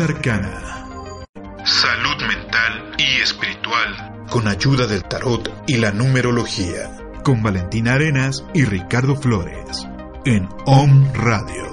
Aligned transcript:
Arcana. 0.00 1.26
Salud 1.62 2.26
mental 2.26 2.94
y 2.96 3.20
espiritual. 3.20 4.26
Con 4.30 4.48
ayuda 4.48 4.86
del 4.86 5.04
tarot 5.04 5.52
y 5.66 5.76
la 5.76 5.92
numerología. 5.92 6.96
Con 7.22 7.42
Valentina 7.42 7.94
Arenas 7.94 8.42
y 8.54 8.64
Ricardo 8.64 9.14
Flores. 9.14 9.86
En 10.24 10.48
OM 10.64 11.12
Radio. 11.12 11.70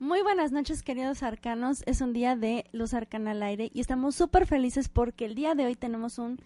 Muy 0.00 0.22
buenas 0.22 0.50
noches, 0.50 0.82
queridos 0.82 1.22
arcanos. 1.22 1.84
Es 1.86 2.00
un 2.00 2.12
día 2.12 2.34
de 2.34 2.64
Luz 2.72 2.94
Arcana 2.94 3.30
al 3.30 3.44
aire 3.44 3.70
y 3.72 3.80
estamos 3.80 4.16
súper 4.16 4.44
felices 4.46 4.88
porque 4.88 5.24
el 5.24 5.36
día 5.36 5.54
de 5.54 5.66
hoy 5.66 5.76
tenemos 5.76 6.18
un 6.18 6.40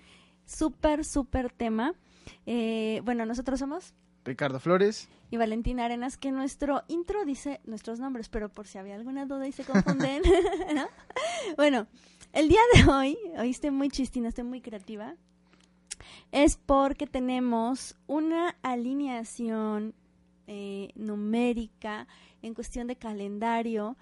súper, 0.45 1.07
súper 1.07 1.51
tema. 1.51 1.95
Eh, 2.45 3.01
bueno, 3.05 3.25
nosotros 3.25 3.59
somos 3.59 3.95
Ricardo 4.25 4.61
Flores 4.61 5.09
y 5.31 5.37
Valentina 5.37 5.87
Arenas, 5.87 6.17
que 6.17 6.31
nuestro 6.31 6.83
intro 6.89 7.25
dice 7.25 7.61
nuestros 7.65 7.99
nombres, 7.99 8.29
pero 8.29 8.49
por 8.49 8.67
si 8.67 8.79
había 8.79 8.95
alguna 8.95 9.27
duda 9.27 9.49
y 9.49 9.53
se 9.53 9.65
confunden, 9.65 10.23
¿no? 10.75 10.87
Bueno, 11.57 11.87
el 12.33 12.49
día 12.49 12.61
de 12.75 12.91
hoy, 12.91 13.19
hoy 13.39 13.51
estoy 13.51 13.71
muy 13.71 13.89
chistina, 13.89 14.29
estoy 14.29 14.45
muy 14.45 14.61
creativa, 14.61 15.15
es 16.31 16.57
porque 16.57 17.07
tenemos 17.07 17.97
una 18.07 18.57
alineación 18.63 19.95
eh, 20.47 20.91
numérica 20.95 22.07
en 22.43 22.55
cuestión 22.55 22.87
de 22.87 22.97
calendario. 22.97 23.97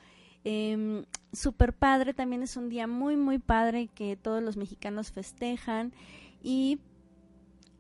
Eh, 0.45 1.05
super 1.33 1.73
padre, 1.73 2.15
también 2.15 2.43
es 2.43 2.57
un 2.57 2.69
día 2.69 2.87
muy, 2.87 3.17
muy 3.17 3.39
padre 3.39 3.89
que 3.89 4.17
todos 4.17 4.43
los 4.43 4.57
mexicanos 4.57 5.12
festejan 5.12 5.93
y 6.43 6.79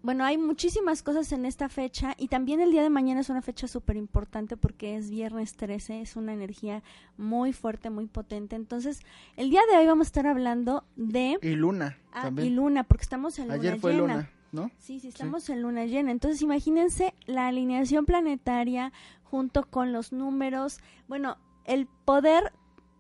bueno, 0.02 0.24
hay 0.24 0.38
muchísimas 0.38 1.02
cosas 1.02 1.30
en 1.32 1.44
esta 1.44 1.68
fecha 1.68 2.14
y 2.16 2.28
también 2.28 2.60
el 2.60 2.70
día 2.70 2.82
de 2.82 2.88
mañana 2.90 3.20
es 3.20 3.28
una 3.28 3.42
fecha 3.42 3.68
súper 3.68 3.96
importante 3.96 4.56
porque 4.56 4.96
es 4.96 5.10
viernes 5.10 5.54
13, 5.56 6.00
es 6.00 6.16
una 6.16 6.32
energía 6.32 6.82
muy 7.18 7.52
fuerte, 7.52 7.90
muy 7.90 8.06
potente. 8.06 8.56
Entonces, 8.56 9.00
el 9.36 9.50
día 9.50 9.60
de 9.70 9.76
hoy 9.78 9.86
vamos 9.86 10.06
a 10.06 10.08
estar 10.08 10.26
hablando 10.26 10.84
de... 10.96 11.38
Y 11.42 11.54
luna. 11.54 11.98
Ah, 12.12 12.22
también. 12.22 12.48
y 12.48 12.50
luna, 12.50 12.84
porque 12.84 13.02
estamos 13.02 13.38
en 13.38 13.48
luna 13.48 13.54
Ayer 13.60 13.78
fue 13.78 13.92
llena. 13.92 14.14
luna, 14.14 14.30
¿no? 14.52 14.70
Sí, 14.78 15.00
sí, 15.00 15.08
estamos 15.08 15.48
en 15.50 15.60
luna 15.62 15.84
llena. 15.84 16.10
Entonces, 16.12 16.40
imagínense 16.40 17.14
la 17.26 17.48
alineación 17.48 18.06
planetaria 18.06 18.92
junto 19.24 19.64
con 19.64 19.92
los 19.92 20.12
números. 20.12 20.78
Bueno, 21.08 21.36
el 21.66 21.86
poder, 22.06 22.52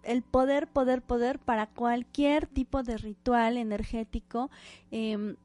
el 0.02 0.22
poder, 0.22 0.68
poder, 0.68 1.00
poder 1.02 1.38
para 1.38 1.66
cualquier 1.66 2.46
tipo 2.46 2.82
de 2.82 2.98
ritual 2.98 3.56
energético. 3.56 4.50
em, 4.90 5.36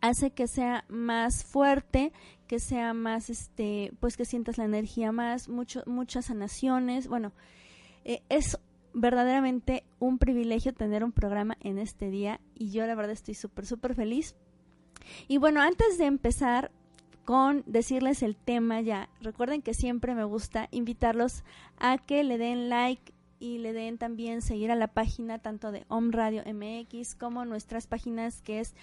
hace 0.00 0.30
que 0.30 0.46
sea 0.46 0.84
más 0.88 1.44
fuerte, 1.44 2.12
que 2.46 2.58
sea 2.58 2.94
más, 2.94 3.30
este, 3.30 3.92
pues 4.00 4.16
que 4.16 4.24
sientas 4.24 4.58
la 4.58 4.64
energía 4.64 5.12
más, 5.12 5.48
mucho, 5.48 5.82
muchas 5.86 6.26
sanaciones. 6.26 7.08
Bueno, 7.08 7.32
eh, 8.04 8.22
es 8.28 8.58
verdaderamente 8.92 9.84
un 9.98 10.18
privilegio 10.18 10.72
tener 10.72 11.04
un 11.04 11.12
programa 11.12 11.56
en 11.60 11.78
este 11.78 12.10
día 12.10 12.40
y 12.54 12.70
yo 12.70 12.86
la 12.86 12.94
verdad 12.94 13.12
estoy 13.12 13.34
súper, 13.34 13.66
súper 13.66 13.94
feliz. 13.94 14.34
Y 15.28 15.38
bueno, 15.38 15.60
antes 15.60 15.98
de 15.98 16.06
empezar 16.06 16.70
con 17.24 17.62
decirles 17.66 18.22
el 18.22 18.36
tema 18.36 18.80
ya, 18.80 19.08
recuerden 19.20 19.62
que 19.62 19.74
siempre 19.74 20.14
me 20.14 20.24
gusta 20.24 20.68
invitarlos 20.72 21.44
a 21.78 21.98
que 21.98 22.24
le 22.24 22.38
den 22.38 22.68
like 22.68 23.12
y 23.38 23.58
le 23.58 23.72
den 23.72 23.96
también 23.96 24.42
seguir 24.42 24.70
a 24.70 24.76
la 24.76 24.88
página 24.88 25.38
tanto 25.38 25.72
de 25.72 25.84
Om 25.88 26.10
Radio 26.10 26.42
MX 26.44 27.14
como 27.14 27.44
nuestras 27.44 27.86
páginas 27.86 28.42
que 28.42 28.60
es 28.60 28.74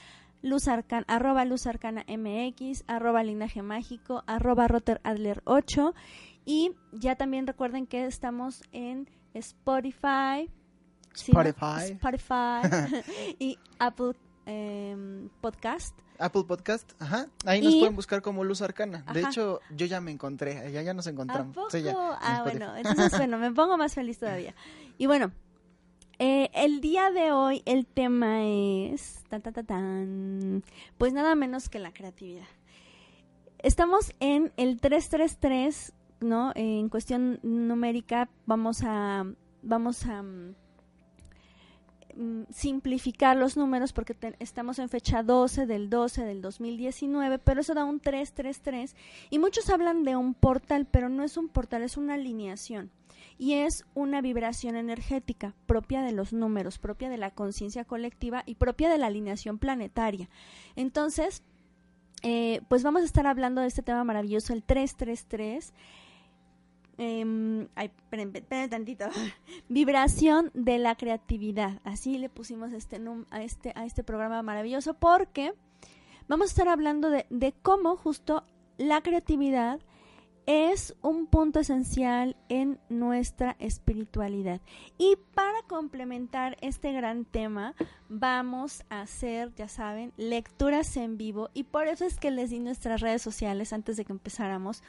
Luz 0.42 0.68
Arcana, 0.68 1.06
arroba 1.08 1.46
Luz 1.46 1.68
Arcana 1.68 2.06
MX, 2.08 2.84
arroba 2.88 3.24
Linaje 3.24 3.62
Mágico, 3.62 4.24
arroba 4.28 4.68
Rotter 4.68 5.02
Adler 5.04 5.42
8 5.46 5.94
y 6.46 6.72
ya 6.94 7.16
también 7.16 7.48
recuerden 7.48 7.88
que 7.88 8.06
estamos 8.06 8.64
en 8.72 9.10
Spotify. 9.34 10.50
Spotify. 11.14 11.92
Spotify 11.92 13.04
y 13.40 13.58
Apple 13.80 14.14
em, 14.46 15.30
Podcast. 15.42 15.98
Apple 16.20 16.44
Podcast, 16.46 16.92
ajá. 17.00 17.28
Ahí 17.46 17.62
nos 17.62 17.76
pueden 17.76 17.96
buscar 17.96 18.22
como 18.22 18.44
Luz 18.44 18.62
Arcana. 18.62 19.04
De 19.14 19.22
hecho, 19.22 19.60
yo 19.76 19.86
ya 19.86 20.02
me 20.02 20.12
encontré, 20.12 20.72
ya, 20.72 20.82
ya 20.82 20.94
nos 20.94 21.08
¿A 21.08 21.12
encontramos. 21.12 21.56
poco? 21.56 21.70
Sí, 21.70 21.82
ya, 21.82 21.92
en 21.92 21.98
ah, 21.98 22.42
bueno, 22.44 22.76
entonces 22.76 23.12
bueno, 23.18 23.38
me 23.38 23.52
pongo 23.52 23.78
más 23.78 23.94
feliz 23.94 24.18
todavía. 24.18 24.56
Y 24.98 25.06
bueno, 25.06 25.32
eh, 26.20 26.50
el 26.54 26.82
día 26.82 27.12
de 27.12 27.32
hoy 27.32 27.62
el 27.66 27.86
tema 27.86 28.44
es 28.44 29.24
tan, 29.30 29.42
tan, 29.42 29.54
tan, 29.54 29.66
tan, 29.66 30.64
pues 30.98 31.14
nada 31.14 31.36
menos 31.36 31.70
que 31.70 31.78
la 31.80 31.94
creatividad. 31.94 32.48
Estamos 33.60 34.14
en 34.20 34.52
el 34.58 34.80
333, 34.80 35.94
¿no? 36.22 36.52
En 36.56 36.90
cuestión 36.90 37.40
numérica 37.44 38.30
vamos 38.46 38.82
a 38.84 39.26
vamos 39.62 40.06
a 40.06 40.24
mm, 40.24 40.56
simplificar 42.50 43.38
los 43.38 43.56
números 43.56 43.94
porque 43.94 44.16
estamos 44.40 44.80
en 44.80 44.90
fecha 44.90 45.22
12 45.22 45.68
del 45.68 45.90
12 45.90 46.26
del 46.26 46.42
2019, 46.42 47.38
pero 47.40 47.62
eso 47.62 47.76
da 47.76 47.84
un 47.84 48.00
333 48.00 48.96
y 49.30 49.38
muchos 49.38 49.70
hablan 49.70 50.04
de 50.04 50.16
un 50.16 50.34
portal, 50.34 50.88
pero 50.90 51.10
no 51.10 51.24
es 51.24 51.38
un 51.38 51.50
portal, 51.50 51.84
es 51.84 51.96
una 51.96 52.16
alineación 52.16 52.90
y 53.38 53.54
es 53.54 53.86
una 53.94 54.22
vibración 54.22 54.76
energética 54.76 55.54
propia 55.66 56.02
de 56.02 56.12
los 56.12 56.34
números, 56.34 56.80
propia 56.80 57.10
de 57.10 57.18
la 57.18 57.32
conciencia 57.32 57.86
colectiva 57.86 58.44
y 58.46 58.56
propia 58.56 58.90
de 58.90 58.98
la 58.98 59.08
alineación 59.08 59.58
planetaria. 59.58 60.30
Entonces, 60.76 61.44
eh, 62.24 62.62
pues 62.68 62.84
vamos 62.84 63.04
a 63.04 63.06
estar 63.06 63.28
hablando 63.28 63.62
de 63.62 63.68
este 63.68 63.84
tema 63.84 64.04
maravilloso, 64.04 64.54
el 64.54 64.64
333. 64.64 65.74
Em, 67.00 67.68
ay, 67.76 67.92
esperen, 67.96 68.36
esperen 68.36 68.70
tantito. 68.70 69.06
Vibración 69.70 70.50
de 70.54 70.80
la 70.80 70.96
creatividad. 70.96 71.80
Así 71.84 72.18
le 72.18 72.30
pusimos 72.30 72.74
este 72.74 73.00
a 73.30 73.44
este 73.44 73.72
a 73.76 73.86
este 73.86 74.04
programa 74.04 74.42
maravilloso 74.42 74.96
porque 74.96 75.54
vamos 76.28 76.48
a 76.48 76.52
estar 76.52 76.68
hablando 76.68 77.12
de, 77.12 77.28
de 77.30 77.54
cómo 77.62 77.98
justo 77.98 78.44
la 78.78 79.02
creatividad 79.02 79.80
es 80.48 80.96
un 81.02 81.28
punto 81.28 81.60
esencial 81.60 82.38
en 82.48 82.80
nuestra 82.90 83.58
espiritualidad. 83.60 84.62
Y 84.98 85.18
para 85.36 85.62
complementar 85.68 86.58
este 86.62 86.94
gran 86.94 87.26
tema, 87.26 87.76
vamos 88.08 88.84
a 88.90 89.02
hacer, 89.02 89.54
ya 89.56 89.68
saben, 89.68 90.14
lecturas 90.16 90.96
en 90.96 91.18
vivo. 91.18 91.50
Y 91.54 91.66
por 91.66 91.88
eso 91.88 92.06
es 92.06 92.18
que 92.18 92.32
les 92.32 92.50
di 92.50 92.60
nuestras 92.60 93.02
redes 93.02 93.22
sociales 93.22 93.74
antes 93.74 93.98
de 93.98 94.06
que 94.06 94.14
empezáramos, 94.14 94.84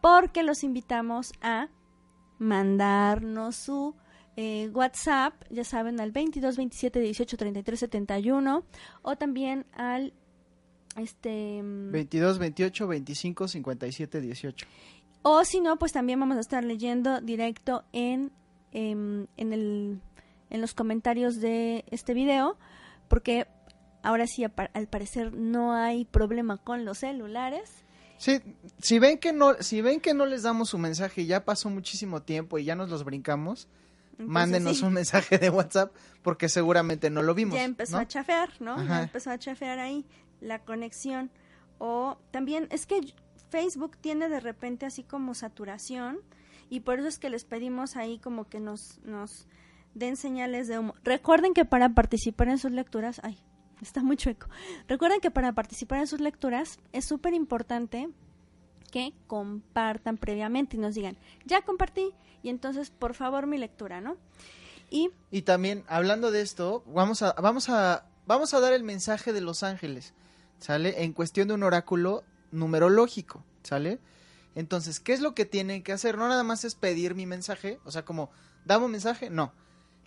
porque 0.00 0.44
los 0.44 0.62
invitamos 0.62 1.32
a 1.42 1.68
mandarnos 2.38 3.56
su 3.56 3.96
eh, 4.36 4.70
WhatsApp, 4.72 5.34
ya 5.50 5.64
saben, 5.64 6.00
al 6.00 6.12
22 6.12 6.56
27 6.56 7.00
18 7.00 7.36
33 7.36 7.80
71 7.80 8.64
o 9.02 9.16
también 9.16 9.66
al 9.72 10.14
este 10.96 11.62
mm, 11.62 11.92
22, 11.92 12.38
28, 12.38 12.86
25, 12.86 13.48
57, 13.48 14.20
18. 14.20 14.66
O 15.22 15.44
si 15.44 15.60
no, 15.60 15.78
pues 15.78 15.92
también 15.92 16.18
vamos 16.20 16.36
a 16.36 16.40
estar 16.40 16.64
leyendo 16.64 17.20
directo 17.20 17.84
en, 17.92 18.32
em, 18.72 19.26
en, 19.36 19.52
el, 19.52 20.00
en 20.50 20.60
los 20.60 20.74
comentarios 20.74 21.40
de 21.40 21.84
este 21.90 22.14
video, 22.14 22.56
porque 23.08 23.46
ahora 24.02 24.26
sí, 24.26 24.44
al 24.44 24.86
parecer, 24.88 25.32
no 25.34 25.74
hay 25.74 26.04
problema 26.04 26.56
con 26.56 26.84
los 26.84 26.98
celulares. 26.98 27.70
Sí, 28.18 28.40
si 28.80 28.98
ven 28.98 29.18
que 29.18 29.32
no, 29.32 29.54
si 29.60 29.80
ven 29.80 30.00
que 30.00 30.12
no 30.12 30.26
les 30.26 30.42
damos 30.42 30.70
su 30.70 30.78
mensaje 30.78 31.22
y 31.22 31.26
ya 31.26 31.44
pasó 31.44 31.70
muchísimo 31.70 32.22
tiempo 32.22 32.58
y 32.58 32.64
ya 32.64 32.74
nos 32.74 32.90
los 32.90 33.04
brincamos, 33.04 33.66
Entonces, 34.12 34.28
mándenos 34.28 34.78
sí, 34.78 34.84
un 34.84 34.92
mensaje 34.92 35.38
de 35.38 35.48
WhatsApp 35.50 35.92
porque 36.22 36.48
seguramente 36.48 37.08
no 37.08 37.22
lo 37.22 37.34
vimos. 37.34 37.54
Ya 37.54 37.64
empezó 37.64 37.96
¿no? 37.96 38.02
a 38.02 38.08
chafear, 38.08 38.50
¿no? 38.60 38.82
Ya 38.86 39.02
empezó 39.04 39.30
a 39.30 39.38
chafear 39.38 39.78
ahí 39.78 40.04
la 40.40 40.58
conexión. 40.58 41.30
O 41.78 42.18
también 42.30 42.68
es 42.70 42.84
que 42.84 43.00
Facebook 43.50 43.96
tiene 43.98 44.28
de 44.28 44.40
repente 44.40 44.86
así 44.86 45.02
como 45.02 45.34
saturación 45.34 46.20
y 46.70 46.80
por 46.80 47.00
eso 47.00 47.08
es 47.08 47.18
que 47.18 47.30
les 47.30 47.44
pedimos 47.44 47.96
ahí 47.96 48.18
como 48.18 48.48
que 48.48 48.60
nos, 48.60 49.00
den 49.94 50.16
señales 50.16 50.68
de 50.68 50.78
humo. 50.78 50.94
Recuerden 51.02 51.52
que 51.52 51.64
para 51.64 51.90
participar 51.90 52.48
en 52.48 52.58
sus 52.58 52.70
lecturas, 52.70 53.20
ay, 53.24 53.38
está 53.82 54.02
muy 54.02 54.16
chueco. 54.16 54.46
Recuerden 54.86 55.20
que 55.20 55.32
para 55.32 55.52
participar 55.52 55.98
en 55.98 56.06
sus 56.06 56.20
lecturas 56.20 56.78
es 56.92 57.04
súper 57.04 57.34
importante 57.34 58.08
que 58.92 59.12
compartan 59.26 60.16
previamente 60.16 60.76
y 60.76 60.80
nos 60.80 60.94
digan, 60.94 61.16
ya 61.44 61.62
compartí, 61.62 62.12
y 62.42 62.48
entonces 62.48 62.90
por 62.90 63.14
favor 63.14 63.46
mi 63.46 63.58
lectura, 63.58 64.00
¿no? 64.00 64.16
Y, 64.90 65.10
y 65.30 65.42
también, 65.42 65.84
hablando 65.88 66.30
de 66.30 66.40
esto, 66.40 66.82
vamos 66.86 67.22
a, 67.22 67.32
vamos 67.34 67.68
a, 67.68 68.06
vamos 68.26 68.54
a 68.54 68.60
dar 68.60 68.72
el 68.72 68.82
mensaje 68.82 69.32
de 69.32 69.40
los 69.40 69.62
ángeles, 69.62 70.14
¿sale? 70.58 71.04
En 71.04 71.12
cuestión 71.12 71.48
de 71.48 71.54
un 71.54 71.62
oráculo 71.62 72.24
numerológico, 72.52 73.44
¿sale? 73.62 73.98
Entonces, 74.54 75.00
¿qué 75.00 75.12
es 75.12 75.20
lo 75.20 75.34
que 75.34 75.44
tienen 75.44 75.82
que 75.82 75.92
hacer? 75.92 76.18
No 76.18 76.28
nada 76.28 76.42
más 76.42 76.64
es 76.64 76.74
pedir 76.74 77.14
mi 77.14 77.26
mensaje, 77.26 77.78
o 77.84 77.90
sea, 77.90 78.04
como, 78.04 78.30
dame 78.64 78.86
un 78.86 78.92
mensaje, 78.92 79.30
no. 79.30 79.52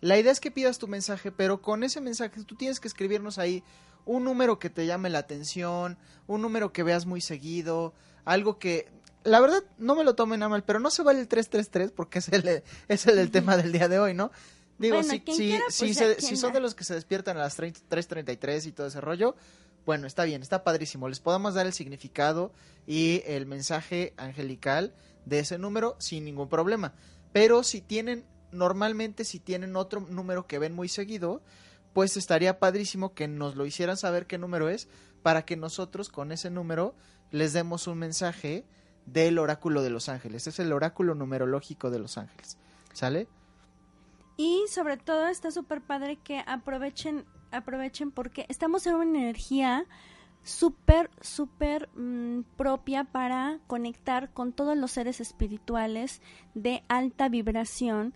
La 0.01 0.17
idea 0.17 0.31
es 0.31 0.41
que 0.41 0.51
pidas 0.51 0.79
tu 0.79 0.87
mensaje, 0.87 1.31
pero 1.31 1.61
con 1.61 1.83
ese 1.83 2.01
mensaje 2.01 2.43
tú 2.43 2.55
tienes 2.55 2.79
que 2.79 2.89
escribirnos 2.89 3.37
ahí 3.37 3.63
un 4.05 4.25
número 4.25 4.59
que 4.59 4.69
te 4.69 4.85
llame 4.85 5.09
la 5.09 5.19
atención, 5.19 5.97
un 6.27 6.41
número 6.41 6.73
que 6.73 6.83
veas 6.83 7.05
muy 7.05 7.21
seguido, 7.21 7.93
algo 8.25 8.59
que 8.59 8.89
la 9.23 9.39
verdad 9.39 9.63
no 9.77 9.95
me 9.95 10.03
lo 10.03 10.15
tomen 10.15 10.43
a 10.43 10.49
mal, 10.49 10.63
pero 10.63 10.79
no 10.79 10.89
se 10.89 11.03
vale 11.03 11.21
el 11.21 11.27
333 11.27 11.91
porque 11.91 12.19
es 12.19 12.29
el, 12.29 12.63
es 12.87 13.07
el, 13.07 13.31
tema 13.31 13.55
del 13.55 13.71
día 13.71 13.87
de 13.87 13.99
hoy, 13.99 14.13
¿no? 14.13 14.31
Digo, 14.77 15.01
si, 15.03 15.23
si, 15.27 15.93
pues, 15.93 16.17
si, 16.17 16.35
son 16.35 16.51
de 16.51 16.59
los 16.59 16.75
que 16.75 16.83
se 16.83 16.95
despiertan 16.95 17.37
a 17.37 17.41
las 17.41 17.57
3.33 17.57 18.65
y 18.65 18.71
todo 18.71 18.87
ese 18.87 18.99
rollo, 18.99 19.35
bueno, 19.85 20.07
está 20.07 20.23
bien, 20.23 20.41
está 20.41 20.63
padrísimo. 20.63 21.09
Les 21.09 21.19
podemos 21.19 21.53
dar 21.53 21.65
el 21.65 21.73
significado 21.73 22.51
y 22.87 23.21
el 23.25 23.45
mensaje 23.45 24.13
angelical 24.17 24.93
de 25.25 25.39
ese 25.39 25.57
número 25.57 25.95
sin 25.99 26.25
ningún 26.25 26.49
problema. 26.49 26.93
Pero 27.31 27.63
si 27.63 27.81
tienen, 27.81 28.25
normalmente 28.51 29.25
si 29.25 29.39
tienen 29.39 29.75
otro 29.75 30.01
número 30.01 30.47
que 30.47 30.59
ven 30.59 30.73
muy 30.73 30.87
seguido, 30.87 31.41
pues 31.93 32.17
estaría 32.17 32.59
padrísimo 32.59 33.13
que 33.13 33.27
nos 33.27 33.55
lo 33.55 33.65
hicieran 33.65 33.97
saber 33.97 34.25
qué 34.25 34.37
número 34.37 34.69
es 34.69 34.87
para 35.21 35.45
que 35.45 35.55
nosotros 35.55 36.09
con 36.09 36.31
ese 36.31 36.49
número 36.49 36.95
les 37.31 37.53
demos 37.53 37.87
un 37.87 37.99
mensaje 37.99 38.65
del 39.05 39.39
oráculo 39.39 39.81
de 39.81 39.89
los 39.89 40.09
ángeles. 40.09 40.47
Es 40.47 40.59
el 40.59 40.71
oráculo 40.71 41.15
numerológico 41.15 41.89
de 41.89 41.99
los 41.99 42.17
ángeles. 42.17 42.57
¿Sale? 42.93 43.27
Y 44.37 44.65
sobre 44.69 44.97
todo 44.97 45.27
está 45.27 45.51
súper 45.51 45.81
padre 45.81 46.17
que 46.17 46.43
aprovechen, 46.45 47.25
aprovechen 47.53 48.11
porque 48.11 48.45
estamos 48.49 48.85
en 48.87 48.95
una 48.95 49.19
energía 49.19 49.85
súper, 50.43 51.09
súper 51.21 51.89
mm, 51.95 52.41
propia 52.57 53.05
para 53.05 53.59
conectar 53.67 54.31
con 54.33 54.51
todos 54.51 54.77
los 54.77 54.91
seres 54.91 55.21
espirituales 55.21 56.21
de 56.53 56.83
alta 56.89 57.29
vibración. 57.29 58.13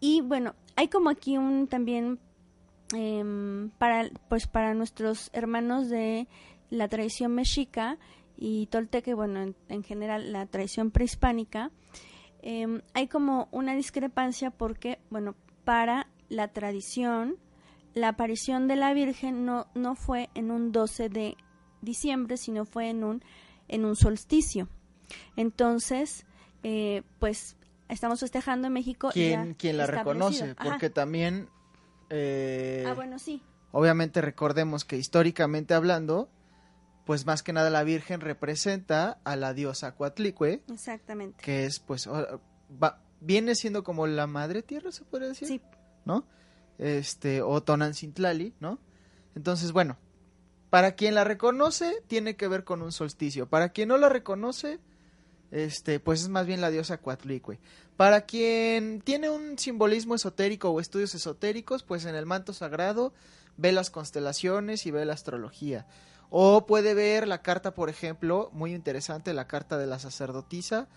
Y 0.00 0.22
bueno, 0.22 0.54
hay 0.74 0.88
como 0.88 1.10
aquí 1.10 1.36
un 1.36 1.68
también 1.68 2.18
em, 2.94 3.70
para, 3.78 4.08
pues 4.28 4.46
para 4.46 4.74
nuestros 4.74 5.30
hermanos 5.32 5.88
de 5.88 6.28
la 6.70 6.88
tradición 6.88 7.34
mexica 7.34 7.98
y 8.36 8.66
tolteque, 8.66 9.14
bueno, 9.14 9.54
en, 9.68 9.82
general 9.82 10.32
la 10.32 10.46
tradición 10.46 10.90
prehispánica, 10.90 11.70
em, 12.42 12.82
hay 12.92 13.08
como 13.08 13.48
una 13.50 13.74
discrepancia 13.74 14.50
porque, 14.50 14.98
bueno, 15.10 15.34
para 15.64 16.08
la 16.28 16.48
tradición, 16.48 17.36
la 17.96 18.08
aparición 18.08 18.68
de 18.68 18.76
la 18.76 18.92
Virgen 18.92 19.46
no, 19.46 19.68
no 19.74 19.94
fue 19.96 20.28
en 20.34 20.50
un 20.50 20.70
12 20.70 21.08
de 21.08 21.36
diciembre, 21.80 22.36
sino 22.36 22.66
fue 22.66 22.90
en 22.90 23.02
un, 23.02 23.24
en 23.68 23.86
un 23.86 23.96
solsticio. 23.96 24.68
Entonces, 25.34 26.26
eh, 26.62 27.04
pues 27.18 27.56
estamos 27.88 28.20
festejando 28.20 28.66
en 28.66 28.74
México. 28.74 29.08
¿Quién, 29.14 29.54
quien 29.54 29.78
la 29.78 29.86
reconoce? 29.86 30.54
Porque 30.56 30.90
también... 30.90 31.48
Eh, 32.10 32.84
ah, 32.86 32.92
bueno, 32.92 33.18
sí. 33.18 33.42
Obviamente 33.72 34.20
recordemos 34.20 34.84
que 34.84 34.98
históricamente 34.98 35.72
hablando, 35.72 36.28
pues 37.06 37.24
más 37.24 37.42
que 37.42 37.54
nada 37.54 37.70
la 37.70 37.82
Virgen 37.82 38.20
representa 38.20 39.20
a 39.24 39.36
la 39.36 39.54
diosa 39.54 39.94
Coatlicue. 39.94 40.62
Exactamente. 40.70 41.42
Que 41.42 41.64
es, 41.64 41.80
pues, 41.80 42.06
viene 43.22 43.54
siendo 43.54 43.82
como 43.84 44.06
la 44.06 44.26
madre 44.26 44.62
tierra, 44.62 44.92
se 44.92 45.02
puede 45.02 45.28
decir. 45.28 45.48
Sí. 45.48 45.62
¿No? 46.04 46.26
Este, 46.78 47.42
o 47.42 47.62
Tonancintlali, 47.62 48.54
¿no? 48.60 48.78
Entonces, 49.34 49.72
bueno, 49.72 49.96
para 50.70 50.92
quien 50.92 51.14
la 51.14 51.24
reconoce, 51.24 52.02
tiene 52.06 52.36
que 52.36 52.48
ver 52.48 52.64
con 52.64 52.82
un 52.82 52.92
solsticio. 52.92 53.48
Para 53.48 53.70
quien 53.70 53.88
no 53.88 53.98
la 53.98 54.08
reconoce, 54.08 54.78
este, 55.50 56.00
pues 56.00 56.22
es 56.22 56.28
más 56.28 56.46
bien 56.46 56.60
la 56.60 56.70
diosa 56.70 56.98
Coatlicue. 56.98 57.58
Para 57.96 58.22
quien 58.22 59.00
tiene 59.00 59.30
un 59.30 59.58
simbolismo 59.58 60.14
esotérico 60.14 60.70
o 60.70 60.80
estudios 60.80 61.14
esotéricos, 61.14 61.82
pues 61.82 62.04
en 62.04 62.14
el 62.14 62.26
manto 62.26 62.52
sagrado 62.52 63.14
ve 63.56 63.72
las 63.72 63.90
constelaciones 63.90 64.86
y 64.86 64.90
ve 64.90 65.04
la 65.04 65.14
astrología. 65.14 65.86
O 66.28 66.66
puede 66.66 66.94
ver 66.94 67.28
la 67.28 67.42
carta, 67.42 67.72
por 67.74 67.88
ejemplo, 67.88 68.50
muy 68.52 68.74
interesante, 68.74 69.32
la 69.32 69.46
carta 69.46 69.78
de 69.78 69.86
la 69.86 69.98
sacerdotisa 69.98 70.88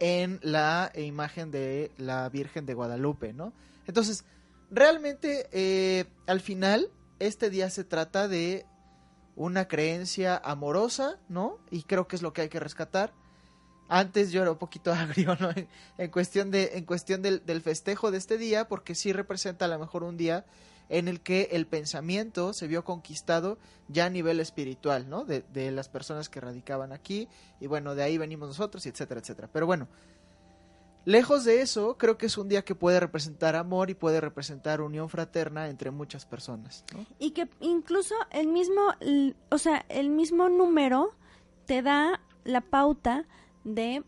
en 0.00 0.40
la 0.42 0.90
imagen 0.96 1.50
de 1.50 1.92
la 1.96 2.28
Virgen 2.28 2.66
de 2.66 2.74
Guadalupe, 2.74 3.32
¿no? 3.32 3.52
Entonces, 3.86 4.24
realmente, 4.70 5.48
eh, 5.52 6.06
al 6.26 6.40
final, 6.40 6.90
este 7.18 7.50
día 7.50 7.70
se 7.70 7.84
trata 7.84 8.28
de 8.28 8.66
una 9.36 9.68
creencia 9.68 10.36
amorosa, 10.36 11.18
¿no? 11.28 11.58
Y 11.70 11.84
creo 11.84 12.08
que 12.08 12.16
es 12.16 12.22
lo 12.22 12.32
que 12.32 12.42
hay 12.42 12.48
que 12.48 12.60
rescatar. 12.60 13.12
Antes 13.88 14.32
yo 14.32 14.42
era 14.42 14.52
un 14.52 14.58
poquito 14.58 14.92
agrio, 14.92 15.36
¿no? 15.36 15.50
En, 15.96 16.10
cuestión, 16.10 16.50
de, 16.50 16.72
en 16.74 16.84
cuestión 16.84 17.22
del, 17.22 17.44
del, 17.46 17.62
festejo 17.62 18.10
de 18.10 18.18
este 18.18 18.36
día, 18.36 18.68
porque 18.68 18.94
sí 18.94 19.12
representa 19.12 19.66
a 19.66 19.68
lo 19.68 19.78
mejor 19.78 20.02
un 20.02 20.16
día 20.16 20.44
en 20.88 21.06
el 21.06 21.20
que 21.20 21.50
el 21.52 21.66
pensamiento 21.66 22.52
se 22.52 22.66
vio 22.66 22.82
conquistado 22.82 23.58
ya 23.88 24.06
a 24.06 24.10
nivel 24.10 24.40
espiritual, 24.40 25.08
¿no? 25.08 25.24
De, 25.24 25.44
de 25.52 25.70
las 25.70 25.88
personas 25.88 26.28
que 26.28 26.40
radicaban 26.40 26.92
aquí, 26.92 27.28
y 27.60 27.66
bueno, 27.66 27.94
de 27.94 28.02
ahí 28.02 28.18
venimos 28.18 28.48
nosotros, 28.48 28.86
y 28.86 28.88
etcétera, 28.88 29.20
etcétera. 29.20 29.48
Pero 29.52 29.66
bueno, 29.66 29.88
lejos 31.08 31.44
de 31.44 31.62
eso, 31.62 31.96
creo 31.96 32.18
que 32.18 32.26
es 32.26 32.36
un 32.36 32.48
día 32.48 32.66
que 32.66 32.74
puede 32.74 33.00
representar 33.00 33.56
amor 33.56 33.88
y 33.88 33.94
puede 33.94 34.20
representar 34.20 34.82
unión 34.82 35.08
fraterna 35.08 35.68
entre 35.68 35.90
muchas 35.90 36.26
personas. 36.26 36.84
¿no? 36.94 37.06
Y 37.18 37.30
que 37.30 37.48
incluso 37.60 38.14
el 38.30 38.48
mismo, 38.48 38.92
o 39.50 39.56
sea, 39.56 39.86
el 39.88 40.10
mismo 40.10 40.50
número 40.50 41.14
te 41.64 41.80
da 41.80 42.20
la 42.44 42.60
pauta 42.60 43.26
de 43.64 44.04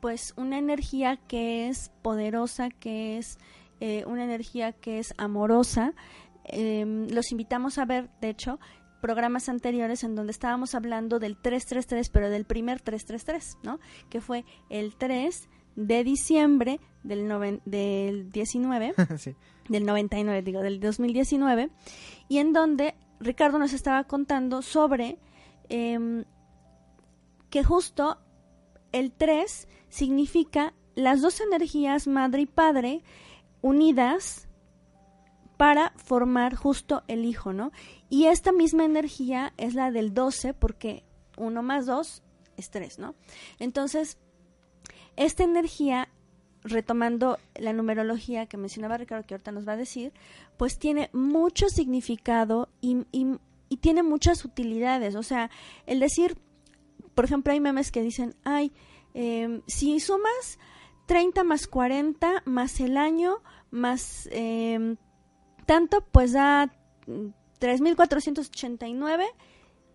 pues 0.00 0.34
una 0.36 0.58
energía 0.58 1.18
que 1.28 1.68
es 1.68 1.92
poderosa, 2.02 2.68
que 2.70 3.16
es 3.16 3.38
eh, 3.78 4.02
una 4.06 4.24
energía 4.24 4.72
que 4.72 4.98
es 4.98 5.14
amorosa. 5.18 5.94
Em, 6.42 7.06
los 7.10 7.30
invitamos 7.30 7.78
a 7.78 7.84
ver, 7.84 8.10
de 8.20 8.30
hecho, 8.30 8.58
programas 9.00 9.48
anteriores 9.48 10.02
en 10.02 10.16
donde 10.16 10.32
estábamos 10.32 10.74
hablando 10.74 11.20
del 11.20 11.36
333, 11.36 12.08
pero 12.08 12.28
del 12.28 12.44
primer 12.44 12.80
333, 12.80 13.58
¿no? 13.62 13.78
Que 14.08 14.20
fue 14.20 14.44
el 14.68 14.96
3 14.96 15.48
de 15.76 16.04
diciembre 16.04 16.80
del, 17.02 17.60
del 17.64 18.30
19, 18.30 18.94
del 19.68 19.86
99, 19.86 20.42
digo, 20.42 20.60
del 20.60 20.80
2019, 20.80 21.70
y 22.28 22.38
en 22.38 22.52
donde 22.52 22.94
Ricardo 23.20 23.58
nos 23.58 23.72
estaba 23.72 24.04
contando 24.04 24.62
sobre 24.62 25.18
em, 25.68 26.24
que 27.50 27.64
justo 27.64 28.18
el 28.92 29.12
3 29.12 29.68
significa 29.88 30.74
las 30.94 31.20
dos 31.20 31.40
energías 31.40 32.06
madre 32.06 32.42
y 32.42 32.46
padre 32.46 33.02
unidas 33.62 34.48
para 35.56 35.92
formar 35.96 36.54
justo 36.54 37.02
el 37.06 37.24
hijo, 37.26 37.52
¿no? 37.52 37.70
Y 38.08 38.26
esta 38.26 38.50
misma 38.50 38.84
energía 38.84 39.52
es 39.58 39.74
la 39.74 39.90
del 39.90 40.14
12 40.14 40.54
porque 40.54 41.04
1 41.36 41.62
más 41.62 41.84
2 41.86 42.22
es 42.56 42.70
3, 42.70 42.98
¿no? 42.98 43.14
Entonces, 43.58 44.18
esta 45.20 45.44
energía, 45.44 46.08
retomando 46.64 47.38
la 47.54 47.74
numerología 47.74 48.46
que 48.46 48.56
mencionaba 48.56 48.96
Ricardo, 48.96 49.26
que 49.26 49.34
ahorita 49.34 49.52
nos 49.52 49.68
va 49.68 49.72
a 49.72 49.76
decir, 49.76 50.12
pues 50.56 50.78
tiene 50.78 51.10
mucho 51.12 51.68
significado 51.68 52.70
y, 52.80 53.04
tiene 53.80 54.02
muchas 54.02 54.44
utilidades. 54.44 55.14
O 55.14 55.22
sea, 55.22 55.50
el 55.86 56.00
decir, 56.00 56.38
por 57.14 57.26
ejemplo, 57.26 57.52
hay 57.52 57.60
memes 57.60 57.92
que 57.92 58.02
dicen, 58.02 58.34
ay, 58.44 58.72
eh, 59.14 59.60
si 59.66 60.00
sumas 60.00 60.58
30 61.06 61.44
más 61.44 61.66
40 61.66 62.42
más 62.46 62.80
el 62.80 62.96
año 62.96 63.42
más 63.70 64.28
eh, 64.32 64.96
tanto, 65.66 66.00
pues 66.12 66.32
da 66.32 66.72
3.489. 67.60 69.24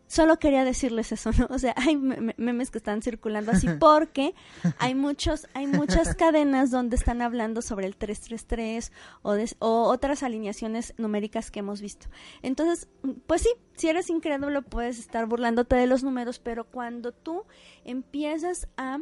Solo 0.07 0.37
quería 0.37 0.63
decirles 0.63 1.11
eso, 1.11 1.31
¿no? 1.37 1.47
O 1.55 1.59
sea, 1.59 1.73
hay 1.77 1.95
memes 1.95 2.69
que 2.69 2.77
están 2.77 3.01
circulando 3.01 3.51
así 3.51 3.67
porque 3.79 4.35
hay 4.77 4.93
muchos, 4.93 5.47
hay 5.53 5.67
muchas 5.67 6.15
cadenas 6.15 6.69
donde 6.69 6.95
están 6.95 7.21
hablando 7.21 7.61
sobre 7.61 7.87
el 7.87 7.95
333 7.95 8.91
o, 9.23 9.35
o 9.59 9.83
otras 9.83 10.23
alineaciones 10.23 10.93
numéricas 10.97 11.49
que 11.49 11.59
hemos 11.59 11.81
visto. 11.81 12.07
Entonces, 12.41 12.87
pues 13.25 13.41
sí, 13.41 13.49
si 13.75 13.87
eres 13.87 14.09
incrédulo 14.09 14.61
puedes 14.61 14.99
estar 14.99 15.25
burlándote 15.25 15.75
de 15.75 15.87
los 15.87 16.03
números, 16.03 16.39
pero 16.39 16.65
cuando 16.65 17.11
tú 17.11 17.43
empiezas 17.83 18.67
a 18.77 18.99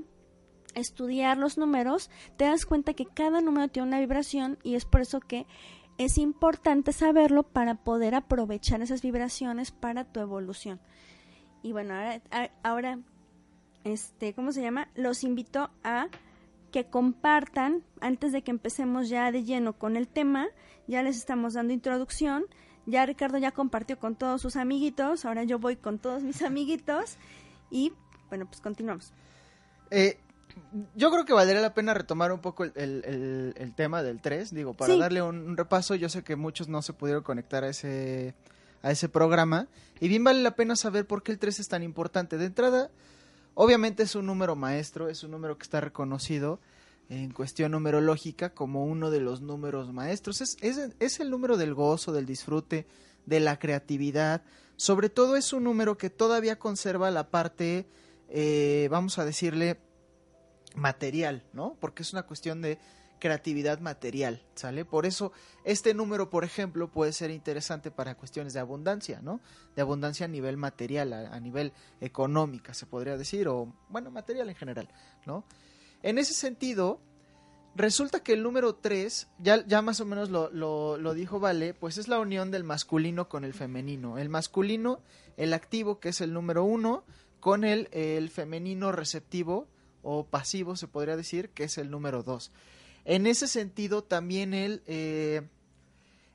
estudiar 0.76 1.38
los 1.38 1.58
números, 1.58 2.10
te 2.38 2.46
das 2.46 2.66
cuenta 2.66 2.94
que 2.94 3.06
cada 3.06 3.42
número 3.42 3.68
tiene 3.68 3.88
una 3.88 4.00
vibración 4.00 4.58
y 4.64 4.76
es 4.76 4.86
por 4.86 5.02
eso 5.02 5.20
que 5.20 5.46
es 5.98 6.18
importante 6.18 6.94
saberlo 6.94 7.44
para 7.44 7.76
poder 7.76 8.16
aprovechar 8.16 8.82
esas 8.82 9.02
vibraciones 9.02 9.72
para 9.72 10.06
tu 10.06 10.20
evolución. 10.20 10.80
Y 11.62 11.72
bueno, 11.72 11.94
ahora, 11.94 12.22
ahora 12.64 13.00
este, 13.84 14.34
¿cómo 14.34 14.52
se 14.52 14.62
llama? 14.62 14.90
Los 14.96 15.24
invito 15.24 15.70
a 15.84 16.08
que 16.72 16.86
compartan 16.86 17.84
antes 18.02 18.32
de 18.32 18.42
que 18.42 18.52
empecemos 18.52 19.10
ya 19.10 19.32
de 19.32 19.44
lleno 19.44 19.74
con 19.74 19.96
el 19.96 20.08
tema. 20.08 20.48
Ya 20.88 21.04
les 21.04 21.18
estamos 21.18 21.54
dando 21.54 21.74
introducción. 21.74 22.46
Ya 22.86 23.06
Ricardo 23.06 23.38
ya 23.38 23.52
compartió 23.52 24.00
con 24.00 24.16
todos 24.16 24.42
sus 24.42 24.56
amiguitos. 24.56 25.26
Ahora 25.26 25.44
yo 25.44 25.60
voy 25.60 25.76
con 25.76 26.00
todos 26.00 26.24
mis 26.24 26.42
amiguitos. 26.42 27.18
Y 27.70 27.94
bueno, 28.30 28.46
pues 28.48 28.62
continuamos. 28.62 29.14
Eh, 29.92 30.18
yo 30.96 31.12
creo 31.12 31.26
que 31.26 31.34
valdría 31.34 31.62
la 31.62 31.74
pena 31.74 31.94
retomar 31.94 32.32
un 32.32 32.40
poco 32.40 32.64
el, 32.64 33.74
tema 33.76 34.04
del 34.04 34.22
3, 34.22 34.54
digo, 34.54 34.74
para 34.74 34.96
darle 34.98 35.22
un, 35.22 35.56
repaso. 35.58 35.96
Yo 35.96 36.10
sé 36.10 36.24
que 36.24 36.36
muchos 36.36 36.68
no 36.68 36.82
se 36.82 36.94
pudieron 36.94 37.24
conectar 37.24 37.64
a 37.64 37.70
ese, 37.70 38.36
a 38.82 38.92
ese 38.92 39.10
programa. 39.10 39.68
Y 40.00 40.08
bien 40.08 40.24
vale 40.24 40.42
la 40.42 40.56
pena 40.56 40.76
saber 40.76 41.06
por 41.06 41.24
qué 41.24 41.32
el 41.32 41.40
3 41.40 41.60
es 41.60 41.68
tan 41.68 41.84
importante. 41.84 42.38
De 42.38 42.46
entrada, 42.46 42.92
obviamente 43.54 44.04
es 44.04 44.16
un 44.16 44.26
número 44.26 44.56
maestro, 44.56 45.10
es 45.10 45.24
un 45.24 45.32
número 45.32 45.58
que 45.58 45.64
está 45.64 45.82
reconocido 45.82 46.60
en 47.10 47.32
cuestión 47.32 47.74
numerológica 47.74 48.54
como 48.54 48.86
uno 48.86 49.12
de 49.12 49.20
los 49.20 49.42
números 49.42 49.94
maestros. 49.94 50.42
Es, 50.42 50.58
es 50.62 51.20
el 51.20 51.30
número 51.30 51.58
del 51.58 51.74
gozo, 51.74 52.12
del 52.12 52.26
disfrute, 52.26 52.88
de 53.26 53.40
la 53.40 53.60
creatividad. 53.60 54.44
Sobre 54.76 55.10
todo 55.10 55.36
es 55.36 55.54
un 55.54 55.64
número 55.64 55.98
que 55.98 56.10
todavía 56.10 56.58
conserva 56.58 57.12
la 57.12 57.30
parte, 57.30 57.88
eh, 58.30 58.88
vamos 58.90 59.20
a 59.20 59.26
decirle, 59.26 59.80
material, 60.76 61.44
¿no? 61.54 61.76
Porque 61.80 62.04
es 62.04 62.14
una 62.14 62.24
cuestión 62.24 62.62
de 62.62 62.80
creatividad 63.24 63.80
material, 63.80 64.42
¿sale? 64.54 64.84
Por 64.84 65.06
eso 65.06 65.32
este 65.64 65.94
número, 65.94 66.30
por 66.30 66.44
ejemplo, 66.44 66.92
puede 66.92 67.14
ser 67.14 67.32
interesante 67.32 67.90
para 67.90 68.16
cuestiones 68.16 68.54
de 68.54 68.60
abundancia, 68.60 69.22
¿no? 69.22 69.40
De 69.78 69.82
abundancia 69.82 70.26
a 70.26 70.28
nivel 70.28 70.58
material, 70.58 71.14
a, 71.14 71.40
nivel 71.40 71.72
económica, 72.02 72.74
se 72.74 72.86
podría 72.86 73.16
decir, 73.16 73.48
o 73.48 73.74
bueno, 73.88 74.12
material 74.12 74.50
en 74.50 74.56
general, 74.56 74.90
¿no? 75.26 75.46
En 76.02 76.18
ese 76.18 76.34
sentido, 76.34 77.00
resulta 77.76 78.22
que 78.22 78.34
el 78.34 78.44
número 78.44 78.76
3, 78.76 79.30
ya, 79.40 79.66
ya 79.66 79.82
más 79.82 80.02
o 80.02 80.06
menos 80.06 80.30
lo, 80.30 80.50
lo, 80.52 81.14
dijo 81.14 81.40
Vale, 81.40 81.74
pues 81.74 81.98
es 81.98 82.10
la 82.10 82.20
unión 82.20 82.52
del 82.52 82.66
masculino 82.66 83.30
con 83.30 83.46
el 83.46 83.54
femenino. 83.54 84.18
El 84.18 84.28
masculino, 84.28 85.00
el 85.38 85.54
activo, 85.54 86.02
que 86.02 86.10
es 86.10 86.20
el 86.20 86.34
número 86.34 86.66
1, 86.66 87.06
con 87.40 87.64
el, 87.64 87.88
el 87.94 88.30
femenino 88.30 88.92
receptivo, 88.92 89.70
o 90.04 90.26
pasivo, 90.26 90.76
se 90.76 90.88
podría 90.88 91.16
decir, 91.16 91.50
que 91.50 91.64
es 91.64 91.78
el 91.78 91.90
número 91.90 92.24
2. 92.24 92.52
En 93.06 93.28
ese 93.28 93.48
sentido, 93.48 94.04
también 94.04 94.54
el, 94.54 94.82
eh, 94.86 95.42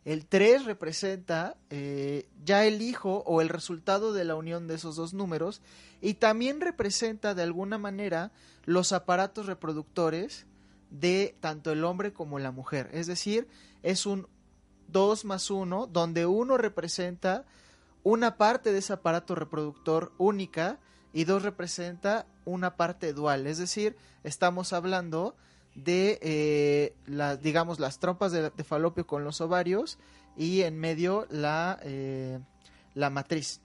el 0.05 0.27
3 0.27 0.65
representa 0.65 1.57
eh, 1.71 2.27
ya 2.45 2.65
el 2.65 2.83
hijo 2.83 3.23
o 3.27 3.41
el 3.41 3.49
resultado 3.49 4.13
de 4.13 4.25
la 4.25 4.35
unión 4.35 4.67
de 4.67 4.75
esos 4.75 4.97
dos 4.97 5.15
números 5.15 5.61
y 6.01 6.15
también 6.15 6.61
representa 6.61 7.35
de 7.35 7.43
alguna 7.43 7.79
manera 7.79 8.33
los 8.65 8.93
aparatos 8.93 9.47
reproductores 9.47 10.47
de 10.91 11.37
tanto 11.41 11.73
el 11.73 11.85
hombre 11.85 12.13
como 12.13 12.39
la 12.39 12.51
mujer. 12.51 12.89
Es 12.93 13.07
decir, 13.07 13.49
es 13.83 14.07
un 14.07 14.29
2 14.89 15.25
más 15.25 15.51
1 15.51 15.87
donde 15.87 16.27
uno 16.27 16.57
representa 16.57 17.45
una 18.03 18.37
parte 18.37 18.73
de 18.73 18.79
ese 18.79 18.95
aparato 18.95 19.35
reproductor 19.35 20.13
única 20.19 20.79
y 21.13 21.25
2 21.25 21.43
representa 21.43 22.27
una 22.49 22.77
parte 22.77 23.13
dual, 23.13 23.47
es 23.47 23.59
decir, 23.59 23.97
estamos 24.25 24.73
hablando 24.73 25.37
de 25.75 26.19
eh, 26.23 26.95
las, 27.07 27.41
digamos, 27.41 27.79
las 27.79 27.99
trompas 27.99 28.33
de, 28.33 28.51
falopio 28.65 29.07
con 29.07 29.25
los 29.25 29.41
ovarios 29.41 29.99
y 30.37 30.63
en 30.63 30.79
medio 30.79 31.27
la, 31.31 31.79
eh, 31.83 32.41
la 32.95 33.11
matriz 33.11 33.61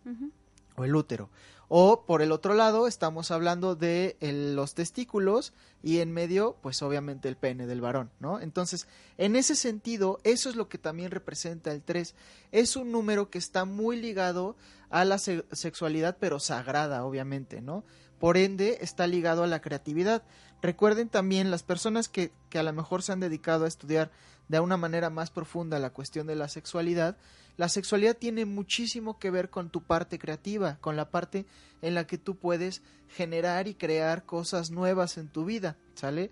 o 0.75 0.84
el 0.84 0.96
útero. 0.96 1.30
O 1.75 2.06
por 2.06 2.22
el 2.22 2.32
otro 2.32 2.54
lado 2.54 2.86
estamos 2.88 3.32
hablando 3.32 3.75
de 3.75 4.16
los 4.22 4.75
testículos 4.75 5.54
y 5.82 6.00
en 6.00 6.12
medio 6.12 6.56
pues 6.62 6.84
obviamente 6.84 7.30
el 7.30 7.36
pene 7.36 7.66
del 7.66 7.82
varón, 7.82 8.12
¿no? 8.20 8.40
Entonces, 8.40 8.88
en 9.18 9.36
ese 9.36 9.56
sentido, 9.56 10.20
eso 10.24 10.52
es 10.52 10.56
lo 10.56 10.70
que 10.70 10.78
también 10.78 11.10
representa 11.10 11.72
el 11.72 11.82
3. 11.82 12.13
Es 12.52 12.75
un 12.75 12.92
número 12.92 13.32
que 13.32 13.40
está 13.40 13.66
muy 13.66 14.00
ligado 14.00 14.56
a 14.92 15.04
la 15.04 15.18
sexualidad 15.18 16.18
pero 16.20 16.40
sagrada, 16.40 17.06
obviamente, 17.06 17.60
¿no? 17.60 17.84
Por 18.24 18.38
ende, 18.38 18.77
está 18.80 19.06
ligado 19.06 19.44
a 19.44 19.48
la 19.48 19.60
creatividad. 19.60 20.24
Recuerden 20.62 21.10
también 21.10 21.51
las 21.51 21.62
personas 21.62 22.08
que, 22.08 22.32
a 22.53 22.63
lo 22.63 22.72
mejor 22.72 23.03
se 23.03 23.12
han 23.12 23.20
dedicado 23.20 23.65
a 23.65 23.68
estudiar 23.68 24.12
de 24.48 24.62
una 24.62 24.77
manera 24.77 25.10
más 25.10 25.30
profunda 25.30 25.77
la 25.77 25.89
cuestión 25.89 26.25
de 26.25 26.38
la 26.38 26.48
sexualidad, 26.48 27.18
la 27.58 27.68
sexualidad 27.68 28.15
tiene 28.15 28.46
muchísimo 28.46 29.20
que 29.20 29.30
ver 29.30 29.50
con 29.50 29.70
tu 29.70 29.84
parte 29.84 30.20
creativa, 30.20 30.77
con 30.80 30.96
la 30.96 31.12
parte 31.12 31.46
en 31.82 31.96
la 31.96 32.08
que 32.08 32.18
tú 32.18 32.38
puedes 32.38 32.82
generar 33.10 33.68
y 33.68 33.75
crear 33.75 34.24
cosas 34.24 34.72
nuevas 34.72 35.18
en 35.18 35.27
tu 35.27 35.44
vida, 35.44 35.75
¿sale? 35.94 36.32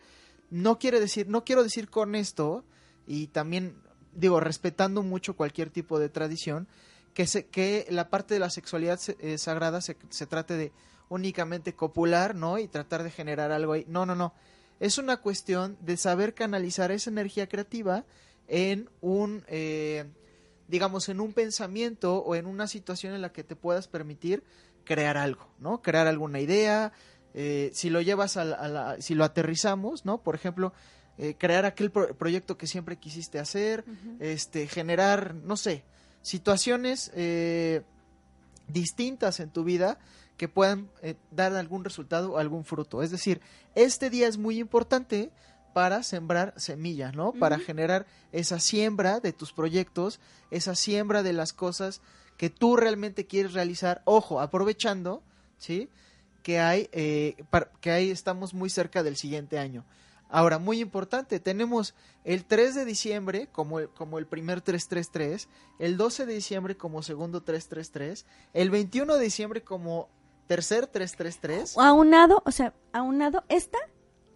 No 0.49 0.79
quiere 0.79 1.01
decir, 1.01 1.27
no 1.27 1.43
quiero 1.43 1.61
decir 1.61 1.89
con 1.89 2.15
esto 2.15 2.63
y 3.05 3.27
también 3.27 3.75
digo 4.13 4.39
respetando 4.39 5.03
mucho 5.03 5.35
cualquier 5.35 5.69
tipo 5.69 5.99
de 5.99 6.07
tradición 6.07 6.69
que 7.13 7.27
se, 7.27 7.47
que 7.47 7.85
la 7.89 8.09
parte 8.09 8.33
de 8.33 8.39
la 8.39 8.49
sexualidad 8.49 8.99
eh, 9.19 9.37
sagrada 9.37 9.81
se, 9.81 9.97
se 10.09 10.25
trate 10.25 10.55
de 10.55 10.71
únicamente 11.09 11.73
copular, 11.73 12.35
¿no? 12.35 12.57
Y 12.57 12.67
tratar 12.67 13.03
de 13.03 13.11
generar 13.11 13.51
algo 13.51 13.73
ahí. 13.73 13.85
No, 13.87 14.05
no, 14.05 14.15
no. 14.15 14.33
Es 14.79 14.97
una 14.97 15.17
cuestión 15.17 15.77
de 15.81 15.97
saber 15.97 16.33
canalizar 16.33 16.91
esa 16.91 17.09
energía 17.09 17.47
creativa 17.47 18.05
en 18.47 18.89
un, 19.01 19.43
eh, 19.47 20.05
digamos, 20.67 21.09
en 21.09 21.21
un 21.21 21.33
pensamiento 21.33 22.17
o 22.17 22.35
en 22.35 22.45
una 22.45 22.65
situación 22.67 23.13
en 23.13 23.21
la 23.21 23.31
que 23.31 23.43
te 23.43 23.55
puedas 23.55 23.87
permitir 23.87 24.43
crear 24.83 25.17
algo, 25.17 25.47
¿no? 25.59 25.81
Crear 25.81 26.07
alguna 26.07 26.39
idea. 26.39 26.93
Eh, 27.33 27.71
si 27.73 27.89
lo 27.89 28.01
llevas 28.01 28.37
a 28.37 28.43
la, 28.43 29.01
si 29.01 29.15
lo 29.15 29.23
aterrizamos, 29.23 30.05
¿no? 30.05 30.23
Por 30.23 30.35
ejemplo, 30.35 30.73
eh, 31.17 31.35
crear 31.37 31.65
aquel 31.65 31.91
proyecto 31.91 32.57
que 32.57 32.67
siempre 32.67 32.97
quisiste 32.97 33.37
hacer, 33.37 33.85
este, 34.19 34.67
generar, 34.67 35.35
no 35.35 35.57
sé, 35.57 35.83
situaciones 36.21 37.11
distintas 38.71 39.39
en 39.39 39.49
tu 39.49 39.63
vida 39.63 39.97
que 40.37 40.47
puedan 40.47 40.89
eh, 41.01 41.15
dar 41.29 41.53
algún 41.53 41.83
resultado 41.83 42.33
o 42.33 42.37
algún 42.37 42.65
fruto. 42.65 43.03
Es 43.03 43.11
decir, 43.11 43.41
este 43.75 44.09
día 44.09 44.27
es 44.27 44.37
muy 44.37 44.59
importante 44.59 45.29
para 45.73 46.03
sembrar 46.03 46.53
semillas, 46.57 47.15
¿no? 47.15 47.31
Para 47.31 47.59
generar 47.59 48.05
esa 48.31 48.59
siembra 48.59 49.19
de 49.19 49.33
tus 49.33 49.53
proyectos, 49.53 50.19
esa 50.49 50.75
siembra 50.75 51.23
de 51.23 51.33
las 51.33 51.53
cosas 51.53 52.01
que 52.37 52.49
tú 52.49 52.75
realmente 52.75 53.27
quieres 53.27 53.53
realizar. 53.53 54.01
Ojo, 54.03 54.41
aprovechando, 54.41 55.21
¿sí? 55.57 55.89
Que 56.43 56.59
hay, 56.59 56.89
eh, 56.91 57.35
que 57.79 57.91
ahí 57.91 58.09
estamos 58.09 58.53
muy 58.53 58.69
cerca 58.69 59.03
del 59.03 59.15
siguiente 59.15 59.59
año. 59.59 59.85
Ahora, 60.31 60.59
muy 60.59 60.79
importante, 60.79 61.41
tenemos 61.41 61.93
el 62.23 62.45
3 62.45 62.73
de 62.73 62.85
diciembre 62.85 63.49
como 63.51 63.79
el, 63.79 63.89
como 63.89 64.17
el 64.17 64.25
primer 64.25 64.61
333, 64.61 65.49
el 65.77 65.97
12 65.97 66.25
de 66.25 66.33
diciembre 66.33 66.77
como 66.77 67.03
segundo 67.03 67.43
333, 67.43 68.25
el 68.53 68.69
21 68.69 69.15
de 69.15 69.23
diciembre 69.23 69.61
como 69.61 70.09
tercer 70.47 70.87
333. 70.87 71.77
Aunado, 71.77 72.41
o 72.45 72.51
sea, 72.51 72.73
aunado 72.93 73.43
esta, 73.49 73.77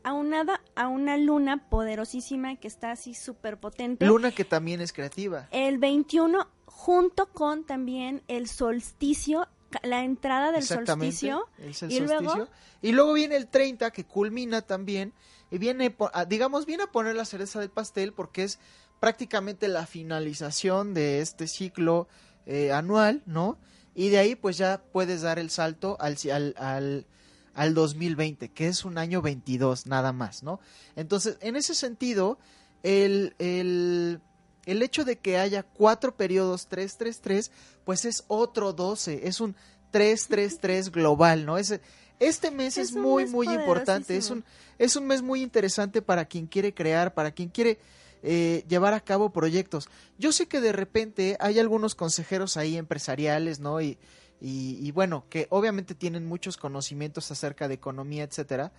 aunada 0.03 0.61
a 0.75 0.89
una 0.89 1.17
luna 1.17 1.69
poderosísima 1.69 2.57
que 2.57 2.67
está 2.67 2.91
así 2.91 3.13
súper 3.13 3.57
potente. 3.57 4.05
Luna 4.05 4.31
que 4.31 4.43
también 4.43 4.81
es 4.81 4.91
creativa. 4.91 5.47
El 5.51 5.77
21 5.77 6.45
junto 6.65 7.27
con 7.31 7.63
también 7.63 8.21
el 8.27 8.49
solsticio, 8.49 9.47
la 9.81 10.03
entrada 10.03 10.51
del 10.51 10.63
solsticio. 10.63 11.47
y 11.89 11.99
Luego, 12.01 12.49
y 12.81 12.91
luego 12.91 13.13
viene 13.13 13.37
el 13.37 13.47
30 13.47 13.91
que 13.91 14.03
culmina 14.03 14.61
también 14.61 15.13
y 15.55 15.57
viene, 15.57 15.95
digamos, 16.27 16.65
viene 16.65 16.83
a 16.83 16.91
poner 16.91 17.15
la 17.15 17.23
cereza 17.23 17.61
del 17.61 17.69
pastel 17.69 18.11
porque 18.11 18.43
es 18.43 18.59
prácticamente 18.99 19.69
la 19.69 19.85
finalización 19.85 20.93
de 20.93 21.21
este 21.21 21.47
ciclo 21.47 22.09
eh, 22.45 22.73
anual, 22.73 23.23
¿no? 23.25 23.57
Y 23.93 24.09
de 24.09 24.17
ahí 24.17 24.35
pues 24.35 24.57
ya 24.57 24.83
puedes 24.91 25.21
dar 25.21 25.39
el 25.39 25.49
salto 25.49 25.95
al, 26.01 26.17
al, 26.57 27.05
al, 27.53 27.73
2020, 27.73 28.49
que 28.51 28.67
es 28.67 28.83
un 28.83 28.97
año 28.97 29.21
22 29.21 29.85
nada 29.87 30.11
más, 30.11 30.43
¿no? 30.43 30.59
Entonces, 30.97 31.37
en 31.39 31.55
ese 31.55 31.73
sentido, 31.73 32.37
el, 32.83 33.33
el, 33.39 34.19
el 34.65 34.81
hecho 34.83 35.05
de 35.05 35.19
que 35.19 35.37
haya 35.37 35.63
cuatro 35.63 36.17
periodos 36.17 36.67
333, 36.67 37.49
pues 37.85 38.03
es 38.03 38.25
otro 38.27 38.73
12, 38.73 39.25
es 39.25 39.39
un 39.39 39.55
333 39.91 40.91
global, 40.91 41.45
¿no? 41.45 41.57
Es, 41.57 41.79
este 42.19 42.51
mes 42.51 42.77
es, 42.77 42.93
muy, 42.93 43.25
muy 43.25 43.47
importante, 43.47 44.15
es 44.15 44.29
un, 44.29 44.43
es 44.77 44.95
un 44.95 45.05
mes 45.05 45.21
muy 45.21 45.41
interesante 45.41 46.01
para 46.01 46.25
quien 46.25 46.47
quiere 46.47 46.73
crear, 46.73 47.13
para 47.13 47.31
quien 47.31 47.49
quiere 47.49 47.79
eh, 48.23 48.63
llevar 48.67 48.93
a 48.93 49.01
cabo 49.01 49.31
proyectos. 49.31 49.89
Yo 50.17 50.31
sé 50.31 50.47
que 50.47 50.61
de 50.61 50.71
repente 50.71 51.37
hay 51.39 51.59
algunos 51.59 51.93
consejeros 51.93 52.57
ahí 52.57 52.77
empresariales, 52.77 53.59
¿no? 53.59 53.81
Y, 53.81 53.97
y, 54.41 54.91
bueno, 54.91 55.25
que 55.29 55.47
obviamente 55.49 55.95
tienen 55.95 56.25
muchos 56.25 56.57
conocimientos 56.57 57.31
acerca 57.31 57.67
de 57.67 57.75
economía, 57.75 58.23
etcétera, 58.23 58.71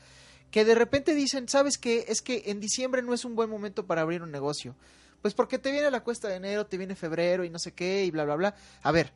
que 0.50 0.64
de 0.64 0.74
repente 0.74 1.14
dicen, 1.14 1.48
¿sabes 1.48 1.76
qué? 1.78 2.04
Es 2.08 2.22
que 2.22 2.44
en 2.46 2.60
diciembre 2.60 3.02
no 3.02 3.14
es 3.14 3.24
un 3.24 3.34
buen 3.34 3.50
momento 3.50 3.86
para 3.86 4.02
abrir 4.02 4.22
un 4.22 4.30
negocio. 4.30 4.76
Pues 5.22 5.34
porque 5.34 5.58
te 5.58 5.72
viene 5.72 5.90
la 5.90 6.04
cuesta 6.04 6.28
de 6.28 6.36
enero, 6.36 6.66
te 6.66 6.78
viene 6.78 6.94
febrero 6.94 7.44
y 7.44 7.50
no 7.50 7.58
sé 7.58 7.72
qué 7.72 8.04
y 8.04 8.10
bla, 8.10 8.24
bla, 8.24 8.36
bla. 8.36 8.54
A 8.82 8.92
ver, 8.92 9.12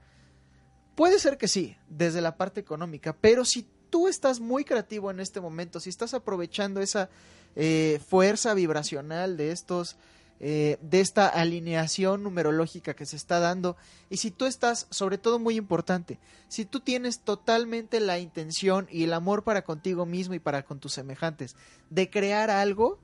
puede 0.97 1.19
ser 1.19 1.39
que 1.39 1.47
sí, 1.47 1.77
desde 1.89 2.21
la 2.21 2.37
parte 2.37 2.61
económica, 2.61 3.17
pero 3.21 3.45
si 3.45 3.69
tú 3.91 4.09
estás 4.09 4.41
muy 4.41 4.65
creativo 4.65 5.11
en 5.11 5.21
este 5.21 5.41
momento, 5.41 5.81
si 5.81 5.91
estás 5.91 6.15
aprovechando 6.15 6.81
esa 6.81 7.11
eh, 7.57 8.01
fuerza 8.09 8.55
vibracional 8.55 9.37
de 9.37 9.53
estos 9.53 9.97
eh, 10.43 10.79
de 10.81 11.01
esta 11.01 11.29
alineación 11.29 12.23
numerológica 12.23 12.95
que 12.95 13.05
se 13.05 13.17
está 13.17 13.41
dando 13.41 13.77
y 14.09 14.17
si 14.17 14.31
tú 14.31 14.47
estás, 14.47 14.87
sobre 14.89 15.19
todo 15.19 15.39
muy 15.39 15.57
importante, 15.57 16.19
si 16.49 16.65
tú 16.65 16.81
tienes 16.81 17.21
totalmente 17.21 18.01
la 18.01 18.19
intención 18.19 18.89
y 18.91 19.05
el 19.05 19.13
amor 19.13 19.45
para 19.45 19.65
contigo 19.65 20.07
mismo 20.07 20.33
y 20.33 20.39
para 20.39 20.63
con 20.63 20.81
tus 20.81 20.95
semejantes 20.95 21.57
de 21.91 22.09
crear 22.09 22.49
algo, 22.49 22.99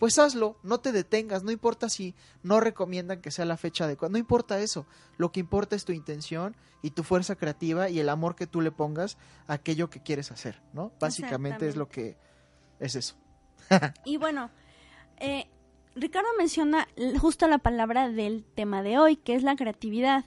pues 0.00 0.18
hazlo, 0.18 0.56
no 0.62 0.80
te 0.80 0.92
detengas, 0.92 1.44
no 1.44 1.50
importa 1.50 1.90
si 1.90 2.14
no 2.42 2.58
recomiendan 2.58 3.20
que 3.20 3.30
sea 3.30 3.44
la 3.44 3.58
fecha 3.58 3.84
adecuada, 3.84 4.12
no 4.12 4.16
importa 4.16 4.58
eso, 4.58 4.86
lo 5.18 5.30
que 5.30 5.40
importa 5.40 5.76
es 5.76 5.84
tu 5.84 5.92
intención 5.92 6.56
y 6.80 6.92
tu 6.92 7.04
fuerza 7.04 7.36
creativa 7.36 7.90
y 7.90 8.00
el 8.00 8.08
amor 8.08 8.34
que 8.34 8.46
tú 8.46 8.62
le 8.62 8.72
pongas 8.72 9.18
a 9.46 9.52
aquello 9.52 9.90
que 9.90 10.02
quieres 10.02 10.32
hacer, 10.32 10.62
¿no? 10.72 10.90
Básicamente 10.98 11.68
es 11.68 11.76
lo 11.76 11.90
que 11.90 12.16
es 12.78 12.94
eso. 12.94 13.16
y 14.06 14.16
bueno, 14.16 14.50
eh, 15.18 15.50
Ricardo 15.94 16.30
menciona 16.38 16.88
justo 17.20 17.46
la 17.46 17.58
palabra 17.58 18.08
del 18.08 18.46
tema 18.54 18.82
de 18.82 18.98
hoy, 18.98 19.16
que 19.16 19.34
es 19.34 19.42
la 19.42 19.54
creatividad. 19.54 20.24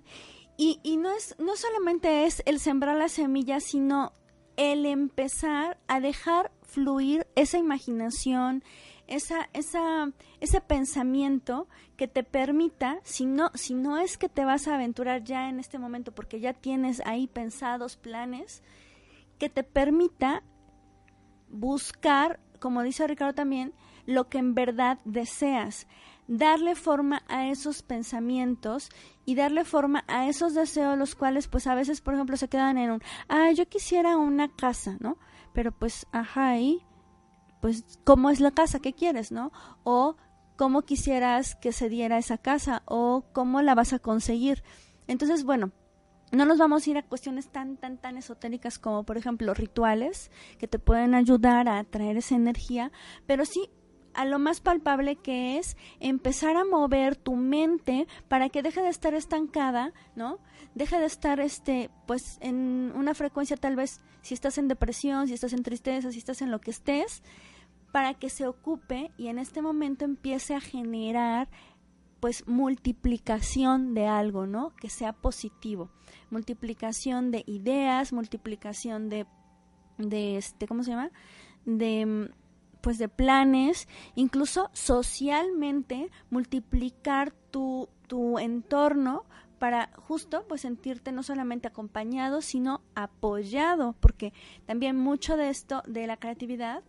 Y, 0.55 0.81
y 0.83 0.97
no, 0.97 1.11
es, 1.15 1.35
no 1.39 1.55
solamente 1.55 2.27
es 2.27 2.43
el 2.45 2.59
sembrar 2.59 2.95
la 2.95 3.09
semilla, 3.09 3.59
sino 3.59 4.13
el 4.55 4.85
empezar 4.85 5.79
a 5.87 5.99
dejar 5.99 6.51
fluir 6.61 7.25
esa 7.35 7.57
imaginación, 7.57 8.63
esa, 9.07 9.49
esa, 9.53 10.11
ese 10.39 10.61
pensamiento 10.61 11.67
que 11.97 12.07
te 12.07 12.23
permita, 12.23 12.99
si 13.03 13.25
no, 13.25 13.51
si 13.53 13.73
no 13.73 13.97
es 13.97 14.17
que 14.17 14.29
te 14.29 14.45
vas 14.45 14.67
a 14.67 14.75
aventurar 14.75 15.23
ya 15.23 15.49
en 15.49 15.59
este 15.59 15.79
momento, 15.79 16.13
porque 16.13 16.39
ya 16.39 16.53
tienes 16.53 17.01
ahí 17.05 17.27
pensados 17.27 17.97
planes, 17.97 18.63
que 19.37 19.49
te 19.49 19.63
permita 19.63 20.43
buscar, 21.49 22.39
como 22.59 22.81
dice 22.81 23.07
Ricardo 23.07 23.33
también, 23.33 23.73
lo 24.05 24.27
que 24.29 24.37
en 24.37 24.53
verdad 24.53 24.99
deseas, 25.05 25.87
darle 26.27 26.75
forma 26.75 27.23
a 27.27 27.47
esos 27.47 27.83
pensamientos 27.83 28.89
y 29.25 29.35
darle 29.35 29.65
forma 29.65 30.03
a 30.07 30.27
esos 30.27 30.53
deseos 30.53 30.97
los 30.97 31.15
cuales 31.15 31.47
pues 31.47 31.67
a 31.67 31.75
veces 31.75 32.01
por 32.01 32.13
ejemplo 32.13 32.37
se 32.37 32.47
quedan 32.47 32.77
en 32.77 32.91
un 32.91 33.01
ah 33.27 33.51
yo 33.51 33.67
quisiera 33.67 34.15
una 34.15 34.47
casa 34.47 34.95
no 34.99 35.17
pero 35.51 35.71
pues 35.73 36.07
ajá 36.11 36.57
y 36.57 36.81
pues 37.63 37.85
cómo 38.03 38.29
es 38.29 38.41
la 38.41 38.51
casa 38.51 38.79
que 38.79 38.91
quieres 38.91 39.31
no 39.31 39.53
o 39.85 40.17
cómo 40.57 40.81
quisieras 40.81 41.55
que 41.55 41.71
se 41.71 41.87
diera 41.87 42.17
esa 42.17 42.37
casa 42.37 42.83
o 42.83 43.23
cómo 43.31 43.61
la 43.61 43.73
vas 43.73 43.93
a 43.93 43.99
conseguir 43.99 44.65
entonces 45.07 45.45
bueno 45.45 45.71
no 46.33 46.43
nos 46.45 46.57
vamos 46.57 46.85
a 46.85 46.89
ir 46.89 46.97
a 46.97 47.03
cuestiones 47.03 47.47
tan, 47.47 47.77
tan, 47.77 47.97
tan 47.99 48.17
esotéricas 48.17 48.79
como, 48.79 49.03
por 49.03 49.17
ejemplo, 49.17 49.53
rituales 49.53 50.31
que 50.57 50.67
te 50.67 50.79
pueden 50.79 51.13
ayudar 51.13 51.69
a 51.69 51.77
atraer 51.77 52.17
esa 52.17 52.33
energía, 52.33 52.91
pero 53.27 53.45
sí 53.45 53.69
a 54.15 54.25
lo 54.25 54.39
más 54.39 54.59
palpable 54.59 55.15
que 55.15 55.59
es 55.59 55.77
empezar 55.99 56.55
a 56.55 56.65
mover 56.65 57.15
tu 57.15 57.35
mente 57.35 58.07
para 58.27 58.49
que 58.49 58.63
deje 58.63 58.81
de 58.81 58.89
estar 58.89 59.13
estancada, 59.13 59.93
¿no? 60.15 60.39
Deje 60.73 60.99
de 60.99 61.05
estar 61.05 61.39
este 61.39 61.91
pues 62.07 62.39
en 62.41 62.91
una 62.95 63.13
frecuencia 63.13 63.55
tal 63.55 63.75
vez 63.75 64.01
si 64.23 64.33
estás 64.33 64.57
en 64.57 64.67
depresión, 64.67 65.27
si 65.27 65.35
estás 65.35 65.53
en 65.53 65.61
tristeza, 65.61 66.11
si 66.11 66.17
estás 66.17 66.41
en 66.41 66.49
lo 66.49 66.59
que 66.61 66.71
estés, 66.71 67.21
para 67.93 68.15
que 68.15 68.29
se 68.29 68.47
ocupe 68.47 69.11
y 69.17 69.27
en 69.27 69.39
este 69.39 69.61
momento 69.61 70.03
empiece 70.03 70.55
a 70.55 70.59
generar 70.59 71.47
pues 72.19 72.45
multiplicación 72.47 73.93
de 73.93 74.07
algo, 74.07 74.47
¿no? 74.47 74.73
Que 74.75 74.89
sea 74.89 75.13
positivo. 75.13 75.91
Multiplicación 76.29 77.31
de 77.31 77.43
ideas, 77.45 78.11
multiplicación 78.11 79.09
de 79.09 79.25
de 79.97 80.37
este, 80.37 80.67
¿cómo 80.67 80.83
se 80.83 80.89
llama? 80.89 81.11
de 81.65 82.31
pues 82.81 82.97
de 82.97 83.07
planes, 83.07 83.87
incluso 84.15 84.69
socialmente 84.73 86.09
multiplicar 86.29 87.31
tu, 87.51 87.87
tu 88.07 88.39
entorno 88.39 89.23
para 89.57 89.91
justo 89.95 90.45
pues 90.49 90.61
sentirte 90.61 91.13
no 91.13 91.23
solamente 91.23 91.69
acompañado, 91.69 92.41
sino 92.41 92.81
apoyado, 92.95 93.95
porque 94.01 94.33
también 94.65 94.97
mucho 94.97 95.37
de 95.37 95.47
esto 95.47 95.81
de 95.87 96.07
la 96.07 96.17
creatividad 96.17 96.83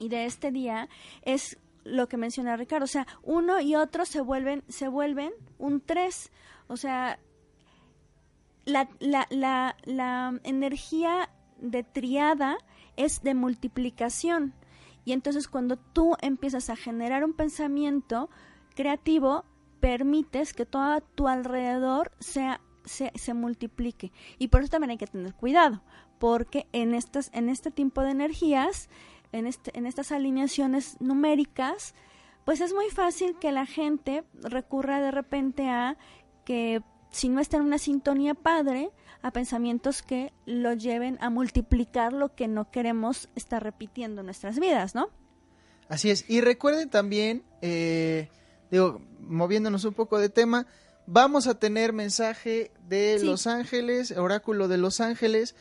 y 0.00 0.08
de 0.08 0.24
este 0.24 0.50
día 0.50 0.88
es 1.22 1.58
lo 1.84 2.08
que 2.08 2.16
menciona 2.16 2.56
Ricardo, 2.56 2.84
o 2.84 2.88
sea, 2.88 3.06
uno 3.22 3.60
y 3.60 3.76
otro 3.76 4.04
se 4.04 4.20
vuelven 4.20 4.64
se 4.68 4.88
vuelven 4.88 5.32
un 5.58 5.80
tres, 5.80 6.32
o 6.66 6.76
sea, 6.76 7.20
la, 8.64 8.88
la, 8.98 9.26
la, 9.30 9.76
la 9.84 10.40
energía 10.42 11.30
de 11.60 11.84
triada 11.84 12.58
es 12.96 13.22
de 13.22 13.34
multiplicación. 13.34 14.54
Y 15.04 15.12
entonces 15.12 15.48
cuando 15.48 15.76
tú 15.76 16.16
empiezas 16.20 16.70
a 16.70 16.76
generar 16.76 17.24
un 17.24 17.32
pensamiento 17.32 18.28
creativo, 18.74 19.44
permites 19.80 20.52
que 20.52 20.66
todo 20.66 21.00
tu 21.00 21.26
alrededor 21.26 22.12
sea, 22.20 22.60
se, 22.84 23.10
se 23.14 23.34
multiplique. 23.34 24.12
Y 24.38 24.48
por 24.48 24.60
eso 24.60 24.70
también 24.70 24.90
hay 24.90 24.98
que 24.98 25.06
tener 25.06 25.34
cuidado, 25.34 25.82
porque 26.18 26.66
en, 26.72 26.94
estas, 26.94 27.30
en 27.32 27.48
este 27.48 27.70
tipo 27.70 28.02
de 28.02 28.10
energías, 28.10 28.88
en, 29.32 29.46
este, 29.46 29.76
en 29.76 29.86
estas 29.86 30.12
alineaciones 30.12 30.96
numéricas, 31.00 31.94
pues 32.44 32.60
es 32.60 32.72
muy 32.72 32.88
fácil 32.90 33.36
que 33.40 33.52
la 33.52 33.66
gente 33.66 34.24
recurra 34.34 35.00
de 35.00 35.10
repente 35.10 35.68
a 35.68 35.96
que 36.44 36.82
si 37.10 37.28
no 37.28 37.40
está 37.40 37.58
en 37.58 37.64
una 37.64 37.78
sintonía 37.78 38.34
padre, 38.34 38.90
a 39.22 39.32
pensamientos 39.32 40.02
que 40.02 40.32
lo 40.46 40.72
lleven 40.72 41.18
a 41.20 41.30
multiplicar 41.30 42.12
lo 42.12 42.34
que 42.34 42.48
no 42.48 42.70
queremos 42.70 43.28
estar 43.34 43.62
repitiendo 43.62 44.20
en 44.20 44.26
nuestras 44.26 44.58
vidas, 44.58 44.94
¿no? 44.94 45.10
Así 45.88 46.10
es. 46.10 46.24
Y 46.28 46.40
recuerden 46.40 46.88
también, 46.88 47.42
eh, 47.62 48.28
digo, 48.70 49.00
moviéndonos 49.20 49.84
un 49.84 49.92
poco 49.92 50.18
de 50.18 50.28
tema, 50.28 50.66
vamos 51.06 51.48
a 51.48 51.58
tener 51.58 51.92
mensaje 51.92 52.70
de 52.88 53.22
Los 53.22 53.46
Ángeles, 53.46 54.12
oráculo 54.12 54.68
de 54.68 54.78
Los 54.78 55.00
Ángeles, 55.00 55.54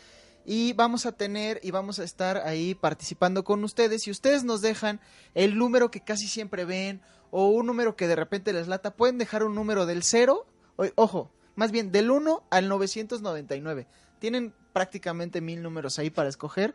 y 0.51 0.73
vamos 0.73 1.05
a 1.05 1.11
tener 1.11 1.59
y 1.61 1.69
vamos 1.69 1.99
a 1.99 2.03
estar 2.03 2.37
ahí 2.37 2.73
participando 2.73 3.43
con 3.43 3.63
ustedes. 3.63 4.01
Si 4.01 4.09
ustedes 4.09 4.43
nos 4.43 4.61
dejan 4.61 4.99
el 5.35 5.55
número 5.59 5.91
que 5.91 6.01
casi 6.01 6.27
siempre 6.27 6.65
ven 6.65 7.01
o 7.29 7.49
un 7.49 7.67
número 7.67 7.95
que 7.95 8.07
de 8.07 8.15
repente 8.15 8.51
les 8.51 8.67
lata, 8.67 8.95
pueden 8.95 9.19
dejar 9.19 9.43
un 9.43 9.53
número 9.53 9.85
del 9.85 10.01
cero, 10.01 10.47
ojo, 10.95 11.29
más 11.53 11.71
bien 11.71 11.91
del 11.91 12.09
1 12.09 12.47
al 12.49 12.67
999. 12.67 13.85
Tienen 14.17 14.55
prácticamente 14.73 15.39
mil 15.39 15.61
números 15.61 15.99
ahí 15.99 16.09
para 16.09 16.29
escoger. 16.29 16.73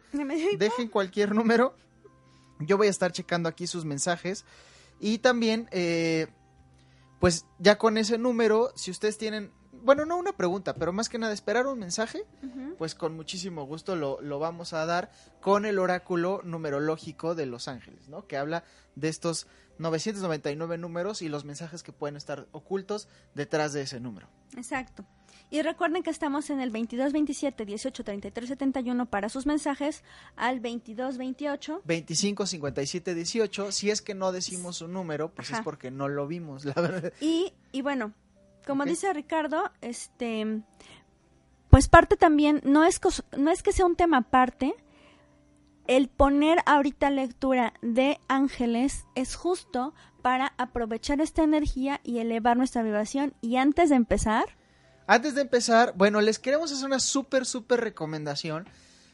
Dejen 0.57 0.87
cualquier 0.87 1.35
número. 1.35 1.75
Yo 2.61 2.77
voy 2.77 2.87
a 2.87 2.91
estar 2.91 3.11
checando 3.11 3.49
aquí 3.49 3.67
sus 3.67 3.85
mensajes. 3.85 4.45
Y 5.01 5.19
también, 5.19 5.69
eh, 5.73 6.29
pues 7.19 7.45
ya 7.59 7.77
con 7.77 7.99
ese 7.99 8.19
número, 8.19 8.73
si 8.77 8.93
ustedes 8.93 9.19
tienen, 9.19 9.51
bueno, 9.85 10.07
no 10.07 10.17
una 10.17 10.33
pregunta, 10.33 10.75
pero 10.75 10.93
más 10.93 11.09
que 11.09 11.19
nada 11.19 11.33
esperar 11.33 11.67
un 11.67 11.79
mensaje, 11.79 12.25
pues 12.79 12.95
con 12.95 13.15
muchísimo 13.15 13.65
gusto 13.67 13.97
lo, 13.97 14.21
lo, 14.21 14.39
vamos 14.39 14.73
a 14.73 14.87
dar 14.87 15.11
con 15.41 15.67
el 15.67 15.79
oráculo 15.79 16.41
numerológico 16.45 17.35
de 17.35 17.47
Los 17.47 17.69
Ángeles, 17.69 18.09
¿no? 18.09 18.27
Que 18.27 18.37
habla 18.37 18.65
de 18.97 19.09
estos 19.09 19.47
999 19.79 20.79
números 20.79 21.23
y 21.23 21.29
los 21.29 21.45
mensajes 21.45 21.83
que 21.83 21.93
pueden 21.93 22.17
estar 22.17 22.47
ocultos 22.53 23.09
detrás 23.35 23.73
de 23.73 23.83
ese 23.83 24.01
número. 24.01 24.29
Exacto. 24.57 25.05
Y 25.51 25.63
recuerden 25.63 26.03
que 26.03 26.11
estamos 26.11 26.51
en 26.51 26.61
el 26.61 26.71
2227 26.71 27.65
18 27.65 28.05
33 28.05 28.49
71 28.49 29.07
para 29.07 29.29
sus 29.29 29.47
mensajes 29.47 30.03
al 30.37 30.57
2228 30.57 31.83
25 31.85 32.47
57 32.47 33.15
18. 33.15 33.73
Si 33.73 33.91
es 33.91 34.03
que 34.03 34.15
no 34.15 34.33
decimos 34.33 34.81
un 34.81 34.95
número, 34.95 35.33
pues 35.33 35.51
es 35.51 35.61
porque 35.61 35.91
no 35.91 36.09
lo 36.09 36.27
vimos, 36.27 36.65
la 36.65 36.75
verdad. 36.75 37.13
Y, 37.21 37.53
y 37.73 37.83
bueno, 37.83 38.15
como 38.67 38.85
dice 38.85 39.13
Ricardo, 39.13 39.71
este 39.81 40.63
pues 41.71 41.89
parte 41.89 42.17
también 42.17 42.61
no 42.65 42.85
es 42.85 43.01
no 43.37 43.51
es 43.51 43.63
que 43.63 43.73
sea 43.73 43.87
un 43.87 43.97
tema 43.97 44.19
aparte, 44.19 44.75
el 45.87 46.09
poner 46.09 46.59
ahorita 46.67 47.11
lectura 47.11 47.75
de 47.83 48.19
ángeles 48.29 49.05
es 49.15 49.35
justo 49.35 49.95
para 50.23 50.55
aprovechar 50.57 51.21
esta 51.21 51.43
energía 51.43 52.01
y 52.03 52.19
elevar 52.19 52.57
nuestra 52.57 52.83
vibración. 52.83 53.35
Y 53.43 53.57
antes 53.57 53.91
de 53.91 53.97
empezar... 53.97 54.45
Antes 55.07 55.35
de 55.35 55.43
empezar, 55.43 55.93
bueno, 55.97 56.23
les 56.23 56.39
queremos 56.39 56.73
hacer 56.73 56.87
una 56.87 57.01
súper, 57.01 57.45
súper 57.45 57.81
recomendación. 57.81 58.67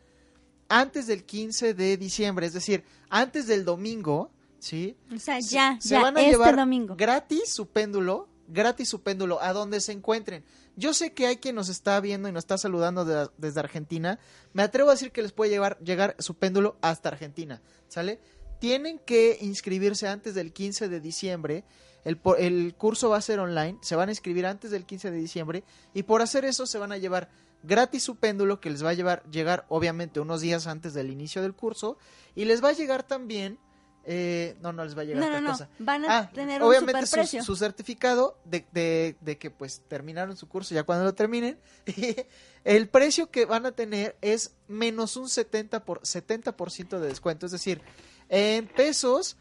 antes 0.69 1.07
del 1.07 1.25
15 1.25 1.75
de 1.75 1.97
diciembre, 1.97 2.47
es 2.47 2.55
decir, 2.55 2.85
antes 3.11 3.47
del 3.47 3.65
domingo, 3.65 4.31
¿sí? 4.65 4.97
O 5.15 5.19
sea, 5.19 5.39
ya, 5.41 5.79
se 5.81 5.91
ya, 5.91 6.01
van 6.03 6.17
a 6.17 6.21
este 6.21 6.33
llevar 6.33 6.57
domingo. 6.57 6.97
gratis 6.97 7.49
su 7.53 7.67
péndulo, 7.69 8.29
gratis 8.49 8.89
su 8.89 9.03
péndulo 9.03 9.41
a 9.43 9.53
donde 9.53 9.81
se 9.81 9.93
encuentren. 9.93 10.45
Yo 10.77 10.93
sé 10.93 11.13
que 11.13 11.27
hay 11.27 11.37
quien 11.37 11.55
nos 11.55 11.69
está 11.69 12.01
viendo 12.01 12.29
y 12.29 12.33
nos 12.33 12.43
está 12.45 12.59
saludando 12.59 13.05
de- 13.05 13.29
desde 13.39 13.61
Argentina. 13.61 14.19
Me 14.53 14.63
atrevo 14.63 14.89
a 14.91 14.95
decir 14.95 15.13
que 15.13 15.23
les 15.23 15.33
puede 15.33 15.51
llevar, 15.51 15.79
llegar 15.81 16.17
su 16.19 16.35
péndulo 16.35 16.77
hasta 16.81 17.11
Argentina, 17.11 17.63
¿sale? 17.89 18.21
Tienen 18.59 18.99
que 18.99 19.39
inscribirse 19.41 20.09
antes 20.09 20.35
del 20.35 20.53
15 20.53 20.89
de 20.89 21.01
diciembre. 21.01 21.65
El, 22.05 22.19
el 22.39 22.75
curso 22.75 23.09
va 23.11 23.19
a 23.19 23.21
ser 23.21 23.39
online. 23.39 23.79
Se 23.83 23.95
van 23.97 24.09
a 24.09 24.13
inscribir 24.13 24.47
antes 24.47 24.71
del 24.71 24.85
15 24.85 25.11
de 25.11 25.17
diciembre. 25.19 25.65
Y 25.95 26.03
por 26.05 26.23
hacer 26.23 26.45
eso 26.45 26.67
se 26.67 26.79
van 26.79 26.91
a 26.93 26.99
llevar 26.99 27.29
gratis 27.63 28.03
su 28.03 28.17
péndulo 28.17 28.61
que 28.61 28.69
les 28.71 28.85
va 28.85 28.91
a 28.91 28.95
llevar, 28.95 29.23
llegar 29.31 29.65
obviamente 29.69 30.21
unos 30.21 30.41
días 30.41 30.67
antes 30.67 30.93
del 30.93 31.11
inicio 31.11 31.41
del 31.41 31.55
curso. 31.55 31.99
Y 32.35 32.47
les 32.47 32.63
va 32.65 32.71
a 32.71 32.73
llegar 32.73 33.03
también... 33.05 33.59
eh, 34.07 34.57
no, 34.61 34.73
no 34.73 34.85
les 34.85 34.97
va 34.97 35.03
a 35.03 35.05
llegar 35.05 35.21
No, 35.21 35.27
otra 35.27 35.41
no, 35.41 35.47
no. 35.49 35.53
cosa. 35.53 35.69
Van 35.79 36.05
a 36.05 36.19
Ah, 36.19 36.31
tener 36.31 36.63
un 36.63 36.69
obviamente 36.69 37.07
su 37.43 37.57
certificado 37.57 38.37
de, 38.45 38.65
de- 38.73 39.17
de 39.21 39.39
que 39.39 39.51
pues 39.51 39.83
terminaron 39.89 40.37
su 40.37 40.47
curso 40.49 40.75
ya 40.75 40.83
cuando 40.85 41.05
lo 41.05 41.15
terminen. 41.15 41.59
el 42.65 42.89
precio 42.89 43.31
que 43.31 43.47
van 43.47 43.67
a 43.67 43.73
tener 43.73 44.17
es 44.21 44.55
menos 44.69 45.17
un 45.17 45.27
70%, 45.27 45.83
por, 45.85 46.01
70 46.07 46.53
de 47.01 47.07
descuento. 47.09 47.47
Es 47.47 47.53
decir, 47.53 47.81
en 48.29 48.67
pesos 48.69 49.37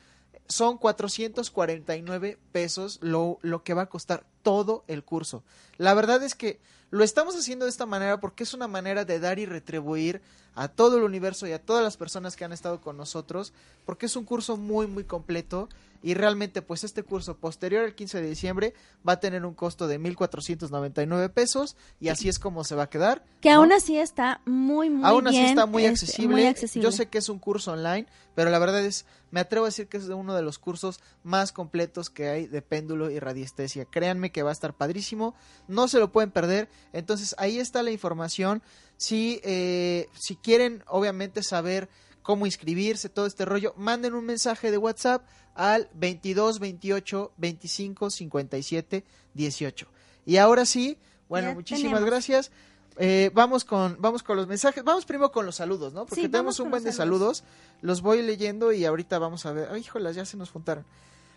son 0.47 0.77
449 0.77 2.37
pesos 2.51 2.99
lo, 3.01 3.39
lo 3.41 3.63
que 3.63 3.73
va 3.73 3.83
a 3.83 3.89
costar 3.89 4.25
todo 4.41 4.83
el 4.87 5.03
curso. 5.03 5.43
La 5.77 5.93
verdad 5.93 6.21
es 6.23 6.35
que 6.35 6.59
lo 6.89 7.03
estamos 7.03 7.35
haciendo 7.35 7.65
de 7.65 7.71
esta 7.71 7.85
manera 7.85 8.19
porque 8.19 8.43
es 8.43 8.53
una 8.53 8.67
manera 8.67 9.05
de 9.05 9.19
dar 9.19 9.39
y 9.39 9.45
retribuir 9.45 10.21
a 10.55 10.67
todo 10.67 10.97
el 10.97 11.03
universo 11.03 11.47
y 11.47 11.51
a 11.51 11.59
todas 11.59 11.83
las 11.83 11.97
personas 11.97 12.35
que 12.35 12.45
han 12.45 12.53
estado 12.53 12.81
con 12.81 12.97
nosotros, 12.97 13.53
porque 13.85 14.05
es 14.05 14.15
un 14.15 14.25
curso 14.25 14.57
muy 14.57 14.87
muy 14.87 15.03
completo 15.03 15.69
y 16.03 16.13
realmente 16.15 16.61
pues 16.61 16.83
este 16.83 17.01
curso 17.01 17.37
posterior 17.37 17.85
al 17.85 17.95
15 17.95 18.21
de 18.21 18.29
diciembre 18.29 18.73
va 19.07 19.13
a 19.13 19.19
tener 19.19 19.45
un 19.45 19.53
costo 19.53 19.87
de 19.87 19.97
1499 19.97 21.29
pesos 21.29 21.77
y 21.99 22.09
así 22.09 22.27
es 22.27 22.39
como 22.39 22.65
se 22.65 22.75
va 22.75 22.83
a 22.83 22.89
quedar. 22.89 23.23
Que 23.39 23.49
¿no? 23.49 23.61
aún 23.61 23.71
así 23.71 23.97
está 23.97 24.41
muy, 24.45 24.89
muy 24.89 25.05
Aún 25.05 25.27
así 25.27 25.39
está 25.39 25.65
muy 25.65 25.85
este, 25.85 26.05
accesible. 26.05 26.35
muy 26.35 26.45
accesible. 26.45 26.83
Yo 26.83 26.91
sé 26.91 27.07
que 27.07 27.19
es 27.19 27.29
un 27.29 27.39
curso 27.39 27.71
online, 27.71 28.05
pero 28.35 28.49
la 28.49 28.59
verdad 28.59 28.85
es, 28.85 29.05
me 29.31 29.39
atrevo 29.39 29.65
a 29.65 29.69
decir 29.69 29.87
que 29.87 29.95
es 29.95 30.09
uno 30.09 30.35
de 30.35 30.41
los 30.41 30.59
cursos 30.59 30.99
más 31.23 31.53
completos 31.53 32.09
que 32.09 32.27
hay 32.27 32.47
de 32.47 32.61
péndulo 32.61 33.09
y 33.09 33.19
radiestesia. 33.19 33.85
Créanme 33.85 34.31
que 34.33 34.43
va 34.43 34.49
a 34.49 34.53
estar 34.53 34.73
padrísimo, 34.73 35.35
no 35.69 35.87
se 35.87 35.99
lo 35.99 36.11
pueden 36.11 36.31
perder. 36.31 36.69
Entonces 36.91 37.33
ahí 37.37 37.59
está 37.59 37.81
la 37.81 37.91
información. 37.91 38.61
Si, 39.03 39.41
eh, 39.43 40.07
si 40.17 40.37
quieren, 40.37 40.81
obviamente, 40.87 41.43
saber 41.43 41.89
cómo 42.21 42.45
inscribirse, 42.45 43.09
todo 43.09 43.25
este 43.25 43.43
rollo, 43.43 43.73
manden 43.75 44.13
un 44.13 44.25
mensaje 44.25 44.71
de 44.71 44.77
WhatsApp 44.77 45.27
al 45.55 45.89
22 45.93 46.59
28 46.59 47.33
25 47.35 48.09
57 48.09 49.03
18. 49.33 49.87
Y 50.25 50.37
ahora 50.37 50.65
sí, 50.65 50.97
bueno, 51.27 51.49
Ya 51.49 51.53
muchísimas 51.55 51.91
tenemos. 51.91 52.09
gracias. 52.09 52.51
Eh, 52.97 53.29
vamos 53.33 53.65
con 53.65 53.97
vamos 53.99 54.23
con 54.23 54.37
los 54.37 54.47
mensajes. 54.47 54.85
Vamos 54.85 55.05
primero 55.05 55.31
con 55.33 55.45
los 55.45 55.55
saludos, 55.55 55.91
¿no? 55.93 56.05
Porque 56.05 56.21
Sí, 56.21 56.29
tenemos 56.29 56.61
un 56.61 56.69
buen 56.69 56.83
de 56.83 56.93
saludos. 56.93 57.43
Los 57.81 58.01
voy 58.01 58.21
leyendo 58.21 58.71
y 58.71 58.85
ahorita 58.85 59.19
vamos 59.19 59.45
a 59.45 59.51
ver. 59.51 59.67
Ay, 59.71 59.81
híjolas, 59.81 60.15
ya 60.15 60.25
se 60.25 60.37
nos 60.37 60.49
juntaron. 60.49 60.85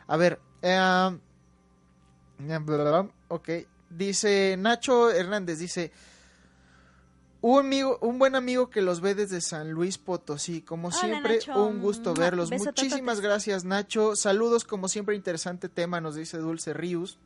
A 0.06 0.16
ver, 0.16 0.38
eh, 0.62 1.18
ok. 3.28 3.48
Dice 3.90 4.56
Nacho 4.58 5.10
Hernández, 5.10 5.58
dice, 5.58 5.90
un, 7.46 7.66
amigo, 7.66 7.98
un 8.00 8.18
buen 8.18 8.34
amigo 8.34 8.70
que 8.70 8.82
los 8.82 9.00
ve 9.00 9.14
desde 9.14 9.40
San 9.40 9.70
Luis 9.70 9.98
Potosí. 9.98 10.62
Como 10.62 10.88
Hola, 10.88 10.96
siempre, 10.98 11.36
Nacho. 11.36 11.64
un 11.64 11.80
gusto 11.80 12.14
verlos. 12.14 12.50
Muchísimas 12.50 13.20
gracias, 13.20 13.64
Nacho. 13.64 14.16
Saludos, 14.16 14.64
como 14.64 14.88
siempre, 14.88 15.14
interesante 15.14 15.68
tema, 15.68 16.00
nos 16.00 16.14
dice 16.14 16.38
Dulce 16.38 16.72
Ríos. 16.72 17.18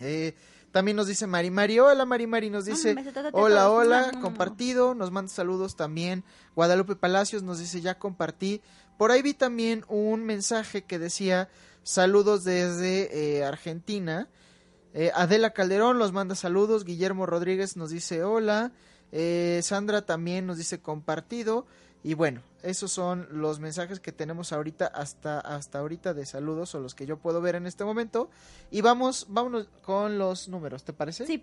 Eh, 0.00 0.34
también 0.72 0.96
nos 0.96 1.06
dice 1.06 1.28
Mari 1.28 1.50
Mari. 1.50 1.78
Hola, 1.78 2.04
Mari 2.04 2.26
Mari. 2.26 2.50
Nos 2.50 2.64
dice, 2.64 2.94
Mm, 2.96 2.98
a 2.98 3.30
hola, 3.32 3.70
hola, 3.70 4.10
compartido. 4.20 4.94
Nos 4.94 5.12
manda 5.12 5.30
saludos 5.30 5.76
también. 5.76 6.24
Guadalupe 6.56 6.96
Palacios 6.96 7.44
nos 7.44 7.60
dice, 7.60 7.80
ya 7.80 7.96
compartí. 7.98 8.60
Por 8.98 9.12
ahí 9.12 9.22
vi 9.22 9.34
también 9.34 9.84
un 9.88 10.24
mensaje 10.24 10.82
que 10.82 10.98
decía, 10.98 11.48
saludos 11.84 12.42
desde 12.42 13.36
eh, 13.38 13.44
Argentina. 13.44 14.28
Eh, 14.94 15.12
Adela 15.14 15.50
Calderón 15.50 15.98
nos 15.98 16.12
manda 16.12 16.34
saludos. 16.34 16.84
Guillermo 16.84 17.26
Rodríguez 17.26 17.76
nos 17.76 17.90
dice 17.90 18.24
hola. 18.24 18.72
Eh, 19.16 19.60
Sandra 19.62 20.04
también 20.04 20.44
nos 20.44 20.58
dice 20.58 20.80
compartido. 20.80 21.66
Y 22.02 22.12
bueno, 22.12 22.42
esos 22.62 22.92
son 22.92 23.28
los 23.30 23.60
mensajes 23.60 24.00
que 24.00 24.12
tenemos 24.12 24.52
ahorita 24.52 24.86
hasta, 24.86 25.40
hasta 25.40 25.78
ahorita 25.78 26.12
de 26.12 26.26
saludos 26.26 26.74
o 26.74 26.80
los 26.80 26.94
que 26.94 27.06
yo 27.06 27.16
puedo 27.16 27.40
ver 27.40 27.54
en 27.54 27.66
este 27.66 27.84
momento. 27.84 28.28
Y 28.70 28.82
vamos, 28.82 29.26
vámonos 29.30 29.68
con 29.82 30.18
los 30.18 30.48
números, 30.48 30.84
¿te 30.84 30.92
parece? 30.92 31.26
Sí. 31.26 31.42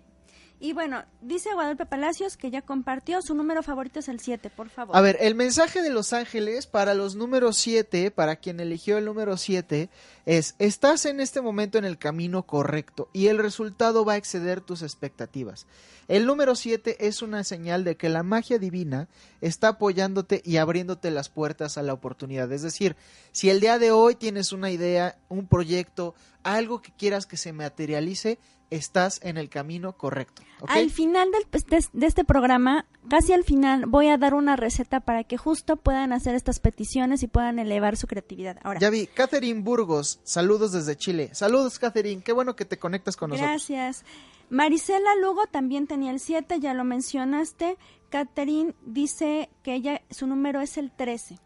Y 0.60 0.74
bueno, 0.74 1.04
dice 1.20 1.52
Guadalupe 1.54 1.86
Palacios 1.86 2.36
que 2.36 2.52
ya 2.52 2.62
compartió, 2.62 3.20
su 3.20 3.34
número 3.34 3.64
favorito 3.64 3.98
es 3.98 4.08
el 4.08 4.20
7, 4.20 4.48
por 4.50 4.68
favor. 4.68 4.96
A 4.96 5.00
ver, 5.00 5.16
el 5.18 5.34
mensaje 5.34 5.82
de 5.82 5.90
Los 5.90 6.12
Ángeles 6.12 6.68
para 6.68 6.94
los 6.94 7.16
números 7.16 7.56
7, 7.56 8.12
para 8.12 8.36
quien 8.36 8.60
eligió 8.60 8.96
el 8.96 9.06
número 9.06 9.36
7, 9.36 9.90
es, 10.26 10.54
estás 10.58 11.04
en 11.06 11.20
este 11.20 11.40
momento 11.40 11.78
en 11.78 11.84
el 11.84 11.98
camino 11.98 12.44
correcto 12.44 13.08
y 13.12 13.26
el 13.28 13.38
resultado 13.38 14.04
va 14.04 14.14
a 14.14 14.16
exceder 14.16 14.60
tus 14.60 14.82
expectativas. 14.82 15.66
El 16.08 16.26
número 16.26 16.54
7 16.54 17.06
es 17.08 17.22
una 17.22 17.44
señal 17.44 17.84
de 17.84 17.96
que 17.96 18.08
la 18.08 18.22
magia 18.22 18.58
divina 18.58 19.08
está 19.40 19.68
apoyándote 19.68 20.42
y 20.44 20.56
abriéndote 20.58 21.10
las 21.10 21.28
puertas 21.28 21.78
a 21.78 21.82
la 21.82 21.92
oportunidad. 21.92 22.50
Es 22.52 22.62
decir, 22.62 22.96
si 23.32 23.50
el 23.50 23.60
día 23.60 23.78
de 23.78 23.90
hoy 23.92 24.14
tienes 24.16 24.52
una 24.52 24.70
idea, 24.70 25.16
un 25.28 25.46
proyecto, 25.46 26.14
algo 26.42 26.82
que 26.82 26.92
quieras 26.92 27.26
que 27.26 27.36
se 27.36 27.52
materialice, 27.52 28.38
estás 28.70 29.20
en 29.22 29.36
el 29.36 29.48
camino 29.50 29.92
correcto. 29.98 30.42
Al 30.66 30.90
final 30.90 31.30
del- 31.30 31.46
pues, 31.50 31.66
de, 31.66 31.84
de 31.92 32.06
este 32.06 32.24
programa, 32.24 32.86
casi 33.08 33.32
al 33.34 33.44
final, 33.44 33.84
voy 33.86 34.08
a 34.08 34.16
dar 34.16 34.32
una 34.32 34.56
receta 34.56 35.00
para 35.00 35.24
que 35.24 35.36
justo 35.36 35.76
puedan 35.76 36.12
hacer 36.12 36.34
estas 36.34 36.58
peticiones 36.58 37.22
y 37.22 37.26
puedan 37.26 37.58
elevar 37.58 37.96
su 37.98 38.06
creatividad. 38.06 38.56
Ahora, 38.62 38.80
Ya 38.80 38.88
vi, 38.88 39.06
Catherine 39.08 39.60
Burgos, 39.60 40.11
saludos 40.24 40.72
desde 40.72 40.96
Chile. 40.96 41.30
Saludos, 41.32 41.78
Catherine, 41.78 42.22
qué 42.22 42.32
bueno 42.32 42.56
que 42.56 42.64
te 42.64 42.78
conectas 42.78 43.16
con 43.16 43.30
nosotros. 43.30 43.50
gracias. 43.50 44.04
Marisela 44.50 45.14
Lugo 45.16 45.46
también 45.46 45.86
tenía 45.86 46.10
el 46.10 46.20
7, 46.20 46.60
ya 46.60 46.74
lo 46.74 46.84
mencionaste. 46.84 47.78
Catherine 48.10 48.74
dice 48.84 49.48
que 49.62 49.74
ella, 49.74 50.02
su 50.10 50.26
número 50.26 50.60
es 50.60 50.76
el 50.76 50.90
13. 50.90 51.38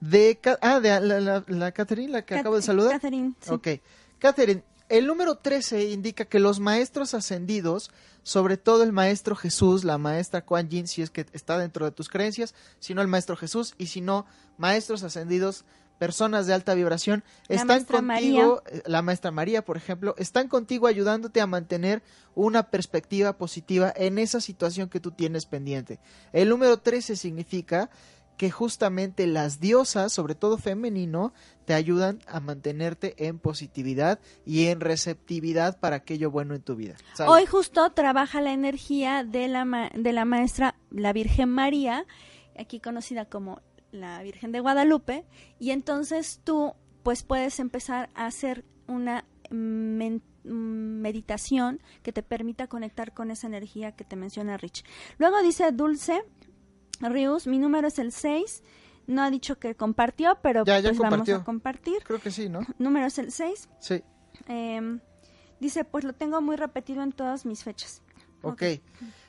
De, 0.00 0.38
ah, 0.60 0.80
de 0.80 1.00
la, 1.00 1.20
la, 1.20 1.44
la 1.46 1.72
Catherine, 1.72 2.10
la 2.12 2.22
que 2.22 2.34
Cat- 2.34 2.40
acabo 2.40 2.56
de 2.56 2.62
saludar. 2.62 2.92
Catherine, 2.92 3.32
sí. 3.40 3.50
Ok. 3.52 3.68
Catherine, 4.18 4.62
el 4.88 5.06
número 5.06 5.38
13 5.38 5.90
indica 5.90 6.24
que 6.26 6.38
los 6.38 6.60
maestros 6.60 7.14
ascendidos, 7.14 7.90
sobre 8.22 8.56
todo 8.56 8.82
el 8.82 8.92
maestro 8.92 9.36
Jesús, 9.36 9.84
la 9.84 9.96
maestra 9.98 10.44
Kuan 10.44 10.68
Yin, 10.68 10.86
si 10.86 11.02
es 11.02 11.10
que 11.10 11.26
está 11.32 11.58
dentro 11.58 11.84
de 11.86 11.92
tus 11.92 12.08
creencias, 12.08 12.54
si 12.78 12.92
no 12.94 13.02
el 13.02 13.08
maestro 13.08 13.36
Jesús, 13.36 13.74
y 13.78 13.86
si 13.86 14.00
no, 14.00 14.26
maestros 14.58 15.02
ascendidos, 15.02 15.64
personas 15.98 16.46
de 16.46 16.54
alta 16.54 16.74
vibración, 16.74 17.24
La 17.48 17.56
están 17.56 17.84
contigo, 17.84 18.62
eh, 18.66 18.82
la 18.86 19.02
maestra 19.02 19.30
María, 19.30 19.64
por 19.64 19.76
ejemplo, 19.76 20.14
están 20.18 20.48
contigo 20.48 20.86
ayudándote 20.86 21.40
a 21.40 21.46
mantener 21.46 22.02
una 22.34 22.64
perspectiva 22.70 23.32
positiva 23.38 23.92
en 23.96 24.18
esa 24.18 24.40
situación 24.40 24.88
que 24.88 25.00
tú 25.00 25.10
tienes 25.10 25.46
pendiente. 25.46 25.98
El 26.32 26.48
número 26.50 26.78
13 26.78 27.16
significa 27.16 27.88
que 28.36 28.50
justamente 28.50 29.26
las 29.26 29.60
diosas, 29.60 30.12
sobre 30.12 30.34
todo 30.34 30.58
femenino, 30.58 31.32
te 31.64 31.72
ayudan 31.72 32.18
a 32.26 32.38
mantenerte 32.40 33.14
en 33.26 33.38
positividad 33.38 34.18
y 34.44 34.66
en 34.66 34.80
receptividad 34.80 35.78
para 35.80 35.96
aquello 35.96 36.30
bueno 36.30 36.54
en 36.54 36.60
tu 36.60 36.76
vida. 36.76 36.96
¿Sale? 37.14 37.30
Hoy 37.30 37.46
justo 37.46 37.90
trabaja 37.92 38.42
la 38.42 38.52
energía 38.52 39.24
de 39.24 39.48
la, 39.48 39.64
ma- 39.64 39.90
de 39.94 40.12
la 40.12 40.26
maestra, 40.26 40.74
la 40.90 41.14
Virgen 41.14 41.48
María, 41.48 42.04
aquí 42.58 42.78
conocida 42.78 43.24
como 43.24 43.62
la 43.92 44.22
Virgen 44.22 44.52
de 44.52 44.60
Guadalupe 44.60 45.24
y 45.58 45.70
entonces 45.70 46.40
tú 46.44 46.74
pues 47.02 47.22
puedes 47.22 47.60
empezar 47.60 48.10
a 48.14 48.26
hacer 48.26 48.64
una 48.88 49.24
meditación 50.44 51.80
que 52.02 52.12
te 52.12 52.22
permita 52.22 52.66
conectar 52.66 53.14
con 53.14 53.30
esa 53.30 53.46
energía 53.46 53.92
que 53.92 54.04
te 54.04 54.16
menciona 54.16 54.56
Rich. 54.56 54.84
Luego 55.18 55.40
dice 55.42 55.70
Dulce 55.72 56.24
Rius, 57.00 57.46
mi 57.46 57.58
número 57.58 57.88
es 57.88 57.98
el 57.98 58.12
6. 58.12 58.62
No 59.06 59.22
ha 59.22 59.30
dicho 59.30 59.58
que 59.58 59.76
compartió, 59.76 60.38
pero 60.42 60.64
Ya, 60.64 60.80
ya 60.80 60.90
pues 60.90 60.98
vamos 60.98 61.28
a 61.28 61.44
compartir. 61.44 61.98
Creo 62.02 62.20
que 62.20 62.30
sí, 62.30 62.48
¿no? 62.48 62.60
Número 62.78 63.06
es 63.06 63.18
el 63.18 63.30
6. 63.30 63.68
Sí. 63.78 64.02
Em, 64.48 65.00
dice, 65.60 65.84
pues 65.84 66.02
lo 66.04 66.12
tengo 66.12 66.40
muy 66.40 66.56
repetido 66.56 67.02
en 67.02 67.12
todas 67.12 67.46
mis 67.46 67.62
fechas. 67.62 68.02
Ok. 68.42 68.62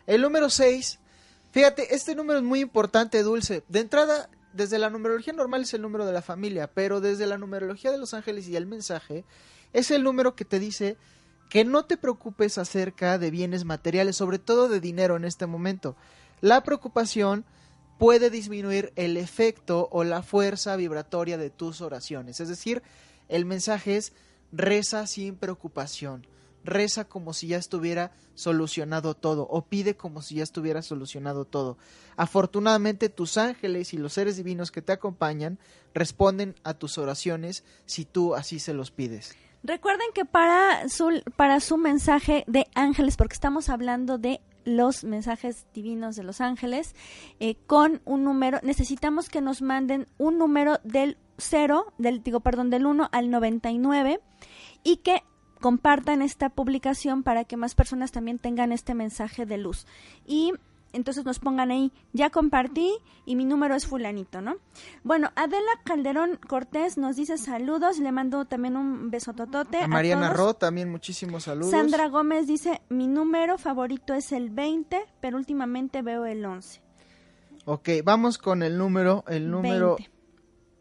El 0.07 0.21
número 0.21 0.49
6. 0.49 0.99
Fíjate, 1.51 1.93
este 1.93 2.15
número 2.15 2.39
es 2.39 2.45
muy 2.45 2.59
importante, 2.59 3.21
Dulce. 3.21 3.63
De 3.67 3.79
entrada, 3.79 4.29
desde 4.57 4.79
la 4.79 4.89
numerología 4.89 5.33
normal 5.33 5.61
es 5.61 5.73
el 5.73 5.81
número 5.81 6.05
de 6.05 6.11
la 6.11 6.21
familia, 6.21 6.67
pero 6.73 6.99
desde 6.99 7.27
la 7.27 7.37
numerología 7.37 7.91
de 7.91 7.97
los 7.97 8.13
ángeles 8.13 8.47
y 8.49 8.55
el 8.55 8.65
mensaje 8.65 9.23
es 9.71 9.91
el 9.91 10.03
número 10.03 10.35
que 10.35 10.45
te 10.45 10.59
dice 10.59 10.97
que 11.49 11.63
no 11.63 11.85
te 11.85 11.95
preocupes 11.95 12.57
acerca 12.57 13.17
de 13.17 13.31
bienes 13.31 13.63
materiales, 13.63 14.17
sobre 14.17 14.39
todo 14.39 14.67
de 14.67 14.81
dinero 14.81 15.15
en 15.15 15.25
este 15.25 15.45
momento. 15.45 15.95
La 16.41 16.63
preocupación 16.63 17.45
puede 17.97 18.29
disminuir 18.29 18.91
el 18.95 19.15
efecto 19.15 19.87
o 19.91 20.03
la 20.03 20.23
fuerza 20.23 20.75
vibratoria 20.75 21.37
de 21.37 21.49
tus 21.49 21.81
oraciones. 21.81 22.39
Es 22.39 22.49
decir, 22.49 22.83
el 23.29 23.45
mensaje 23.45 23.97
es 23.97 24.13
reza 24.51 25.07
sin 25.07 25.35
preocupación, 25.35 26.25
reza 26.63 27.05
como 27.05 27.33
si 27.33 27.47
ya 27.47 27.57
estuviera 27.57 28.11
solucionado 28.35 29.13
todo 29.13 29.47
o 29.49 29.65
pide 29.65 29.95
como 29.95 30.21
si 30.21 30.35
ya 30.35 30.43
estuviera 30.43 30.81
solucionado 30.81 31.45
todo. 31.45 31.77
Afortunadamente 32.15 33.09
tus 33.09 33.37
ángeles 33.37 33.93
y 33.93 33.97
los 33.97 34.13
seres 34.13 34.37
divinos 34.37 34.71
que 34.71 34.81
te 34.81 34.93
acompañan 34.93 35.59
responden 35.93 36.55
a 36.63 36.73
tus 36.73 36.97
oraciones 36.97 37.63
si 37.85 38.05
tú 38.05 38.35
así 38.35 38.59
se 38.59 38.73
los 38.73 38.91
pides. 38.91 39.35
Recuerden 39.63 40.07
que 40.13 40.23
para 40.23 40.87
su, 40.87 41.21
para 41.35 41.59
su 41.59 41.77
mensaje 41.77 42.43
de 42.47 42.67
ángeles, 42.75 43.17
porque 43.17 43.33
estamos 43.33 43.69
hablando 43.69 44.17
de 44.17 44.39
los 44.65 45.03
mensajes 45.03 45.65
divinos 45.73 46.15
de 46.15 46.23
los 46.23 46.41
ángeles, 46.41 46.95
eh, 47.39 47.55
con 47.65 48.01
un 48.05 48.23
número, 48.23 48.59
necesitamos 48.63 49.29
que 49.29 49.41
nos 49.41 49.61
manden 49.61 50.07
un 50.17 50.37
número 50.37 50.79
del 50.83 51.17
0, 51.37 51.93
del, 51.97 52.21
digo, 52.21 52.41
perdón, 52.41 52.69
del 52.69 52.85
1 52.85 53.09
al 53.11 53.29
99 53.29 54.19
y 54.83 54.97
que 54.97 55.23
compartan 55.61 56.21
esta 56.21 56.49
publicación 56.49 57.23
para 57.23 57.43
que 57.43 57.57
más 57.57 57.75
personas 57.75 58.11
también 58.11 58.39
tengan 58.39 58.71
este 58.71 58.93
mensaje 58.93 59.45
de 59.45 59.57
luz. 59.57 59.85
Y 60.25 60.53
entonces 60.93 61.25
nos 61.25 61.39
pongan 61.39 61.69
ahí, 61.69 61.91
ya 62.13 62.29
compartí 62.29 62.91
y 63.25 63.35
mi 63.35 63.43
número 63.45 63.75
es 63.75 63.85
fulanito, 63.85 64.41
¿no? 64.41 64.55
Bueno, 65.03 65.31
Adela 65.35 65.69
Calderón 65.83 66.37
Cortés 66.47 66.97
nos 66.97 67.17
dice 67.17 67.37
saludos, 67.37 67.99
le 67.99 68.11
mando 68.11 68.45
también 68.45 68.77
un 68.77 69.11
besototote. 69.11 69.79
A 69.79 69.87
Mariana 69.87 70.27
todos. 70.27 70.37
Ro 70.39 70.53
también 70.53 70.89
muchísimos 70.89 71.43
saludos. 71.43 71.71
Sandra 71.71 72.07
Gómez 72.07 72.47
dice, 72.47 72.81
mi 72.89 73.07
número 73.07 73.57
favorito 73.57 74.13
es 74.13 74.31
el 74.31 74.49
20, 74.49 74.99
pero 75.19 75.37
últimamente 75.37 76.01
veo 76.01 76.25
el 76.25 76.43
11. 76.45 76.81
Ok, 77.65 77.89
vamos 78.03 78.37
con 78.37 78.63
el 78.63 78.77
número, 78.77 79.25
el 79.27 79.51
número... 79.51 79.97
20. 79.97 80.11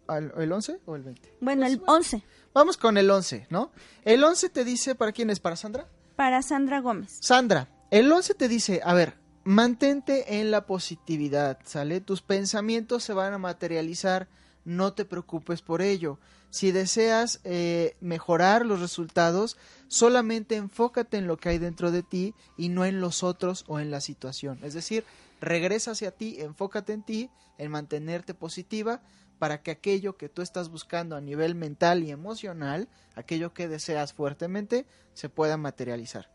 al- 0.06 0.32
¿El 0.36 0.52
11 0.52 0.78
o 0.86 0.94
el 0.94 1.02
20? 1.02 1.36
Bueno, 1.40 1.66
el 1.66 1.82
11 1.84 2.22
Vamos 2.56 2.78
con 2.78 2.96
el 2.96 3.10
11, 3.10 3.48
¿no? 3.50 3.70
El 4.02 4.24
11 4.24 4.48
te 4.48 4.64
dice, 4.64 4.94
¿para 4.94 5.12
quién 5.12 5.28
es? 5.28 5.40
¿Para 5.40 5.56
Sandra? 5.56 5.90
para 6.16 6.40
Sandra 6.40 6.80
Gómez. 6.80 7.18
Sandra, 7.20 7.68
el 7.90 8.10
11 8.10 8.32
te 8.32 8.48
dice, 8.48 8.80
a 8.82 8.94
ver, 8.94 9.18
mantente 9.44 10.40
en 10.40 10.50
la 10.50 10.64
positividad, 10.64 11.58
¿sale? 11.66 12.00
Tus 12.00 12.22
pensamientos 12.22 13.04
se 13.04 13.12
van 13.12 13.34
a 13.34 13.38
materializar, 13.38 14.26
no 14.64 14.94
te 14.94 15.04
preocupes 15.04 15.60
por 15.60 15.82
ello. 15.82 16.18
Si 16.48 16.72
deseas 16.72 17.40
eh, 17.44 17.94
mejorar 18.00 18.64
los 18.64 18.80
resultados, 18.80 19.58
solamente 19.88 20.56
enfócate 20.56 21.18
en 21.18 21.26
lo 21.26 21.36
que 21.36 21.50
hay 21.50 21.58
dentro 21.58 21.90
de 21.90 22.02
ti 22.02 22.34
y 22.56 22.70
no 22.70 22.86
en 22.86 23.02
los 23.02 23.22
otros 23.22 23.66
o 23.68 23.80
en 23.80 23.90
la 23.90 24.00
situación. 24.00 24.60
Es 24.62 24.72
decir, 24.72 25.04
regresa 25.42 25.90
hacia 25.90 26.10
ti, 26.10 26.36
enfócate 26.38 26.94
en 26.94 27.02
ti, 27.02 27.30
en 27.58 27.70
mantenerte 27.70 28.32
positiva 28.32 29.02
para 29.38 29.62
que 29.62 29.70
aquello 29.70 30.16
que 30.16 30.28
tú 30.28 30.42
estás 30.42 30.70
buscando 30.70 31.16
a 31.16 31.20
nivel 31.20 31.54
mental 31.54 32.02
y 32.02 32.10
emocional, 32.10 32.88
aquello 33.14 33.52
que 33.52 33.68
deseas 33.68 34.12
fuertemente, 34.12 34.86
se 35.14 35.28
pueda 35.28 35.56
materializar. 35.56 36.30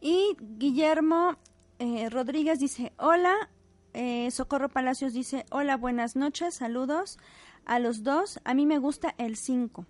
Y 0.00 0.36
Guillermo 0.40 1.36
eh, 1.78 2.08
Rodríguez 2.10 2.58
dice, 2.58 2.92
hola. 2.98 3.50
Eh, 3.96 4.28
Socorro 4.32 4.68
Palacios 4.68 5.12
dice, 5.12 5.46
hola, 5.50 5.76
buenas 5.76 6.16
noches, 6.16 6.56
saludos 6.56 7.18
a 7.64 7.78
los 7.78 8.02
dos. 8.02 8.40
A 8.44 8.54
mí 8.54 8.66
me 8.66 8.78
gusta 8.78 9.14
el 9.18 9.36
5. 9.36 9.86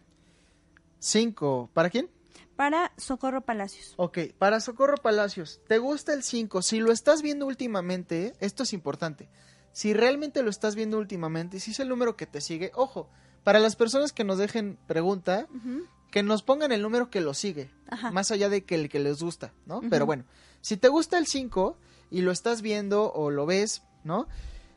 5. 0.98 1.70
¿Para 1.72 1.90
quién? 1.90 2.11
Para 2.57 2.92
Socorro 2.96 3.40
Palacios. 3.40 3.94
Ok, 3.96 4.18
para 4.38 4.61
Socorro 4.61 4.96
Palacios, 4.98 5.61
¿te 5.66 5.79
gusta 5.79 6.12
el 6.12 6.22
5? 6.22 6.62
Si 6.62 6.81
lo 6.81 6.92
estás 6.92 7.22
viendo 7.22 7.46
últimamente, 7.46 8.35
esto 8.40 8.62
es 8.62 8.72
importante. 8.72 9.29
Si 9.74 9.92
realmente 9.92 10.42
lo 10.44 10.50
estás 10.50 10.76
viendo 10.76 10.98
últimamente, 10.98 11.58
si 11.58 11.72
es 11.72 11.80
el 11.80 11.88
número 11.88 12.16
que 12.16 12.26
te 12.26 12.40
sigue, 12.40 12.70
ojo, 12.74 13.10
para 13.42 13.58
las 13.58 13.74
personas 13.74 14.12
que 14.12 14.22
nos 14.22 14.38
dejen 14.38 14.78
pregunta, 14.87 15.48
que 16.12 16.22
nos 16.22 16.44
pongan 16.44 16.70
el 16.70 16.80
número 16.80 17.10
que 17.10 17.20
lo 17.20 17.34
sigue, 17.34 17.70
Ajá. 17.88 18.12
más 18.12 18.30
allá 18.30 18.48
de 18.48 18.64
que 18.64 18.76
el 18.76 18.88
que 18.88 19.00
les 19.00 19.20
gusta, 19.20 19.52
¿no? 19.66 19.82
Pero 19.90 20.06
bueno, 20.06 20.24
si 20.60 20.76
te 20.76 20.87
gusta 20.87 21.18
el 21.18 21.26
5 21.26 21.76
y 22.12 22.20
lo 22.20 22.30
estás 22.30 22.62
viendo 22.62 23.12
o 23.12 23.30
lo 23.30 23.46
ves, 23.46 23.82
¿no? 24.04 24.28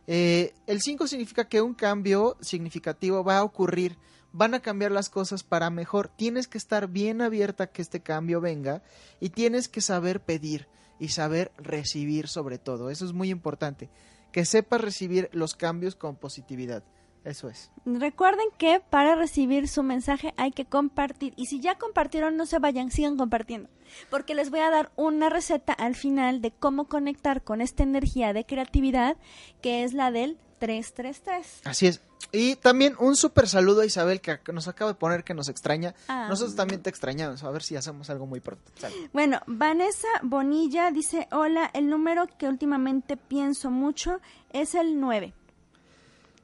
Eh, 0.07 0.55
el 0.65 0.81
5 0.81 1.05
significa 1.05 1.47
que 1.47 1.61
un 1.61 1.75
cambio 1.75 2.35
significativo 2.41 3.23
va 3.23 3.37
a 3.37 3.43
ocurrir, 3.43 3.97
van 4.31 4.55
a 4.55 4.61
cambiar 4.61 4.91
las 4.91 5.09
cosas 5.09 5.43
para 5.43 5.69
mejor. 5.69 6.09
Tienes 6.09 6.47
que 6.47 6.57
estar 6.57 6.87
bien 6.87 7.21
abierta 7.21 7.65
a 7.65 7.67
que 7.67 7.83
este 7.83 8.01
cambio 8.01 8.41
venga 8.41 8.81
y 9.19 9.29
tienes 9.29 9.67
que 9.67 9.81
saber 9.81 10.21
pedir 10.21 10.67
y 10.99 11.09
saber 11.09 11.51
recibir 11.57 12.27
sobre 12.27 12.57
todo. 12.57 12.89
Eso 12.89 13.05
es 13.05 13.13
muy 13.13 13.29
importante, 13.29 13.89
que 14.31 14.45
sepas 14.45 14.81
recibir 14.81 15.29
los 15.33 15.55
cambios 15.55 15.95
con 15.95 16.15
positividad. 16.15 16.83
Eso 17.23 17.49
es. 17.49 17.71
Recuerden 17.85 18.47
que 18.57 18.79
para 18.79 19.15
recibir 19.15 19.67
su 19.67 19.83
mensaje 19.83 20.33
hay 20.37 20.51
que 20.51 20.63
compartir. 20.63 21.33
Y 21.35 21.47
si 21.47 21.59
ya 21.59 21.77
compartieron, 21.77 22.37
no 22.37 22.45
se 22.45 22.57
vayan, 22.59 22.89
sigan 22.89 23.17
compartiendo. 23.17 23.69
Porque 24.09 24.33
les 24.33 24.49
voy 24.49 24.61
a 24.61 24.69
dar 24.69 24.91
una 24.95 25.29
receta 25.29 25.73
al 25.73 25.95
final 25.95 26.41
de 26.41 26.51
cómo 26.51 26.85
conectar 26.85 27.43
con 27.43 27.59
esta 27.59 27.83
energía 27.83 28.31
de 28.31 28.45
creatividad, 28.45 29.17
que 29.61 29.83
es 29.83 29.93
la 29.93 30.09
del 30.11 30.37
333. 30.59 31.61
Así 31.65 31.87
es. 31.87 32.01
Y 32.31 32.55
también 32.57 32.95
un 32.99 33.15
súper 33.15 33.47
saludo 33.47 33.81
a 33.81 33.85
Isabel 33.85 34.19
que 34.21 34.39
nos 34.51 34.67
acaba 34.67 34.91
de 34.91 34.95
poner 34.95 35.23
que 35.23 35.33
nos 35.33 35.47
extraña. 35.47 35.95
Ah. 36.07 36.27
Nosotros 36.27 36.55
también 36.55 36.81
te 36.81 36.89
extrañamos. 36.89 37.43
A 37.43 37.51
ver 37.51 37.63
si 37.63 37.75
hacemos 37.75 38.09
algo 38.09 38.25
muy 38.25 38.41
pronto. 38.41 38.69
Sale. 38.77 38.95
Bueno, 39.13 39.39
Vanessa 39.47 40.07
Bonilla 40.23 40.91
dice, 40.91 41.27
hola, 41.31 41.71
el 41.73 41.89
número 41.89 42.27
que 42.37 42.47
últimamente 42.47 43.15
pienso 43.15 43.71
mucho 43.71 44.19
es 44.51 44.75
el 44.75 44.99
9. 44.99 45.33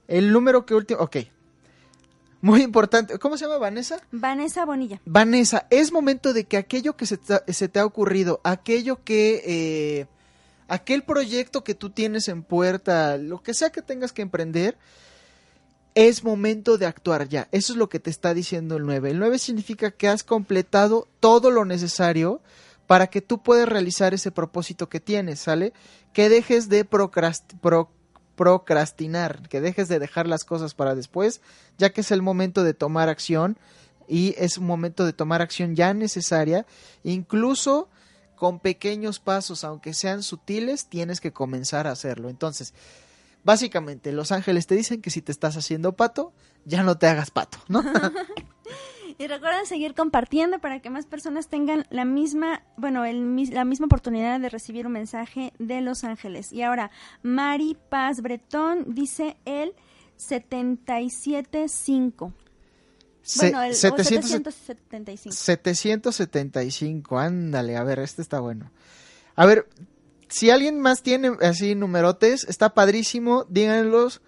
El 0.08 0.32
número 0.32 0.66
que 0.66 0.74
último. 0.74 1.02
Ok. 1.02 1.18
Muy 2.42 2.62
importante. 2.62 3.20
¿Cómo 3.20 3.38
se 3.38 3.46
llama 3.46 3.58
Vanessa? 3.58 4.02
Vanessa 4.12 4.66
Bonilla. 4.66 5.02
Vanessa, 5.06 5.68
es 5.70 5.92
momento 5.92 6.34
de 6.34 6.46
que 6.46 6.58
aquello 6.58 6.96
que 6.96 7.06
se 7.06 7.18
te, 7.18 7.54
se 7.54 7.68
te 7.68 7.80
ha 7.80 7.86
ocurrido, 7.86 8.40
aquello 8.44 9.04
que... 9.04 9.44
eh, 9.46 10.08
aquel 10.68 11.04
proyecto 11.04 11.64
que 11.64 11.76
tú 11.76 11.90
tienes 11.90 12.28
en 12.28 12.44
puerta, 12.44 13.18
lo 13.18 13.44
que 13.44 13.54
sea 13.54 13.72
que 13.72 13.82
tengas 13.82 14.12
que 14.12 14.22
emprender, 14.22 14.78
es 15.96 16.24
momento 16.24 16.78
de 16.78 16.86
actuar 16.86 17.28
ya. 17.30 17.48
Eso 17.52 17.74
es 17.74 17.78
lo 17.78 17.90
que 17.90 18.00
te 18.00 18.10
está 18.10 18.34
diciendo 18.34 18.78
el 18.78 18.86
9. 18.86 19.12
El 19.12 19.20
9 19.20 19.38
significa 19.40 19.92
que 19.92 20.08
has 20.08 20.24
completado 20.24 21.08
todo 21.20 21.52
lo 21.52 21.66
necesario 21.66 22.42
para 22.88 23.08
que 23.08 23.22
tú 23.22 23.42
puedas 23.44 23.70
realizar 23.70 24.14
ese 24.14 24.32
propósito 24.32 24.90
que 24.90 25.00
tienes, 25.00 25.40
¿sale? 25.40 25.72
Que 26.14 26.30
dejes 26.30 26.68
de 26.70 26.88
procrast- 26.90 27.58
pro- 27.62 27.92
procrastinar, 28.36 29.48
que 29.50 29.62
dejes 29.62 29.88
de 29.88 30.00
dejar 30.00 30.28
las 30.28 30.44
cosas 30.44 30.74
para 30.74 30.96
después, 30.96 31.42
ya 31.78 31.92
que 31.92 32.02
es 32.02 32.12
el 32.12 32.22
momento 32.22 32.64
de 32.64 32.74
tomar 32.74 33.10
acción 33.10 33.58
y 34.08 34.36
es 34.38 34.58
un 34.58 34.66
momento 34.66 35.06
de 35.06 35.14
tomar 35.14 35.42
acción 35.42 35.76
ya 35.76 35.94
necesaria, 35.94 36.66
incluso 37.04 37.88
con 38.36 38.60
pequeños 38.60 39.20
pasos, 39.20 39.64
aunque 39.64 39.94
sean 39.94 40.24
sutiles, 40.24 40.88
tienes 40.88 41.22
que 41.22 41.32
comenzar 41.32 41.88
a 41.88 41.92
hacerlo. 41.92 42.30
Entonces, 42.30 42.74
básicamente, 43.44 44.12
los 44.12 44.32
ángeles 44.32 44.68
te 44.68 44.76
dicen 44.76 45.02
que 45.02 45.10
si 45.10 45.22
te 45.22 45.32
estás 45.32 45.58
haciendo 45.58 45.94
pato, 45.96 46.34
ya 46.66 46.84
no 46.84 46.98
te 46.98 47.08
hagas 47.08 47.32
pato, 47.32 47.58
¿no? 47.68 47.84
Y 49.20 49.28
recuerden 49.28 49.68
seguir 49.68 49.94
compartiendo 49.94 50.58
para 50.58 50.80
que 50.82 50.90
más 50.90 51.06
personas 51.06 51.48
tengan 51.48 51.86
la 51.92 52.04
misma, 52.04 52.64
bueno, 52.78 53.06
el, 53.06 53.36
la 53.52 53.64
misma 53.64 53.86
oportunidad 53.86 54.40
de 54.40 54.50
recibir 54.50 54.88
un 54.88 54.94
mensaje 54.94 55.54
de 55.60 55.82
Los 55.82 56.04
Ángeles. 56.04 56.52
Y 56.52 56.64
ahora, 56.64 56.90
Mari 57.22 57.78
Paz 57.90 58.22
Bretón 58.22 58.96
dice 58.96 59.38
el 59.46 59.76
775. 60.18 62.34
Se- 63.22 63.52
Bueno, 63.52 63.64
el 63.64 63.72
o 63.72 63.76
700 63.76 64.54
775. 64.54 65.36
775, 65.36 67.20
ándale, 67.20 67.78
a 67.78 67.84
ver, 67.84 68.00
este 68.00 68.22
está 68.22 68.40
bueno. 68.40 68.72
A 69.36 69.46
ver, 69.46 69.68
si 70.34 70.50
alguien 70.50 70.80
más 70.80 71.02
tiene 71.04 71.32
así 71.41 71.76
numerotes, 71.76 72.43
está 72.50 72.74
padrísimo, 72.74 73.46
díganlos, 73.50 74.22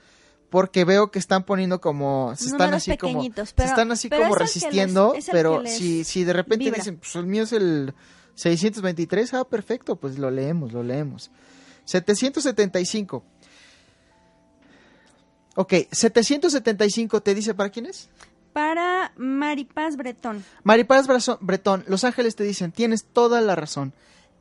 porque 0.49 0.85
veo 0.85 1.09
que 1.11 1.19
están 1.19 1.43
poniendo 1.43 1.81
como 1.81 2.33
se 2.35 2.45
están 2.45 2.59
Números 2.71 2.83
así 2.83 2.97
como 2.97 3.23
se 3.23 3.63
están 3.63 3.91
así 3.91 4.09
les- 4.09 4.35
resistiendo, 4.37 5.15
pero 5.31 5.63
si 5.65 6.03
si 6.03 6.23
de 6.23 6.33
repente 6.33 6.65
vibra. 6.65 6.77
dicen, 6.77 6.97
pues 6.97 7.15
el 7.15 7.25
mío 7.25 7.43
es 7.43 7.51
el 7.53 7.93
623, 8.35 9.33
ah, 9.33 9.43
perfecto, 9.45 9.95
pues 9.95 10.17
lo 10.19 10.29
leemos, 10.29 10.71
lo 10.73 10.83
leemos. 10.83 11.31
775. 11.85 13.23
Ok, 15.55 15.73
775 15.91 17.21
te 17.21 17.33
dice 17.33 17.53
para 17.53 17.69
quién 17.69 17.85
es? 17.85 18.09
Para 18.53 19.11
Maripaz 19.17 19.95
Bretón. 19.95 20.43
Maripaz 20.63 21.07
Bretón, 21.41 21.83
Los 21.87 22.03
Ángeles 22.03 22.35
te 22.35 22.43
dicen, 22.43 22.71
tienes 22.71 23.05
toda 23.05 23.41
la 23.41 23.55
razón. 23.55 23.93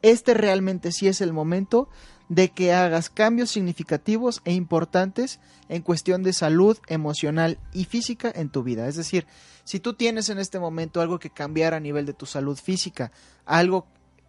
Este 0.05 0.35
realmente 0.35 0.93
sí 0.93 1.09
es 1.09 1.23
el 1.23 1.33
momento 1.33 1.88
de 2.29 2.51
que 2.51 2.75
hagas 2.75 3.09
cambios 3.09 3.51
significativos 3.51 4.43
e 4.45 4.53
importantes 4.53 5.40
en 5.71 5.81
cuestión 5.81 6.23
de 6.23 6.35
salud 6.35 6.77
emocional 6.88 7.57
y 7.73 7.87
física 7.87 8.31
en 8.35 8.51
tu 8.51 8.62
vida. 8.62 8.87
Es 8.87 8.97
decir, 8.97 9.27
si 9.64 9.81
tú 9.81 9.95
tienes 9.95 10.29
en 10.29 10.38
este 10.38 10.59
momento 10.59 11.01
algo 11.01 11.19
que 11.19 11.31
cambiar 11.31 11.73
a 11.73 11.81
nivel 11.81 12.05
de 12.05 12.12
tu 12.12 12.27
salud 12.27 12.59
física, 12.59 13.12
algo 13.47 13.87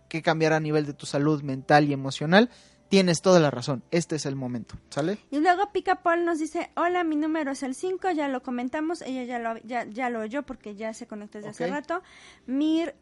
que 0.07 0.21
cambiar 0.21 0.53
a 0.53 0.61
nivel 0.61 0.85
de 0.85 0.93
tu 0.93 1.05
salud 1.05 1.43
mental 1.43 1.89
y 1.89 1.91
emocional, 1.91 2.49
tienes 2.87 3.21
toda 3.21 3.41
la 3.41 3.51
razón. 3.51 3.83
Este 3.91 4.15
es 4.15 4.25
el 4.25 4.37
momento, 4.37 4.75
¿sale? 4.89 5.17
Y 5.29 5.39
luego 5.39 5.73
Pica 5.73 6.01
Paul 6.03 6.23
nos 6.23 6.39
dice, 6.39 6.71
hola, 6.77 7.03
mi 7.03 7.17
número 7.17 7.51
es 7.51 7.63
el 7.63 7.75
5, 7.75 8.11
ya 8.11 8.29
lo 8.29 8.41
comentamos, 8.41 9.01
ella 9.01 9.25
ya 9.25 9.39
lo, 9.39 9.57
ya, 9.65 9.83
ya 9.83 10.09
lo 10.09 10.21
oyó 10.21 10.43
porque 10.43 10.75
ya 10.75 10.93
se 10.93 11.05
conectó 11.05 11.39
desde 11.39 11.49
hace 11.49 11.67
rato. 11.67 12.01
Mir 12.45 12.95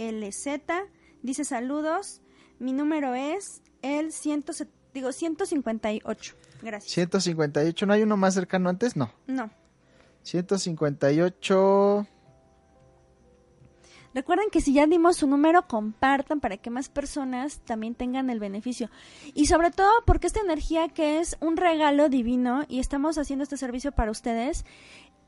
HDGLZ 0.00 0.48
dice 1.22 1.44
saludos, 1.44 2.22
mi 2.58 2.72
número 2.72 3.14
es 3.14 3.62
el 3.82 4.12
100, 4.12 4.44
digo, 4.94 5.12
158. 5.12 6.34
Gracias. 6.62 6.92
158, 6.92 7.86
¿no 7.86 7.92
hay 7.92 8.02
uno 8.02 8.16
más 8.16 8.34
cercano 8.34 8.68
antes? 8.68 8.96
No. 8.96 9.12
No. 9.26 9.50
158... 10.22 12.06
Recuerden 14.12 14.50
que 14.50 14.60
si 14.60 14.72
ya 14.72 14.88
dimos 14.88 15.18
su 15.18 15.28
número, 15.28 15.68
compartan 15.68 16.40
para 16.40 16.56
que 16.56 16.68
más 16.68 16.88
personas 16.88 17.60
también 17.60 17.94
tengan 17.94 18.28
el 18.28 18.40
beneficio. 18.40 18.90
Y 19.34 19.46
sobre 19.46 19.70
todo 19.70 19.88
porque 20.04 20.26
esta 20.26 20.40
energía 20.40 20.88
que 20.88 21.20
es 21.20 21.36
un 21.40 21.56
regalo 21.56 22.08
divino 22.08 22.64
y 22.66 22.80
estamos 22.80 23.18
haciendo 23.18 23.44
este 23.44 23.56
servicio 23.56 23.92
para 23.92 24.10
ustedes, 24.10 24.64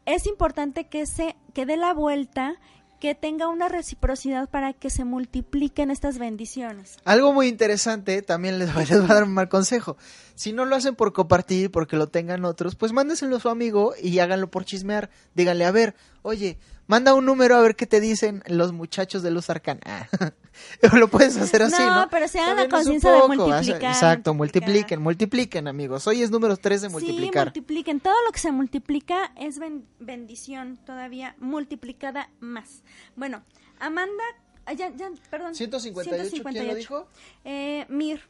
es 0.04 0.26
importante 0.26 0.88
que 0.88 1.06
se 1.06 1.36
que 1.54 1.64
dé 1.64 1.76
la 1.76 1.94
vuelta, 1.94 2.56
que 3.02 3.16
tenga 3.16 3.48
una 3.48 3.68
reciprocidad 3.68 4.48
para 4.48 4.74
que 4.74 4.88
se 4.88 5.04
multipliquen 5.04 5.90
estas 5.90 6.18
bendiciones. 6.18 6.98
Algo 7.04 7.32
muy 7.32 7.48
interesante, 7.48 8.22
también 8.22 8.60
les 8.60 8.72
les 8.76 8.90
voy 8.90 8.96
a 8.96 9.14
dar 9.14 9.24
un 9.24 9.34
mal 9.34 9.48
consejo. 9.48 9.96
Si 10.36 10.52
no 10.52 10.66
lo 10.66 10.76
hacen 10.76 10.94
por 10.94 11.12
compartir, 11.12 11.72
porque 11.72 11.96
lo 11.96 12.06
tengan 12.06 12.44
otros, 12.44 12.76
pues 12.76 12.92
mándenselo 12.92 13.38
a 13.38 13.40
su 13.40 13.48
amigo 13.48 13.94
y 14.00 14.20
háganlo 14.20 14.52
por 14.52 14.64
chismear. 14.64 15.10
Díganle, 15.34 15.64
a 15.64 15.72
ver, 15.72 15.96
oye, 16.22 16.58
manda 16.86 17.14
un 17.14 17.24
número 17.26 17.56
a 17.56 17.60
ver 17.60 17.76
qué 17.76 17.86
te 17.86 18.00
dicen 18.00 18.42
los 18.46 18.72
muchachos 18.72 19.22
de 19.22 19.30
Luz 19.30 19.50
Arcana. 19.50 20.08
lo 20.92 21.08
puedes 21.08 21.36
hacer 21.36 21.62
así, 21.62 21.80
¿no? 21.82 22.02
No, 22.02 22.08
pero 22.10 22.28
se 22.28 22.38
hagan 22.40 22.56
la 22.56 22.68
conciencia 22.68 23.10
de 23.12 23.18
multiplicar, 23.28 23.92
Exacto, 23.92 24.34
multiplicar. 24.34 24.68
multipliquen, 24.68 25.02
multipliquen, 25.02 25.68
amigos. 25.68 26.06
Hoy 26.06 26.22
es 26.22 26.30
número 26.30 26.56
3 26.56 26.82
de 26.82 26.88
Sí, 26.88 26.92
multiplicar. 26.92 27.46
multipliquen. 27.46 28.00
Todo 28.00 28.14
lo 28.26 28.32
que 28.32 28.38
se 28.40 28.52
multiplica 28.52 29.32
es 29.36 29.58
ben- 29.58 29.86
bendición 30.00 30.78
todavía 30.84 31.34
multiplicada 31.38 32.30
más. 32.40 32.82
Bueno, 33.16 33.42
Amanda, 33.80 34.22
ah, 34.66 34.72
ya, 34.74 34.90
ya, 34.96 35.10
perdón. 35.30 35.54
158, 35.54 36.42
¿quién 36.50 36.66
lo 36.68 36.74
dijo? 36.74 37.08
Eh, 37.44 37.84
Mir. 37.88 38.20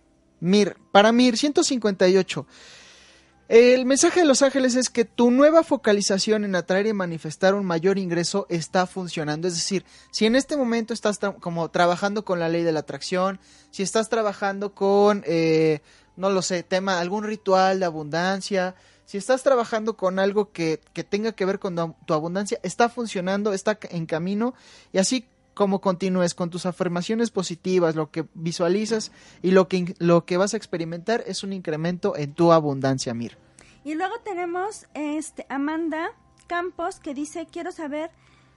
Mir, 0.40 0.76
para 0.90 1.12
Mir, 1.12 1.36
158. 1.36 2.46
El 3.48 3.84
mensaje 3.84 4.20
de 4.20 4.26
Los 4.26 4.40
Ángeles 4.40 4.76
es 4.76 4.88
que 4.88 5.04
tu 5.04 5.30
nueva 5.30 5.62
focalización 5.62 6.44
en 6.44 6.54
atraer 6.54 6.86
y 6.86 6.92
manifestar 6.92 7.54
un 7.54 7.66
mayor 7.66 7.98
ingreso 7.98 8.46
está 8.48 8.86
funcionando. 8.86 9.48
Es 9.48 9.54
decir, 9.54 9.84
si 10.10 10.26
en 10.26 10.36
este 10.36 10.56
momento 10.56 10.94
estás 10.94 11.18
como 11.40 11.68
trabajando 11.70 12.24
con 12.24 12.38
la 12.38 12.48
ley 12.48 12.62
de 12.62 12.72
la 12.72 12.80
atracción, 12.80 13.40
si 13.70 13.82
estás 13.82 14.08
trabajando 14.08 14.74
con, 14.74 15.22
eh, 15.26 15.80
no 16.16 16.30
lo 16.30 16.40
sé, 16.40 16.62
tema, 16.62 17.00
algún 17.00 17.24
ritual 17.24 17.80
de 17.80 17.86
abundancia, 17.86 18.74
si 19.04 19.18
estás 19.18 19.42
trabajando 19.42 19.96
con 19.96 20.18
algo 20.18 20.52
que, 20.52 20.80
que 20.94 21.04
tenga 21.04 21.32
que 21.32 21.44
ver 21.44 21.58
con 21.58 21.94
tu 22.06 22.14
abundancia, 22.14 22.58
está 22.62 22.88
funcionando, 22.88 23.52
está 23.52 23.78
en 23.90 24.06
camino 24.06 24.54
y 24.92 24.98
así 24.98 25.26
como 25.54 25.80
continúes 25.80 26.34
con 26.34 26.50
tus 26.50 26.66
afirmaciones 26.66 27.30
positivas, 27.30 27.94
lo 27.94 28.10
que 28.10 28.26
visualizas 28.34 29.12
y 29.42 29.50
lo 29.50 29.68
que, 29.68 29.94
lo 29.98 30.24
que 30.24 30.36
vas 30.36 30.54
a 30.54 30.56
experimentar 30.56 31.22
es 31.26 31.42
un 31.42 31.52
incremento 31.52 32.16
en 32.16 32.32
tu 32.34 32.52
abundancia, 32.52 33.14
Mir. 33.14 33.36
Y 33.84 33.94
luego 33.94 34.14
tenemos 34.24 34.86
este 34.94 35.46
Amanda 35.48 36.10
Campos 36.46 37.00
que 37.00 37.14
dice, 37.14 37.46
quiero 37.50 37.72
saber 37.72 38.10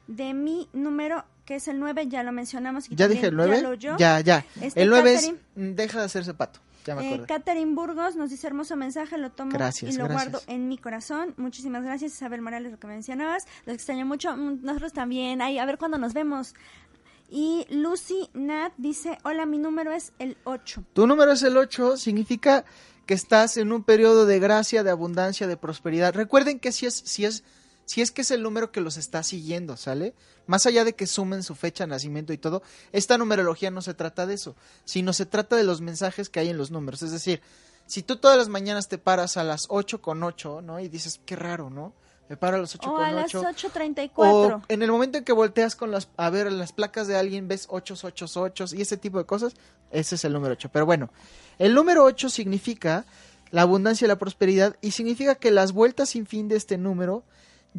de 0.08 0.34
mi 0.34 0.70
número, 0.74 1.26
que 1.46 1.56
es 1.56 1.68
el 1.68 1.80
9, 1.80 2.08
ya 2.08 2.24
lo 2.24 2.32
mencionamos. 2.32 2.90
y 2.92 2.96
¿Ya 2.96 3.08
dije 3.08 3.28
el 3.28 3.36
9? 3.36 3.56
Ya, 3.58 3.62
lo. 3.92 3.98
Ya, 3.98 4.20
ya. 4.20 4.46
Este, 4.62 4.82
el 4.84 4.90
9 4.90 5.14
es 5.14 5.22
Catherine. 5.22 5.72
mm, 5.72 5.76
deja 5.76 6.00
de 6.00 6.06
hacerse 6.06 6.34
pato. 6.34 6.60
Ya 6.86 6.94
me 6.96 7.16
Eh. 7.16 7.24
Catherine 7.28 7.74
Burgos 7.74 8.16
nos 8.16 8.30
dice 8.30 8.46
hermoso 8.46 8.76
mensaje, 8.76 9.18
lo 9.18 9.32
tomo 9.32 9.52
Gracias, 9.52 9.92
y 9.96 9.98
lo 9.98 10.06
gracias. 10.06 10.32
guardo 10.32 10.46
en 10.48 10.68
mi 10.68 10.78
corazón. 10.78 11.34
Muchísimas 11.38 11.84
gracias, 11.84 12.14
Isabel 12.14 12.42
Morales, 12.44 12.72
lo 12.72 12.80
que 12.80 12.86
mencionabas. 12.86 13.48
Los 13.66 13.76
extraño 13.76 14.06
mucho, 14.06 14.36
mm, 14.38 14.60
nosotros 14.64 14.94
también. 14.94 15.42
Ay, 15.42 15.58
a 15.58 15.66
ver 15.66 15.80
cuándo 15.80 15.98
nos 15.98 16.14
vemos. 16.14 16.54
Y 17.30 17.66
Lucy 17.70 18.30
Nat 18.34 18.74
dice, 18.78 19.18
hola, 19.24 19.46
mi 19.46 19.58
número 19.58 19.92
es 19.92 20.14
el 20.20 20.38
8. 20.44 20.84
Tu 20.94 21.08
número 21.08 21.32
es 21.32 21.44
el 21.44 21.58
8, 21.58 21.98
significa 21.98 22.66
que 23.06 23.14
estás 23.14 23.58
en 23.58 23.72
un 23.72 23.84
periodo 23.84 24.26
de 24.26 24.40
gracia, 24.40 24.84
de 24.84 24.92
abundancia, 24.92 25.48
de 25.48 25.58
prosperidad. 25.58 26.14
Recuerden 26.14 26.60
que 26.60 26.72
si 26.72 26.86
es, 26.86 26.94
si 26.94 27.26
es, 27.26 27.44
si 27.86 28.02
es 28.02 28.12
que 28.12 28.22
es 28.22 28.32
el 28.32 28.44
número 28.44 28.72
que 28.72 28.82
los 28.82 28.98
está 28.98 29.24
siguiendo, 29.24 29.78
¿sale? 29.78 30.14
Más 30.48 30.66
allá 30.66 30.84
de 30.84 30.94
que 30.94 31.08
sumen 31.08 31.44
su 31.44 31.56
fecha 31.56 31.86
de 31.86 31.90
nacimiento 31.90 32.34
y 32.34 32.38
todo, 32.38 32.62
esta 32.92 33.18
numerología 33.18 33.72
no 33.72 33.82
se 33.82 33.94
trata 33.94 34.26
de 34.26 34.36
eso, 34.36 34.56
sino 34.86 35.14
se 35.14 35.26
trata 35.26 35.56
de 35.56 35.64
los 35.64 35.82
mensajes 35.82 36.30
que 36.30 36.40
hay 36.40 36.50
en 36.50 36.58
los 36.58 36.72
números. 36.72 37.02
Es 37.02 37.12
decir, 37.12 37.42
si 37.88 38.02
tú 38.02 38.18
todas 38.18 38.38
las 38.38 38.50
mañanas 38.50 38.88
te 38.88 38.98
paras 38.98 39.38
a 39.38 39.44
las 39.44 39.66
8 39.70 40.02
con 40.02 40.24
8, 40.24 40.62
¿no? 40.62 40.80
Y 40.80 40.90
dices, 40.90 41.22
qué 41.26 41.36
raro, 41.36 41.70
¿no? 41.70 41.94
Me 42.30 42.38
paro 42.38 42.58
a 42.58 42.60
las 42.60 42.74
8 42.76 42.92
O 42.92 42.98
a 42.98 43.12
las 43.12 43.36
8. 43.36 43.70
8.34. 43.70 44.12
O 44.16 44.62
en 44.68 44.82
el 44.82 44.92
momento 44.92 45.18
en 45.20 45.24
que 45.24 45.32
volteas 45.34 45.76
con 45.76 45.92
las, 45.92 46.10
a 46.18 46.30
ver 46.32 46.52
las 46.52 46.74
placas 46.74 47.08
de 47.08 47.16
alguien, 47.18 47.48
ves 47.48 47.68
8, 47.70 47.96
8, 48.02 48.26
8 48.36 48.66
y 48.74 48.82
ese 48.82 48.98
tipo 48.98 49.18
de 49.20 49.26
cosas, 49.26 49.54
ese 49.92 50.16
es 50.16 50.26
el 50.26 50.34
número 50.34 50.54
8. 50.54 50.70
Pero 50.74 50.86
bueno, 50.88 51.12
el 51.60 51.76
número 51.76 52.04
8 52.04 52.30
significa 52.30 53.06
la 53.52 53.62
abundancia 53.62 54.06
y 54.06 54.08
la 54.08 54.18
prosperidad 54.18 54.76
y 54.82 54.92
significa 54.92 55.36
que 55.36 55.52
las 55.52 55.72
vueltas 55.72 56.10
sin 56.10 56.26
fin 56.26 56.48
de 56.48 56.56
este 56.56 56.78
número 56.80 57.24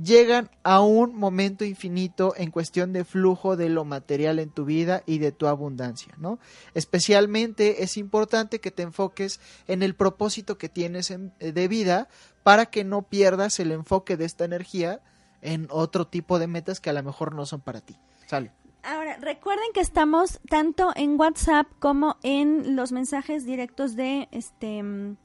llegan 0.00 0.50
a 0.62 0.80
un 0.80 1.16
momento 1.16 1.64
infinito 1.64 2.34
en 2.36 2.50
cuestión 2.50 2.92
de 2.92 3.04
flujo 3.04 3.56
de 3.56 3.70
lo 3.70 3.84
material 3.86 4.38
en 4.38 4.50
tu 4.50 4.64
vida 4.66 5.02
y 5.06 5.18
de 5.18 5.32
tu 5.32 5.46
abundancia, 5.46 6.14
¿no? 6.18 6.38
Especialmente 6.74 7.82
es 7.82 7.96
importante 7.96 8.60
que 8.60 8.70
te 8.70 8.82
enfoques 8.82 9.40
en 9.66 9.82
el 9.82 9.94
propósito 9.94 10.56
que 10.56 10.68
tienes 10.68 11.10
en- 11.10 11.32
de 11.40 11.66
vida 11.68 12.08
para 12.46 12.66
que 12.66 12.84
no 12.84 13.02
pierdas 13.02 13.58
el 13.58 13.72
enfoque 13.72 14.16
de 14.16 14.24
esta 14.24 14.44
energía 14.44 15.00
en 15.42 15.66
otro 15.68 16.06
tipo 16.06 16.38
de 16.38 16.46
metas 16.46 16.78
que 16.78 16.90
a 16.90 16.92
lo 16.92 17.02
mejor 17.02 17.34
no 17.34 17.44
son 17.44 17.60
para 17.60 17.80
ti. 17.80 17.96
Sale. 18.26 18.52
Ahora, 18.84 19.16
recuerden 19.16 19.66
que 19.74 19.80
estamos 19.80 20.38
tanto 20.48 20.92
en 20.94 21.18
WhatsApp 21.18 21.66
como 21.80 22.18
en 22.22 22.76
los 22.76 22.92
mensajes 22.92 23.44
directos 23.46 23.96
de 23.96 24.28
este 24.30 24.80
mm, 24.80 25.16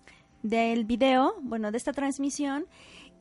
del 0.41 0.84
video, 0.86 1.36
bueno, 1.43 1.69
de 1.69 1.77
esta 1.77 1.93
transmisión. 1.93 2.65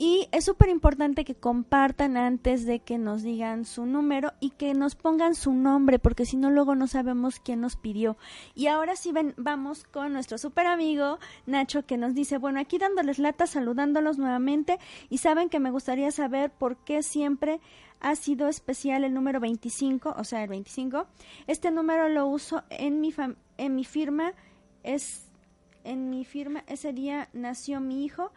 Y 0.02 0.28
es 0.32 0.46
súper 0.46 0.70
importante 0.70 1.26
que 1.26 1.34
compartan 1.34 2.16
antes 2.16 2.64
de 2.64 2.78
que 2.78 2.96
nos 2.96 3.22
digan 3.22 3.66
su 3.66 3.84
número 3.84 4.32
y 4.40 4.48
que 4.48 4.72
nos 4.72 4.94
pongan 4.94 5.34
su 5.34 5.52
nombre, 5.52 5.98
porque 5.98 6.24
si 6.24 6.38
no 6.38 6.48
luego 6.48 6.74
no 6.74 6.86
sabemos 6.86 7.38
quién 7.38 7.60
nos 7.60 7.76
pidió. 7.76 8.16
Y 8.54 8.68
ahora 8.68 8.96
sí 8.96 9.12
ven, 9.12 9.34
vamos 9.36 9.84
con 9.84 10.14
nuestro 10.14 10.38
súper 10.38 10.68
amigo 10.68 11.18
Nacho 11.44 11.84
que 11.84 11.98
nos 11.98 12.14
dice, 12.14 12.38
bueno, 12.38 12.60
aquí 12.60 12.78
dándoles 12.78 13.18
lata, 13.18 13.46
saludándolos 13.46 14.16
nuevamente 14.16 14.78
y 15.10 15.18
saben 15.18 15.50
que 15.50 15.60
me 15.60 15.70
gustaría 15.70 16.10
saber 16.12 16.50
por 16.50 16.78
qué 16.78 17.02
siempre 17.02 17.60
ha 18.00 18.16
sido 18.16 18.48
especial 18.48 19.04
el 19.04 19.12
número 19.12 19.38
25, 19.38 20.14
o 20.16 20.24
sea, 20.24 20.42
el 20.42 20.48
25. 20.48 21.08
Este 21.46 21.70
número 21.70 22.08
lo 22.08 22.26
uso 22.26 22.64
en 22.70 23.02
mi 23.02 23.14
en 23.58 23.74
mi 23.74 23.84
firma 23.84 24.32
es 24.82 25.26
en 25.84 26.08
mi 26.08 26.24
firma 26.24 26.64
ese 26.68 26.94
día 26.94 27.28
nació 27.34 27.80
mi 27.80 28.02
hijo. 28.02 28.32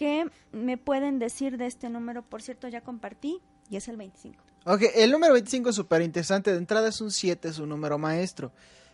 ¿Qué 0.00 0.30
me 0.52 0.78
pueden 0.78 1.18
decir 1.18 1.58
de 1.58 1.66
este 1.66 1.90
número? 1.90 2.22
Por 2.22 2.40
cierto, 2.40 2.66
ya 2.68 2.80
compartí 2.80 3.42
y 3.68 3.76
es 3.76 3.86
el 3.86 3.98
25. 3.98 4.42
Ok, 4.64 4.84
el 4.94 5.10
número 5.10 5.34
25 5.34 5.68
es 5.68 5.76
súper 5.76 6.00
interesante. 6.00 6.52
De 6.52 6.56
entrada 6.56 6.88
es 6.88 7.02
un 7.02 7.10
7, 7.10 7.46
es 7.46 7.58
un 7.58 7.68
número 7.68 7.98
maestro. 7.98 8.50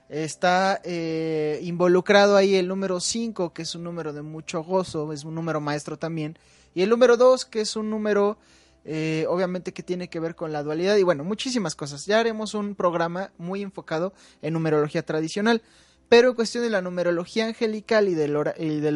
Está 0.08 0.80
eh, 0.82 1.60
involucrado 1.62 2.34
ahí 2.34 2.56
el 2.56 2.66
número 2.66 2.98
5, 2.98 3.52
que 3.52 3.62
es 3.62 3.76
un 3.76 3.84
número 3.84 4.12
de 4.12 4.22
mucho 4.22 4.64
gozo, 4.64 5.12
es 5.12 5.22
un 5.22 5.36
número 5.36 5.60
maestro 5.60 5.96
también. 5.96 6.36
Y 6.74 6.82
el 6.82 6.90
número 6.90 7.16
2, 7.16 7.44
que 7.44 7.60
es 7.60 7.76
un 7.76 7.88
número, 7.88 8.36
eh, 8.84 9.26
obviamente, 9.28 9.72
que 9.72 9.84
tiene 9.84 10.08
que 10.08 10.18
ver 10.18 10.34
con 10.34 10.52
la 10.52 10.64
dualidad. 10.64 10.96
Y 10.96 11.04
bueno, 11.04 11.22
muchísimas 11.22 11.76
cosas. 11.76 12.04
Ya 12.06 12.18
haremos 12.18 12.52
un 12.52 12.74
programa 12.74 13.30
muy 13.38 13.62
enfocado 13.62 14.12
en 14.42 14.54
numerología 14.54 15.06
tradicional. 15.06 15.62
Pero 16.08 16.28
en 16.28 16.34
cuestión 16.34 16.62
de 16.62 16.70
la 16.70 16.82
numerología 16.82 17.46
angelical 17.46 18.08
y 18.08 18.14
del, 18.14 18.36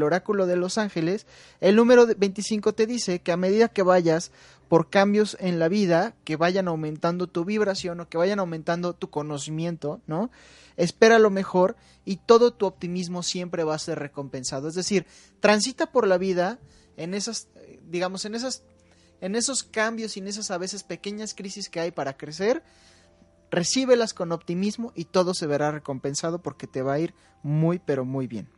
oráculo 0.03 0.47
de 0.47 0.57
los 0.57 0.79
ángeles, 0.79 1.27
el 1.61 1.75
número 1.75 2.07
de 2.07 2.15
25 2.15 2.73
te 2.73 2.87
dice 2.87 3.21
que 3.21 3.33
a 3.33 3.37
medida 3.37 3.69
que 3.69 3.83
vayas 3.83 4.31
por 4.69 4.91
cambios 4.91 5.37
en 5.41 5.59
la 5.59 5.69
vida, 5.69 6.15
que 6.25 6.37
vayan 6.37 6.69
aumentando 6.69 7.27
tu 7.27 7.45
vibración 7.45 7.99
o 7.99 8.09
que 8.09 8.19
vayan 8.19 8.39
aumentando 8.39 8.93
tu 8.95 9.11
conocimiento, 9.11 10.01
¿no? 10.07 10.31
Espera 10.77 11.19
lo 11.19 11.31
mejor 11.31 11.77
y 12.05 12.17
todo 12.17 12.53
tu 12.53 12.67
optimismo 12.67 13.25
siempre 13.25 13.65
va 13.65 13.75
a 13.75 13.81
ser 13.81 13.99
recompensado. 13.99 14.69
Es 14.69 14.75
decir, 14.75 15.05
transita 15.41 15.91
por 15.91 16.07
la 16.07 16.17
vida 16.17 16.61
en 16.97 17.15
esas, 17.15 17.49
digamos, 17.91 18.25
en 18.25 18.37
esas, 18.37 18.63
en 19.21 19.35
esos 19.35 19.65
cambios 19.65 20.17
y 20.17 20.21
en 20.21 20.29
esas 20.29 20.53
a 20.53 20.59
veces 20.59 20.85
pequeñas 20.85 21.35
crisis 21.35 21.69
que 21.69 21.81
hay 21.81 21.91
para 21.91 22.17
crecer, 22.17 22.63
recíbelas 23.51 24.15
con 24.15 24.33
optimismo 24.33 24.93
y 24.95 25.05
todo 25.05 25.35
se 25.35 25.47
verá 25.47 25.71
recompensado 25.71 26.41
porque 26.41 26.67
te 26.67 26.83
va 26.83 26.95
a 26.95 26.99
ir 27.01 27.15
muy, 27.43 27.79
pero 27.79 28.05
muy 28.05 28.27
bien. 28.27 28.49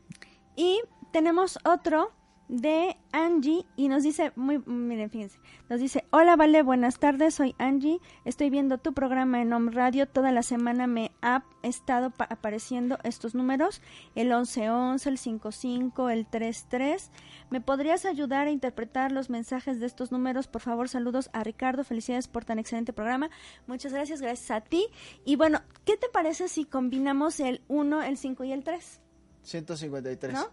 Y 0.57 0.81
tenemos 1.13 1.59
otro 1.65 2.13
de 2.49 2.97
Angie 3.13 3.65
y 3.77 3.89
nos 3.89 4.03
dice, 4.03 4.33
muy, 4.37 4.59
miren, 4.67 5.09
fíjense, 5.09 5.39
nos 5.71 5.81
dice, 5.81 6.05
hola 6.11 6.37
Vale, 6.37 6.63
buenas 6.63 6.99
tardes, 6.99 7.35
soy 7.35 7.55
Angie, 7.59 7.99
estoy 8.27 8.51
viendo 8.51 8.77
tu 8.79 8.93
programa 8.93 9.41
en 9.41 9.53
Home 9.53 9.71
Radio, 9.71 10.07
toda 10.07 10.33
la 10.33 10.43
semana 10.43 10.87
me 10.87 11.13
ha 11.23 11.45
estado 11.63 12.11
pa- 12.11 12.27
apareciendo 12.29 12.99
estos 13.05 13.35
números, 13.35 13.81
el 14.15 14.29
1111, 14.29 15.09
el 15.09 15.19
55, 15.19 16.11
el 16.11 16.27
33, 16.27 17.11
¿me 17.51 17.61
podrías 17.63 18.05
ayudar 18.05 18.49
a 18.49 18.51
interpretar 18.51 19.13
los 19.13 19.31
mensajes 19.31 19.81
de 19.81 19.87
estos 19.87 20.13
números? 20.13 20.47
Por 20.47 20.61
favor, 20.61 20.89
saludos 20.91 21.31
a 21.33 21.45
Ricardo, 21.45 21.85
felicidades 21.85 22.29
por 22.29 22.45
tan 22.45 22.59
excelente 22.59 22.93
programa, 22.93 23.31
muchas 23.67 23.93
gracias, 23.95 24.21
gracias 24.21 24.51
a 24.51 24.61
ti, 24.61 24.89
y 25.25 25.37
bueno, 25.37 25.63
¿qué 25.87 25.97
te 25.97 26.09
parece 26.11 26.49
si 26.49 26.67
combinamos 26.67 27.41
el 27.41 27.63
1, 27.69 28.03
el 28.03 28.19
5 28.19 28.45
y 28.45 28.53
el 28.53 28.63
3? 28.63 29.01
153. 29.45 30.35
¿No? 30.35 30.47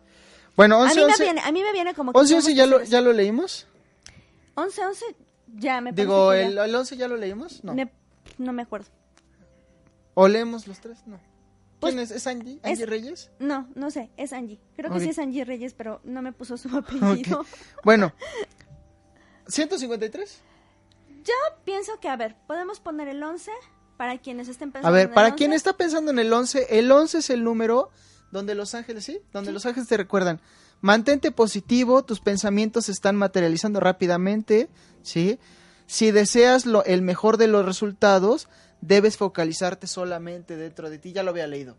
Bueno, 0.59 0.75
A 0.75 0.79
11, 0.81 0.95
mí, 0.95 1.05
me 1.05 1.11
11, 1.13 1.23
viene, 1.23 1.39
a 1.41 1.51
mí 1.53 1.63
me 1.63 1.71
viene 1.71 1.93
como 1.93 2.11
que 2.11 2.19
11, 2.19 2.27
tenemos 2.29 2.43
11 2.47 2.51
que 2.51 2.57
ya, 2.57 2.65
lo, 2.65 2.83
ya 2.83 2.99
lo 2.99 3.13
leímos. 3.13 3.65
11, 4.55 4.85
11, 4.87 5.05
ya 5.55 5.79
me 5.79 5.93
Digo, 5.93 6.31
que 6.31 6.37
ya. 6.41 6.47
el, 6.47 6.57
el 6.57 6.75
11 6.75 6.97
ya 6.97 7.07
lo 7.07 7.15
leímos. 7.15 7.63
No. 7.63 7.73
Me- 7.73 7.89
no 8.37 8.51
me 8.51 8.63
acuerdo. 8.63 8.87
¿O 10.15 10.27
leemos 10.27 10.67
los 10.67 10.81
tres? 10.81 10.97
No. 11.05 11.17
Pues, 11.79 11.93
¿Quién 11.93 12.03
es? 12.03 12.11
¿Es 12.11 12.27
Angie? 12.27 12.59
¿Angie 12.63 12.83
es- 12.83 12.89
Reyes? 12.89 13.31
No, 13.39 13.69
no 13.75 13.89
sé, 13.89 14.09
es 14.17 14.33
Angie. 14.33 14.59
Creo 14.75 14.91
que 14.91 14.97
Ok. 14.97 15.03
sí 15.03 15.09
es 15.11 15.19
Angie 15.19 15.45
Reyes, 15.45 15.73
pero 15.73 16.01
no 16.03 16.21
me 16.21 16.33
puso 16.33 16.57
su 16.57 16.67
apellido. 16.77 17.39
Ok. 17.39 17.47
Bueno, 17.85 18.11
153. 19.47 20.41
Yo 21.23 21.33
pienso 21.63 21.99
que, 22.01 22.09
a 22.09 22.17
ver, 22.17 22.35
podemos 22.47 22.81
poner 22.81 23.07
el 23.07 23.23
11 23.23 23.51
para 23.97 24.17
quienes 24.17 24.47
estén 24.47 24.71
pensando 24.73 24.89
A 24.89 24.91
ver, 24.91 25.03
en 25.05 25.09
el 25.09 25.13
para 25.13 25.27
11. 25.29 25.37
quien 25.37 25.53
está 25.53 25.73
pensando 25.73 26.11
en 26.11 26.19
el 26.19 26.31
11, 26.31 26.67
el 26.79 26.91
11 26.91 27.19
es 27.19 27.29
el 27.29 27.43
número 27.43 27.89
donde 28.31 28.55
los 28.55 28.73
ángeles, 28.75 29.05
¿sí? 29.05 29.19
Donde 29.33 29.51
los 29.51 29.65
ángeles 29.65 29.87
te 29.89 29.97
recuerdan. 29.97 30.39
Mantente 30.81 31.31
positivo, 31.31 32.03
tus 32.05 32.19
pensamientos 32.21 32.85
se 32.85 32.91
están 32.91 33.15
materializando 33.15 33.79
rápidamente, 33.79 34.69
¿sí? 35.01 35.39
Si 35.87 36.11
deseas 36.11 36.65
lo, 36.65 36.83
el 36.85 37.01
mejor 37.01 37.37
de 37.37 37.47
los 37.47 37.65
resultados, 37.65 38.47
debes 38.81 39.17
focalizarte 39.17 39.87
solamente 39.87 40.55
dentro 40.55 40.89
de 40.89 40.99
ti, 40.99 41.11
ya 41.11 41.23
lo 41.23 41.31
había 41.31 41.47
leído, 41.47 41.75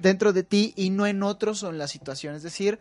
dentro 0.00 0.32
de 0.32 0.42
ti 0.42 0.72
y 0.76 0.90
no 0.90 1.06
en 1.06 1.22
otros 1.22 1.62
o 1.62 1.70
en 1.70 1.78
la 1.78 1.86
situación. 1.86 2.34
Es 2.34 2.42
decir, 2.42 2.78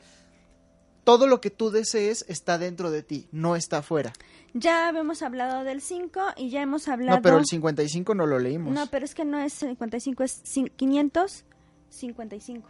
todo 1.04 1.28
lo 1.28 1.40
que 1.42 1.50
tú 1.52 1.70
desees 1.70 2.26
está 2.28 2.58
dentro 2.58 2.90
de 2.92 3.04
ti, 3.04 3.28
no 3.32 3.56
está 3.56 3.80
afuera. 3.80 4.14
Ya 4.54 4.88
habíamos 4.88 5.22
hablado 5.22 5.64
del 5.64 5.82
5 5.82 6.22
y 6.38 6.50
ya 6.50 6.62
hemos 6.62 6.88
hablado... 6.88 7.18
No, 7.18 7.22
pero 7.22 7.38
el 7.38 7.46
55 7.46 8.16
no 8.16 8.26
lo 8.26 8.40
leímos. 8.40 8.74
No, 8.74 8.88
pero 8.88 9.06
es 9.06 9.14
que 9.14 9.24
no 9.26 9.40
es 9.40 9.54
55, 9.54 10.24
es 10.24 10.44
cin- 10.46 10.72
555. 10.76 12.70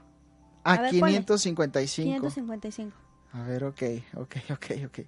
Ah, 0.67 0.73
a 0.73 0.81
ver, 0.81 0.99
ponle. 0.99 1.15
555. 1.17 2.05
555. 2.29 2.95
A 3.33 3.43
ver, 3.43 3.63
ok, 3.65 3.81
ok, 4.15 4.35
ok, 4.51 4.65
ok. 4.87 4.99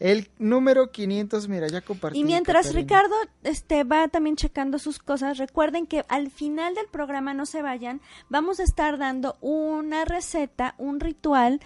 El 0.00 0.30
número 0.38 0.92
500, 0.92 1.48
mira, 1.48 1.66
ya 1.66 1.80
compartí. 1.80 2.20
Y 2.20 2.24
mientras 2.24 2.66
Catarina. 2.68 2.80
Ricardo 2.82 3.14
este, 3.42 3.82
va 3.82 4.06
también 4.06 4.36
checando 4.36 4.78
sus 4.78 5.00
cosas, 5.00 5.38
recuerden 5.38 5.86
que 5.88 6.04
al 6.08 6.30
final 6.30 6.76
del 6.76 6.86
programa, 6.86 7.34
no 7.34 7.46
se 7.46 7.62
vayan, 7.62 8.00
vamos 8.28 8.60
a 8.60 8.62
estar 8.62 8.96
dando 8.96 9.36
una 9.40 10.04
receta, 10.04 10.76
un 10.78 11.00
ritual 11.00 11.60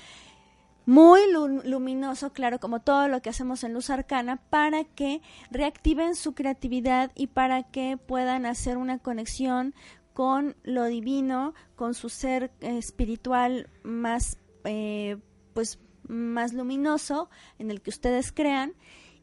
muy 0.86 1.30
lu- 1.30 1.62
luminoso, 1.62 2.32
claro, 2.32 2.58
como 2.58 2.80
todo 2.80 3.06
lo 3.06 3.20
que 3.22 3.28
hacemos 3.30 3.64
en 3.64 3.74
Luz 3.74 3.90
Arcana, 3.90 4.36
para 4.50 4.82
que 4.84 5.20
reactiven 5.50 6.14
su 6.16 6.32
creatividad 6.34 7.12
y 7.14 7.26
para 7.28 7.62
que 7.64 7.98
puedan 7.98 8.46
hacer 8.46 8.78
una 8.78 8.98
conexión 8.98 9.74
con 10.12 10.56
lo 10.62 10.84
divino, 10.84 11.54
con 11.76 11.94
su 11.94 12.08
ser 12.08 12.52
espiritual 12.60 13.68
más, 13.82 14.38
eh, 14.64 15.16
pues, 15.54 15.78
más 16.08 16.52
luminoso 16.52 17.30
en 17.58 17.70
el 17.70 17.80
que 17.80 17.90
ustedes 17.90 18.32
crean 18.32 18.74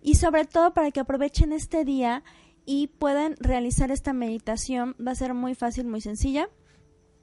y 0.01 0.15
sobre 0.15 0.45
todo 0.45 0.73
para 0.73 0.91
que 0.91 0.99
aprovechen 0.99 1.53
este 1.53 1.83
día 1.83 2.23
y 2.65 2.87
puedan 2.87 3.35
realizar 3.39 3.91
esta 3.91 4.13
meditación. 4.13 4.95
Va 5.05 5.11
a 5.11 5.15
ser 5.15 5.33
muy 5.33 5.55
fácil, 5.55 5.85
muy 5.87 6.01
sencilla. 6.01 6.49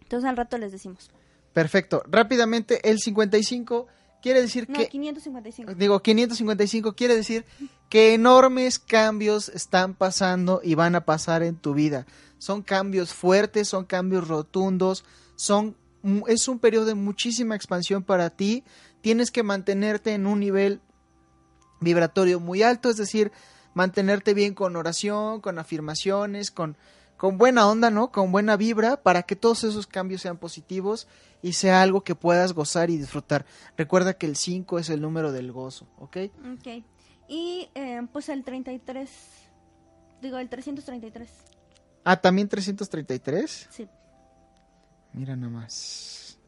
Entonces 0.02 0.28
al 0.28 0.36
rato 0.36 0.58
les 0.58 0.72
decimos. 0.72 1.10
Perfecto. 1.52 2.02
Rápidamente, 2.06 2.88
el 2.88 2.98
55 2.98 3.86
quiere 4.20 4.42
decir 4.42 4.68
No, 4.68 4.78
que. 4.78 4.88
555. 4.88 5.74
Digo, 5.74 6.00
555 6.00 6.94
quiere 6.94 7.16
decir 7.16 7.44
que 7.88 8.14
enormes 8.14 8.78
cambios 8.78 9.48
están 9.48 9.94
pasando 9.94 10.60
y 10.62 10.74
van 10.74 10.94
a 10.96 11.04
pasar 11.04 11.42
en 11.42 11.56
tu 11.56 11.74
vida. 11.74 12.06
Son 12.38 12.62
cambios 12.62 13.12
fuertes, 13.14 13.68
son 13.68 13.84
cambios 13.84 14.28
rotundos, 14.28 15.04
son 15.36 15.76
es 16.28 16.48
un 16.48 16.58
periodo 16.58 16.86
de 16.86 16.94
muchísima 16.94 17.56
expansión 17.56 18.02
para 18.02 18.30
ti. 18.30 18.64
Tienes 19.00 19.30
que 19.30 19.42
mantenerte 19.42 20.14
en 20.14 20.26
un 20.26 20.40
nivel 20.40 20.80
vibratorio 21.80 22.40
muy 22.40 22.62
alto, 22.62 22.90
es 22.90 22.96
decir, 22.96 23.32
mantenerte 23.74 24.34
bien 24.34 24.54
con 24.54 24.76
oración, 24.76 25.40
con 25.40 25.58
afirmaciones, 25.58 26.50
con, 26.50 26.76
con 27.16 27.38
buena 27.38 27.68
onda, 27.68 27.90
¿no? 27.90 28.12
Con 28.12 28.32
buena 28.32 28.56
vibra 28.56 29.02
para 29.02 29.22
que 29.22 29.36
todos 29.36 29.64
esos 29.64 29.86
cambios 29.86 30.22
sean 30.22 30.38
positivos 30.38 31.08
y 31.42 31.54
sea 31.54 31.82
algo 31.82 32.02
que 32.02 32.14
puedas 32.14 32.52
gozar 32.52 32.90
y 32.90 32.96
disfrutar. 32.96 33.44
Recuerda 33.76 34.14
que 34.14 34.26
el 34.26 34.36
5 34.36 34.78
es 34.78 34.90
el 34.90 35.00
número 35.00 35.32
del 35.32 35.52
gozo, 35.52 35.86
¿ok? 35.98 36.16
Ok. 36.54 36.84
Y 37.28 37.68
eh, 37.74 38.00
pues 38.12 38.28
el 38.28 38.44
33. 38.44 39.10
Digo, 40.22 40.38
el 40.38 40.48
333. 40.48 41.28
Ah, 42.08 42.16
también 42.20 42.48
333. 42.48 43.66
Sí. 43.70 43.88
Mira 45.12 45.34
nada 45.34 45.50
más. 45.52 46.38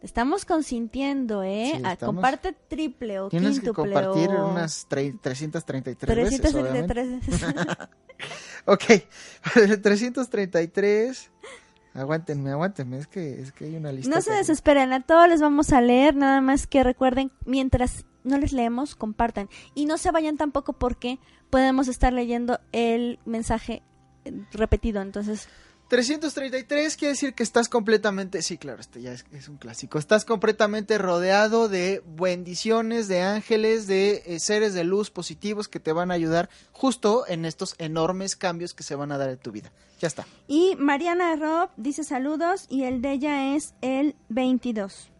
Te 0.00 0.06
estamos 0.06 0.44
consintiendo, 0.44 1.42
¿eh? 1.42 1.72
Sí, 1.76 1.82
Ah, 1.84 1.92
estamos- 1.92 2.14
comparte 2.16 2.52
triple 2.52 3.20
o 3.20 3.28
Tienes 3.28 3.60
que 3.60 3.66
quíntuple 3.66 3.92
compartir 3.92 4.30
o... 4.30 4.48
unas 4.48 4.88
tre- 4.88 5.16
333 5.20 6.16
veces. 6.16 6.40
333. 6.40 7.88
Ok, 8.64 8.84
333. 9.82 11.30
Aguántenme, 11.94 12.50
aguántenme, 12.52 12.98
es 12.98 13.06
que, 13.06 13.40
es 13.42 13.52
que 13.52 13.66
hay 13.66 13.76
una 13.76 13.92
lista. 13.92 14.14
No 14.14 14.22
se 14.22 14.30
que- 14.30 14.36
desesperen, 14.36 14.92
a 14.92 15.02
todos 15.02 15.28
les 15.28 15.40
vamos 15.40 15.72
a 15.72 15.80
leer, 15.80 16.14
nada 16.16 16.40
más 16.40 16.66
que 16.66 16.82
recuerden, 16.82 17.30
mientras 17.44 18.06
no 18.24 18.38
les 18.38 18.52
leemos, 18.52 18.94
compartan. 18.94 19.48
Y 19.74 19.84
no 19.86 19.98
se 19.98 20.10
vayan 20.12 20.36
tampoco 20.38 20.72
porque 20.72 21.18
podemos 21.50 21.88
estar 21.88 22.12
leyendo 22.12 22.60
el 22.72 23.18
mensaje 23.26 23.82
repetido, 24.52 25.02
entonces 25.02 25.48
333 25.92 26.96
quiere 26.96 27.12
decir 27.12 27.34
que 27.34 27.42
estás 27.42 27.68
completamente, 27.68 28.40
sí, 28.40 28.56
claro, 28.56 28.80
este 28.80 29.02
ya 29.02 29.12
es, 29.12 29.26
es 29.30 29.50
un 29.50 29.58
clásico, 29.58 29.98
estás 29.98 30.24
completamente 30.24 30.96
rodeado 30.96 31.68
de 31.68 32.02
bendiciones, 32.18 33.08
de 33.08 33.20
ángeles, 33.20 33.86
de 33.86 34.22
eh, 34.24 34.40
seres 34.40 34.72
de 34.72 34.84
luz 34.84 35.10
positivos 35.10 35.68
que 35.68 35.80
te 35.80 35.92
van 35.92 36.10
a 36.10 36.14
ayudar 36.14 36.48
justo 36.72 37.26
en 37.28 37.44
estos 37.44 37.74
enormes 37.76 38.36
cambios 38.36 38.72
que 38.72 38.84
se 38.84 38.94
van 38.94 39.12
a 39.12 39.18
dar 39.18 39.28
en 39.28 39.36
tu 39.36 39.52
vida. 39.52 39.70
Ya 40.00 40.08
está. 40.08 40.26
Y 40.48 40.76
Mariana 40.78 41.36
Rob 41.36 41.68
dice 41.76 42.04
saludos 42.04 42.64
y 42.70 42.84
el 42.84 43.02
de 43.02 43.12
ella 43.12 43.54
es 43.54 43.74
el 43.82 44.16
22. 44.30 45.10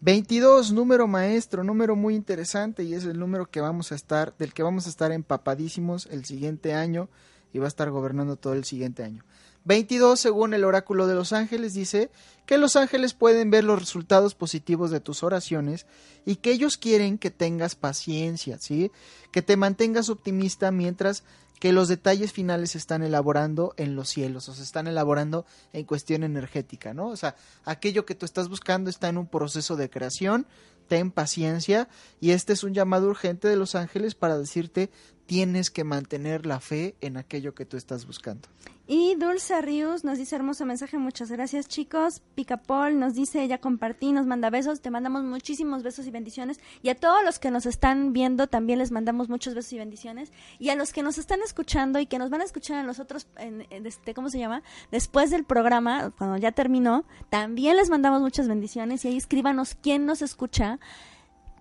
22, 0.00 0.72
número 0.72 1.06
maestro, 1.06 1.62
número 1.62 1.94
muy 1.94 2.14
interesante 2.14 2.84
y 2.84 2.94
es 2.94 3.04
el 3.04 3.18
número 3.18 3.50
que 3.50 3.60
vamos 3.60 3.92
a 3.92 3.96
estar, 3.96 4.34
del 4.38 4.54
que 4.54 4.62
vamos 4.62 4.86
a 4.86 4.88
estar 4.88 5.12
empapadísimos 5.12 6.06
el 6.10 6.24
siguiente 6.24 6.72
año 6.72 7.10
y 7.54 7.58
va 7.58 7.64
a 7.64 7.68
estar 7.68 7.90
gobernando 7.90 8.36
todo 8.36 8.52
el 8.52 8.64
siguiente 8.64 9.02
año. 9.02 9.24
22, 9.64 10.20
según 10.20 10.52
el 10.52 10.64
oráculo 10.64 11.06
de 11.06 11.14
los 11.14 11.32
ángeles, 11.32 11.72
dice 11.72 12.10
que 12.44 12.58
los 12.58 12.76
ángeles 12.76 13.14
pueden 13.14 13.50
ver 13.50 13.64
los 13.64 13.80
resultados 13.80 14.34
positivos 14.34 14.90
de 14.90 15.00
tus 15.00 15.22
oraciones 15.22 15.86
y 16.26 16.36
que 16.36 16.50
ellos 16.50 16.76
quieren 16.76 17.16
que 17.16 17.30
tengas 17.30 17.74
paciencia, 17.74 18.58
¿sí? 18.58 18.90
Que 19.30 19.40
te 19.40 19.56
mantengas 19.56 20.10
optimista 20.10 20.70
mientras 20.70 21.24
que 21.60 21.72
los 21.72 21.88
detalles 21.88 22.32
finales 22.32 22.72
se 22.72 22.78
están 22.78 23.02
elaborando 23.02 23.72
en 23.78 23.96
los 23.96 24.10
cielos, 24.10 24.50
o 24.50 24.54
se 24.54 24.62
están 24.62 24.86
elaborando 24.86 25.46
en 25.72 25.86
cuestión 25.86 26.22
energética, 26.22 26.92
¿no? 26.92 27.08
O 27.08 27.16
sea, 27.16 27.36
aquello 27.64 28.04
que 28.04 28.14
tú 28.14 28.26
estás 28.26 28.48
buscando 28.48 28.90
está 28.90 29.08
en 29.08 29.16
un 29.16 29.26
proceso 29.26 29.76
de 29.76 29.88
creación, 29.88 30.46
ten 30.86 31.10
paciencia, 31.10 31.88
y 32.20 32.30
este 32.30 32.52
es 32.52 32.64
un 32.64 32.74
llamado 32.74 33.08
urgente 33.08 33.48
de 33.48 33.56
los 33.56 33.74
ángeles 33.74 34.14
para 34.14 34.38
decirte 34.38 34.90
tienes 35.26 35.70
que 35.70 35.84
mantener 35.84 36.46
la 36.46 36.60
fe 36.60 36.96
en 37.00 37.16
aquello 37.16 37.54
que 37.54 37.64
tú 37.64 37.76
estás 37.76 38.06
buscando. 38.06 38.48
Y 38.86 39.14
Dulce 39.14 39.62
Rius 39.62 40.04
nos 40.04 40.18
dice 40.18 40.36
hermoso 40.36 40.66
mensaje, 40.66 40.98
muchas 40.98 41.30
gracias 41.30 41.68
chicos. 41.68 42.20
Picapol 42.34 42.98
nos 42.98 43.14
dice, 43.14 43.48
ya 43.48 43.56
compartí, 43.56 44.12
nos 44.12 44.26
manda 44.26 44.50
besos, 44.50 44.82
te 44.82 44.90
mandamos 44.90 45.24
muchísimos 45.24 45.82
besos 45.82 46.06
y 46.06 46.10
bendiciones. 46.10 46.60
Y 46.82 46.90
a 46.90 46.94
todos 46.94 47.24
los 47.24 47.38
que 47.38 47.50
nos 47.50 47.64
están 47.64 48.12
viendo 48.12 48.46
también 48.46 48.78
les 48.78 48.92
mandamos 48.92 49.30
muchos 49.30 49.54
besos 49.54 49.72
y 49.72 49.78
bendiciones. 49.78 50.32
Y 50.58 50.68
a 50.68 50.74
los 50.74 50.92
que 50.92 51.02
nos 51.02 51.16
están 51.16 51.40
escuchando 51.42 51.98
y 51.98 52.04
que 52.04 52.18
nos 52.18 52.28
van 52.28 52.42
a 52.42 52.44
escuchar 52.44 52.78
en 52.78 52.86
los 52.86 53.00
otros, 53.00 53.26
en, 53.38 53.66
en 53.70 53.86
este, 53.86 54.12
¿cómo 54.12 54.28
se 54.28 54.38
llama? 54.38 54.62
Después 54.90 55.30
del 55.30 55.44
programa, 55.44 56.12
cuando 56.18 56.36
ya 56.36 56.52
terminó, 56.52 57.06
también 57.30 57.78
les 57.78 57.88
mandamos 57.88 58.20
muchas 58.20 58.48
bendiciones. 58.48 59.02
Y 59.06 59.08
ahí 59.08 59.16
escríbanos 59.16 59.76
quién 59.80 60.04
nos 60.04 60.20
escucha 60.20 60.78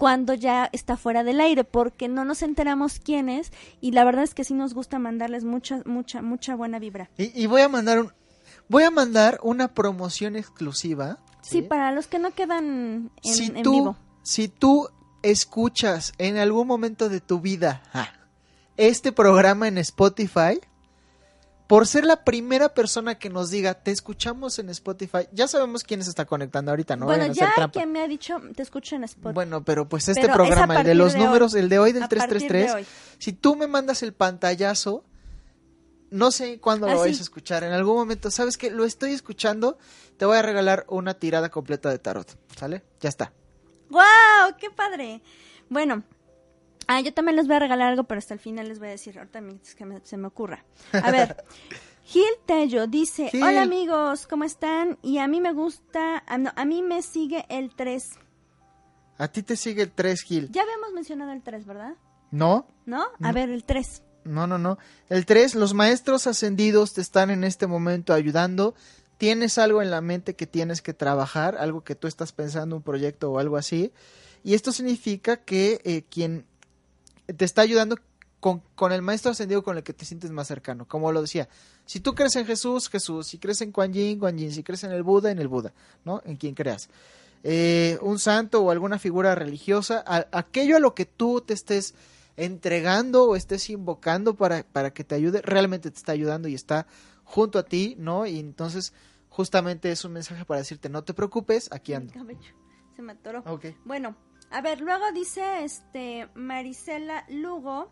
cuando 0.04 0.34
ya 0.34 0.68
está 0.74 0.97
fuera 0.97 1.24
del 1.24 1.39
aire, 1.39 1.64
porque 1.64 2.10
no 2.10 2.26
nos 2.26 2.41
enteramos 2.41 2.99
quién 2.99 3.30
es 3.30 3.54
y 3.80 3.91
la 3.91 4.04
verdad 4.04 4.26
es 4.26 4.34
que 4.34 4.43
sí 4.43 4.54
nos 4.54 4.74
gusta 4.74 4.99
mandarles 4.99 5.45
mucha, 5.45 5.82
mucha, 5.86 6.22
mucha 6.22 6.58
buena 6.58 6.78
vibra. 6.78 7.10
Y, 7.18 7.32
y 7.41 7.45
voy 7.45 7.62
a 7.62 7.70
mandar 7.70 7.99
un, 7.99 8.12
voy 8.68 8.84
a 8.84 8.91
mandar 8.91 9.39
una 9.43 9.74
promoción 9.74 10.36
exclusiva. 10.36 11.20
Sí, 11.41 11.62
para 11.62 11.93
los 11.93 12.08
que 12.08 12.20
no 12.20 12.32
quedan 12.32 13.12
en, 13.24 13.34
si 13.34 13.45
en 13.45 13.64
tú, 13.64 13.72
vivo. 13.72 13.97
Si 14.24 14.49
tú 14.49 14.89
escuchas 15.22 16.12
en 16.18 16.36
algún 16.36 16.68
momento 16.68 17.08
de 17.08 17.22
tu 17.22 17.39
vida 17.39 17.82
ah, 17.93 18.10
este 18.76 19.14
programa 19.14 19.70
en 19.70 19.78
Spotify, 19.78 20.60
por 21.74 21.88
ser 21.88 22.06
la 22.06 22.24
primera 22.24 22.70
persona 22.76 23.18
que 23.18 23.32
nos 23.32 23.50
diga, 23.50 23.74
te 23.74 23.90
escuchamos 23.90 24.60
en 24.60 24.70
Spotify, 24.70 25.28
ya 25.32 25.48
sabemos 25.48 25.84
quién 25.84 26.04
se 26.04 26.12
está 26.12 26.24
conectando 26.26 26.70
ahorita, 26.70 26.96
no 26.96 27.08
bueno, 27.08 27.26
ya 27.34 27.52
quien 27.72 27.92
me 27.92 28.00
ha 28.04 28.08
dicho, 28.08 28.40
te 28.56 28.62
escucho 28.62 28.96
en 28.96 29.06
Spotify. 29.06 29.34
Bueno, 29.34 29.64
pero 29.64 29.90
pues 29.90 30.08
este 30.08 30.22
Pero 30.22 30.36
programa, 30.36 30.82
el 30.82 30.86
de 30.86 30.94
los 30.94 31.14
de 31.14 31.20
hoy. 31.22 31.26
números, 31.26 31.56
el 31.56 31.70
de 31.70 31.80
hoy 31.80 31.92
del 31.92 32.04
A 32.04 32.10
partir 32.10 32.28
de 32.28 32.38
333, 32.48 32.74
hoy. 32.76 32.86
si 33.18 33.34
tú 33.34 33.56
me 33.56 33.66
mandas 33.66 34.04
el 34.04 34.14
pantallazo, 34.14 35.04
no 36.12 36.30
sé 36.30 36.60
cuándo 36.60 36.86
lo 36.86 36.94
Ah, 36.94 36.98
vais 36.98 37.18
a 37.18 37.24
escuchar, 37.24 37.64
en 37.64 37.72
algún 37.72 37.96
momento, 37.96 38.30
¿sabes 38.30 38.56
qué? 38.60 38.70
Lo 38.70 38.86
estoy 38.86 39.14
escuchando, 39.14 39.80
te 40.18 40.26
voy 40.26 40.38
a 40.38 40.44
regalar 40.44 40.86
una 40.90 41.16
tirada 41.16 41.50
completa 41.50 41.90
de 41.90 41.98
tarot, 41.98 42.38
¿sale? 42.56 42.84
Ya 43.02 43.10
está. 43.10 43.34
¡Wow! 43.90 44.02
¡Qué 44.60 44.70
padre! 44.70 45.24
Bueno, 45.70 46.04
ah, 46.88 47.02
yo 47.02 47.14
también 47.14 47.36
les 47.36 47.48
voy 47.48 47.56
a 47.56 47.60
regalar 47.60 47.90
algo, 47.90 48.04
pero 48.06 48.20
hasta 48.20 48.34
el 48.34 48.40
final 48.40 48.68
les 48.68 48.80
voy 48.80 48.90
a 48.90 48.92
decir, 48.92 49.18
ahorita 49.18 49.40
es 49.64 49.76
que 49.76 49.86
me- 49.86 50.02
se 50.04 50.18
me 50.18 50.28
ocurra. 50.28 50.64
A 50.92 51.12
ver, 51.12 51.44
Gil 52.06 52.24
Tello 52.46 52.88
dice, 52.88 53.30
Gil. 53.30 53.44
hola 53.44 53.62
amigos, 53.64 54.28
¿cómo 54.28 54.44
están? 54.44 54.98
Y 55.02 55.20
a 55.20 55.28
mí 55.28 55.40
me 55.42 55.54
gusta, 55.54 56.24
ah, 56.28 56.38
no, 56.38 56.52
a 56.56 56.66
mí 56.66 56.82
me 56.82 57.02
sigue 57.02 57.46
el 57.50 57.74
3. 57.76 58.10
A 59.18 59.28
ti 59.28 59.44
te 59.44 59.56
sigue 59.56 59.84
el 59.84 59.92
3, 59.92 60.22
Gil. 60.24 60.50
Ya 60.52 60.64
habíamos 60.64 60.92
mencionado 60.94 61.32
el 61.32 61.42
3, 61.42 61.66
¿verdad? 61.66 61.94
¿No? 62.32 62.68
¿No? 62.86 63.06
A 63.22 63.32
ver, 63.32 63.50
el 63.50 63.64
3. 63.64 64.02
No, 64.26 64.48
no, 64.48 64.58
no. 64.58 64.78
El 65.10 65.26
3, 65.26 65.56
los 65.56 65.74
maestros 65.74 66.28
ascendidos 66.28 66.94
te 66.94 67.02
están 67.02 67.30
en 67.30 67.44
este 67.44 67.68
momento 67.68 68.14
ayudando. 68.14 68.74
Tienes 69.18 69.58
algo 69.58 69.82
en 69.82 69.92
la 69.92 70.02
mente 70.02 70.36
que 70.36 70.48
tienes 70.48 70.82
que 70.82 70.94
trabajar, 70.94 71.56
algo 71.58 71.84
que 71.84 71.94
tú 71.96 72.08
estás 72.08 72.32
pensando, 72.34 72.76
un 72.76 72.82
proyecto 72.82 73.32
o 73.32 73.40
algo 73.40 73.56
así. 73.58 73.94
Y 74.44 74.56
esto 74.56 74.72
significa 74.72 75.38
que 75.38 75.80
eh, 75.84 76.04
quien 76.10 76.46
te 77.26 77.46
está 77.46 77.62
ayudando 77.62 77.98
con, 78.40 78.62
con 78.76 78.92
el 78.92 79.02
maestro 79.02 79.32
ascendido 79.32 79.64
con 79.64 79.78
el 79.78 79.84
que 79.84 79.94
te 79.94 80.04
sientes 80.06 80.32
más 80.32 80.48
cercano. 80.48 80.86
Como 80.88 81.12
lo 81.12 81.22
decía, 81.22 81.48
si 81.86 82.00
tú 82.00 82.14
crees 82.16 82.36
en 82.36 82.46
Jesús, 82.46 82.90
Jesús. 82.90 83.28
Si 83.28 83.38
crees 83.38 83.62
en 83.62 83.72
Kuan 83.72 83.94
Yin, 83.94 84.20
Kuan 84.20 84.38
Yin. 84.38 84.52
Si 84.52 84.64
crees 84.64 84.84
en 84.84 84.92
el 84.92 85.04
Buda, 85.04 85.32
en 85.32 85.40
el 85.40 85.48
Buda. 85.48 85.74
¿No? 86.04 86.22
En 86.26 86.36
quien 86.38 86.54
creas. 86.56 86.90
Eh, 87.44 87.98
un 88.02 88.20
santo 88.20 88.62
o 88.64 88.72
alguna 88.72 89.00
figura 89.00 89.36
religiosa, 89.36 90.04
a- 90.08 90.28
aquello 90.32 90.78
a 90.78 90.80
lo 90.80 90.94
que 90.96 91.06
tú 91.06 91.42
te 91.42 91.54
estés 91.54 91.94
entregando 92.38 93.26
o 93.26 93.36
estés 93.36 93.70
invocando 93.70 94.36
para, 94.36 94.64
para 94.64 94.92
que 94.94 95.04
te 95.04 95.16
ayude, 95.16 95.42
realmente 95.42 95.92
te 95.92 95.98
está 95.98 96.12
ayudando 96.14 96.48
y 96.48 96.56
está 96.56 96.88
junto 97.24 97.60
a 97.60 97.64
ti, 97.64 97.96
¿no? 98.00 98.26
Y 98.26 98.40
entonces 98.40 98.94
justamente 99.30 99.92
es 99.92 100.04
un 100.06 100.14
mensaje 100.14 100.44
para 100.46 100.60
decirte, 100.60 100.90
no 100.90 101.04
te 101.04 101.14
preocupes, 101.14 101.70
aquí 101.72 101.94
ando. 101.94 102.14
Se 102.96 103.02
me 103.02 103.14
atoró. 103.14 103.44
Ok. 103.46 103.66
Bueno, 103.86 104.16
a 104.54 104.62
ver, 104.62 104.82
luego 104.82 105.12
dice 105.14 105.64
este 105.64 106.30
Marisela 106.36 107.26
Lugo. 107.28 107.91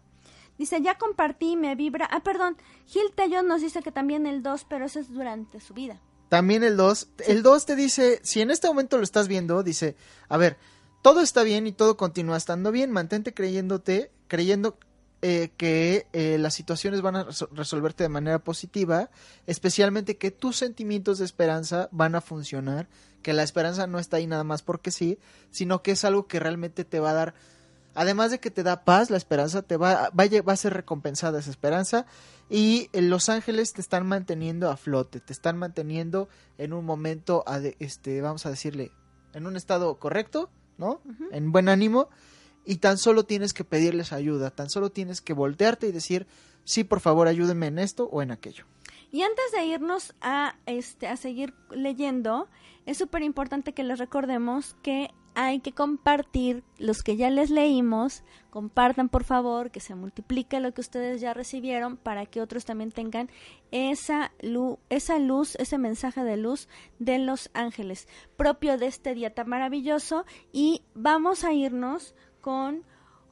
Dice, 0.59 0.79
ya 0.81 0.95
compartí, 0.97 1.55
me 1.55 1.75
vibra. 1.75 2.07
Ah, 2.11 2.21
perdón, 2.21 2.55
Gil 2.85 3.11
Tello 3.15 3.41
nos 3.41 3.61
dice 3.61 3.81
que 3.81 3.91
también 3.91 4.27
el 4.27 4.43
2, 4.43 4.65
pero 4.69 4.85
eso 4.85 4.99
es 4.99 5.11
durante 5.11 5.59
su 5.59 5.73
vida. 5.73 5.99
También 6.29 6.63
el 6.63 6.77
2, 6.77 7.09
el 7.27 7.41
2 7.41 7.65
te 7.65 7.75
dice, 7.75 8.19
si 8.21 8.41
en 8.41 8.51
este 8.51 8.67
momento 8.67 8.97
lo 8.97 9.03
estás 9.03 9.27
viendo, 9.27 9.63
dice, 9.63 9.95
a 10.29 10.37
ver, 10.37 10.57
todo 11.01 11.21
está 11.21 11.41
bien 11.41 11.65
y 11.65 11.71
todo 11.71 11.97
continúa 11.97 12.37
estando 12.37 12.71
bien, 12.71 12.91
mantente 12.91 13.33
creyéndote, 13.33 14.11
creyendo 14.27 14.77
eh, 15.21 15.51
que 15.57 16.07
eh, 16.13 16.37
las 16.39 16.53
situaciones 16.53 17.01
van 17.01 17.15
a 17.15 17.25
resol- 17.27 17.49
resolverte 17.51 18.03
de 18.03 18.09
manera 18.09 18.39
positiva, 18.39 19.09
especialmente 19.47 20.17
que 20.17 20.31
tus 20.31 20.57
sentimientos 20.57 21.19
de 21.19 21.25
esperanza 21.25 21.89
van 21.91 22.15
a 22.15 22.21
funcionar, 22.21 22.87
que 23.21 23.33
la 23.33 23.43
esperanza 23.43 23.85
no 23.87 23.99
está 23.99 24.17
ahí 24.17 24.27
nada 24.27 24.43
más 24.43 24.61
porque 24.63 24.91
sí, 24.91 25.19
sino 25.51 25.83
que 25.83 25.91
es 25.91 26.03
algo 26.05 26.27
que 26.27 26.39
realmente 26.39 26.85
te 26.85 26.99
va 26.99 27.11
a 27.11 27.13
dar, 27.13 27.33
además 27.93 28.31
de 28.31 28.39
que 28.39 28.49
te 28.51 28.63
da 28.63 28.83
paz, 28.83 29.09
la 29.09 29.17
esperanza 29.17 29.61
te 29.61 29.77
va, 29.77 30.09
va, 30.17 30.23
a, 30.23 30.41
va 30.41 30.53
a 30.53 30.57
ser 30.57 30.73
recompensada 30.73 31.39
esa 31.39 31.51
esperanza 31.51 32.05
y 32.49 32.89
eh, 32.93 33.01
los 33.01 33.29
ángeles 33.29 33.73
te 33.73 33.81
están 33.81 34.07
manteniendo 34.07 34.71
a 34.71 34.77
flote, 34.77 35.19
te 35.19 35.33
están 35.33 35.57
manteniendo 35.57 36.29
en 36.57 36.73
un 36.73 36.83
momento, 36.85 37.43
ade- 37.45 37.75
este, 37.79 38.21
vamos 38.21 38.45
a 38.45 38.49
decirle, 38.49 38.91
en 39.33 39.45
un 39.45 39.55
estado 39.55 39.99
correcto, 39.99 40.49
¿no? 40.77 40.99
En 41.31 41.51
buen 41.51 41.69
ánimo 41.69 42.09
y 42.65 42.77
tan 42.77 42.97
solo 42.97 43.23
tienes 43.23 43.53
que 43.53 43.63
pedirles 43.63 44.13
ayuda, 44.13 44.51
tan 44.51 44.69
solo 44.69 44.91
tienes 44.91 45.21
que 45.21 45.33
voltearte 45.33 45.87
y 45.87 45.91
decir, 45.91 46.27
sí, 46.63 46.83
por 46.83 46.99
favor, 46.99 47.27
ayúdenme 47.27 47.67
en 47.67 47.79
esto 47.79 48.05
o 48.11 48.21
en 48.21 48.31
aquello. 48.31 48.65
Y 49.11 49.23
antes 49.23 49.51
de 49.51 49.65
irnos 49.65 50.13
a 50.21 50.55
este 50.65 51.07
a 51.07 51.17
seguir 51.17 51.53
leyendo, 51.69 52.47
es 52.85 52.97
súper 52.97 53.23
importante 53.23 53.73
que 53.73 53.83
les 53.83 53.99
recordemos 53.99 54.75
que 54.81 55.09
hay 55.33 55.59
que 55.59 55.71
compartir 55.71 56.63
los 56.77 57.03
que 57.03 57.15
ya 57.15 57.29
les 57.29 57.49
leímos, 57.49 58.23
compartan 58.49 59.07
por 59.07 59.23
favor, 59.23 59.71
que 59.71 59.79
se 59.79 59.95
multiplique 59.95 60.59
lo 60.59 60.73
que 60.73 60.81
ustedes 60.81 61.21
ya 61.21 61.33
recibieron 61.33 61.97
para 61.97 62.25
que 62.25 62.41
otros 62.41 62.65
también 62.65 62.91
tengan 62.91 63.29
esa 63.71 64.31
luz, 64.41 64.77
esa 64.89 65.19
luz, 65.19 65.55
ese 65.55 65.77
mensaje 65.77 66.23
de 66.23 66.37
luz 66.37 66.67
de 66.99 67.17
los 67.19 67.49
ángeles, 67.53 68.07
propio 68.35 68.77
de 68.77 68.87
este 68.87 69.13
día 69.13 69.33
tan 69.33 69.47
maravilloso 69.47 70.25
y 70.51 70.83
vamos 70.95 71.43
a 71.43 71.53
irnos 71.53 72.13
con 72.41 72.83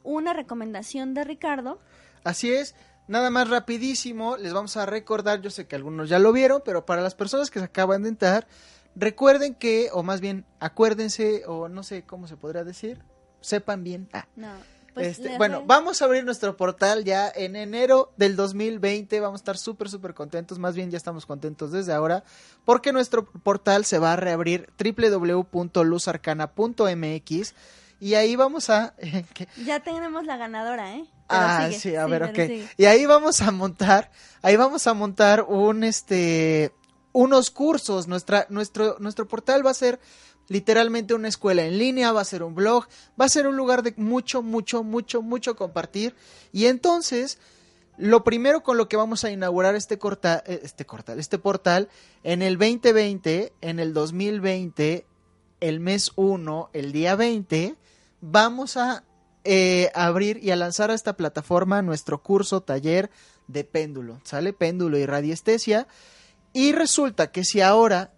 una 0.02 0.32
recomendación 0.32 1.14
de 1.14 1.24
Ricardo. 1.24 1.78
Así 2.24 2.52
es, 2.52 2.74
nada 3.08 3.30
más 3.30 3.50
rapidísimo, 3.50 4.36
les 4.36 4.52
vamos 4.52 4.76
a 4.76 4.86
recordar, 4.86 5.40
yo 5.40 5.50
sé 5.50 5.66
que 5.66 5.76
algunos 5.76 6.08
ya 6.08 6.18
lo 6.18 6.32
vieron, 6.32 6.62
pero 6.64 6.86
para 6.86 7.02
las 7.02 7.14
personas 7.14 7.50
que 7.50 7.58
se 7.58 7.66
acaban 7.66 8.02
de 8.02 8.10
entrar, 8.10 8.46
recuerden 8.94 9.54
que, 9.54 9.88
o 9.92 10.02
más 10.02 10.20
bien, 10.20 10.44
acuérdense, 10.58 11.44
o 11.46 11.68
no 11.68 11.82
sé 11.82 12.04
cómo 12.04 12.28
se 12.28 12.36
podría 12.36 12.64
decir, 12.64 13.02
sepan 13.40 13.84
bien. 13.84 14.08
Ah, 14.12 14.26
No, 14.36 14.50
pues 14.94 15.18
este, 15.18 15.36
bueno, 15.38 15.62
vamos 15.66 16.02
a 16.02 16.04
abrir 16.04 16.24
nuestro 16.24 16.56
portal 16.56 17.04
ya 17.04 17.30
en 17.34 17.56
enero 17.56 18.12
del 18.16 18.36
2020. 18.36 19.18
Vamos 19.20 19.40
a 19.40 19.42
estar 19.42 19.58
súper, 19.58 19.88
súper 19.88 20.14
contentos. 20.14 20.58
Más 20.58 20.74
bien 20.74 20.90
ya 20.90 20.96
estamos 20.96 21.26
contentos 21.26 21.70
desde 21.72 21.92
ahora. 21.92 22.24
Porque 22.64 22.92
nuestro 22.92 23.24
portal 23.24 23.84
se 23.84 23.98
va 23.98 24.14
a 24.14 24.16
reabrir 24.16 24.68
www.luzarcana.mx. 24.78 27.54
Y 28.00 28.14
ahí 28.14 28.34
vamos 28.34 28.70
a... 28.70 28.94
Ya 29.64 29.80
tenemos 29.80 30.24
la 30.24 30.36
ganadora, 30.36 30.94
¿eh? 30.94 31.04
Pero 31.28 31.42
ah, 31.42 31.66
sigue, 31.66 31.80
sí, 31.80 31.96
a 31.96 32.06
sí, 32.06 32.10
ver, 32.10 32.22
ok. 32.24 32.34
sigue. 32.34 32.68
Y 32.76 32.84
ahí 32.86 33.06
vamos 33.06 33.40
a 33.42 33.52
montar, 33.52 34.10
ahí 34.42 34.56
vamos 34.56 34.86
a 34.86 34.94
montar 34.94 35.42
un, 35.42 35.84
este, 35.84 36.72
unos 37.12 37.50
cursos. 37.50 38.08
Nuestra, 38.08 38.46
nuestro, 38.48 38.96
nuestro 38.98 39.28
portal 39.28 39.64
va 39.64 39.70
a 39.70 39.74
ser 39.74 40.00
literalmente 40.48 41.14
una 41.14 41.28
escuela 41.28 41.64
en 41.64 41.78
línea, 41.78 42.10
va 42.10 42.22
a 42.22 42.24
ser 42.24 42.42
un 42.42 42.56
blog, 42.56 42.86
va 43.20 43.26
a 43.26 43.28
ser 43.28 43.46
un 43.46 43.56
lugar 43.56 43.84
de 43.84 43.94
mucho, 43.96 44.42
mucho, 44.42 44.82
mucho, 44.82 45.22
mucho 45.22 45.54
compartir. 45.54 46.16
Y 46.52 46.66
entonces, 46.66 47.38
lo 47.96 48.24
primero 48.24 48.62
con 48.62 48.76
lo 48.76 48.88
que 48.88 48.96
vamos 48.96 49.24
a 49.24 49.30
inaugurar 49.30 49.76
este 49.76 49.98
corta, 49.98 50.42
eh, 50.46 50.60
este 50.64 50.84
cortal, 50.84 51.20
este 51.20 51.38
portal, 51.38 51.88
en 52.24 52.42
el 52.42 52.58
2020, 52.58 53.52
en 53.60 53.78
el 53.78 53.94
2020, 53.94 55.06
el 55.60 55.80
mes 55.80 56.12
1, 56.16 56.70
el 56.72 56.92
día 56.92 57.16
20, 57.16 57.76
vamos 58.20 58.76
a 58.76 59.04
eh, 59.44 59.90
abrir 59.94 60.38
y 60.42 60.50
a 60.50 60.56
lanzar 60.56 60.90
a 60.90 60.94
esta 60.94 61.16
plataforma 61.16 61.82
nuestro 61.82 62.22
curso 62.22 62.60
taller 62.60 63.10
de 63.48 63.64
péndulo, 63.64 64.20
¿sale? 64.24 64.52
Péndulo 64.52 64.98
y 64.98 65.06
radiestesia. 65.06 65.86
Y 66.52 66.72
resulta 66.72 67.30
que 67.30 67.44
si 67.44 67.60
ahora 67.60 68.12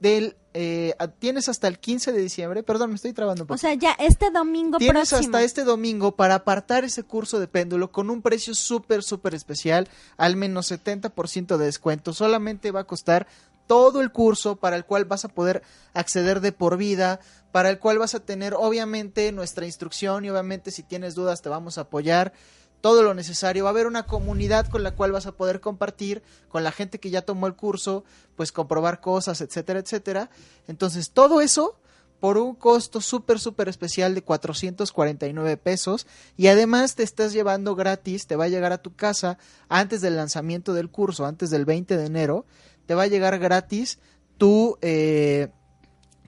del, 0.00 0.36
eh, 0.54 0.94
tienes 1.18 1.48
hasta 1.48 1.68
el 1.68 1.78
15 1.78 2.12
de 2.12 2.20
diciembre, 2.20 2.62
perdón, 2.62 2.90
me 2.90 2.96
estoy 2.96 3.12
trabando 3.12 3.44
un 3.44 3.46
poco. 3.48 3.54
O 3.54 3.58
sea, 3.58 3.74
ya 3.74 3.92
este 3.98 4.30
domingo 4.30 4.78
Tienes 4.78 5.08
próximo. 5.10 5.36
hasta 5.36 5.44
este 5.44 5.64
domingo 5.64 6.16
para 6.16 6.34
apartar 6.36 6.84
ese 6.84 7.02
curso 7.02 7.40
de 7.40 7.48
péndulo 7.48 7.90
con 7.90 8.10
un 8.10 8.22
precio 8.22 8.54
súper, 8.54 9.02
súper 9.02 9.34
especial, 9.34 9.88
al 10.16 10.36
menos 10.36 10.70
70% 10.70 11.56
de 11.56 11.64
descuento. 11.64 12.12
Solamente 12.12 12.70
va 12.70 12.80
a 12.80 12.84
costar 12.84 13.26
todo 13.68 14.00
el 14.00 14.10
curso 14.10 14.56
para 14.56 14.74
el 14.74 14.84
cual 14.84 15.04
vas 15.04 15.24
a 15.24 15.28
poder 15.28 15.62
acceder 15.94 16.40
de 16.40 16.50
por 16.50 16.76
vida, 16.76 17.20
para 17.52 17.70
el 17.70 17.78
cual 17.78 17.98
vas 17.98 18.16
a 18.16 18.20
tener 18.20 18.54
obviamente 18.54 19.30
nuestra 19.30 19.66
instrucción 19.66 20.24
y 20.24 20.30
obviamente 20.30 20.72
si 20.72 20.82
tienes 20.82 21.14
dudas 21.14 21.42
te 21.42 21.48
vamos 21.48 21.78
a 21.78 21.82
apoyar. 21.82 22.32
todo 22.80 23.02
lo 23.02 23.12
necesario, 23.12 23.64
va 23.64 23.70
a 23.70 23.72
haber 23.72 23.88
una 23.88 24.06
comunidad 24.06 24.68
con 24.68 24.84
la 24.84 24.94
cual 24.94 25.10
vas 25.10 25.26
a 25.26 25.32
poder 25.32 25.60
compartir 25.60 26.22
con 26.48 26.62
la 26.62 26.70
gente 26.70 27.00
que 27.00 27.10
ya 27.10 27.22
tomó 27.22 27.48
el 27.48 27.56
curso, 27.56 28.04
pues 28.36 28.52
comprobar 28.52 29.00
cosas, 29.00 29.40
etcétera, 29.40 29.80
etcétera. 29.80 30.30
Entonces, 30.68 31.10
todo 31.10 31.40
eso 31.40 31.76
por 32.20 32.38
un 32.38 32.54
costo 32.54 33.00
súper, 33.00 33.38
súper 33.38 33.68
especial 33.68 34.14
de 34.14 34.22
449 34.22 35.56
pesos 35.56 36.06
y 36.36 36.48
además 36.48 36.94
te 36.94 37.02
estás 37.02 37.32
llevando 37.32 37.74
gratis, 37.74 38.26
te 38.26 38.36
va 38.36 38.44
a 38.44 38.48
llegar 38.48 38.72
a 38.72 38.82
tu 38.82 38.94
casa 38.94 39.38
antes 39.68 40.00
del 40.00 40.16
lanzamiento 40.16 40.74
del 40.74 40.90
curso, 40.90 41.26
antes 41.26 41.50
del 41.50 41.64
20 41.64 41.96
de 41.96 42.06
enero, 42.06 42.46
te 42.88 42.94
va 42.94 43.02
a 43.02 43.06
llegar 43.06 43.38
gratis 43.38 43.98
tu, 44.38 44.78
eh, 44.80 45.48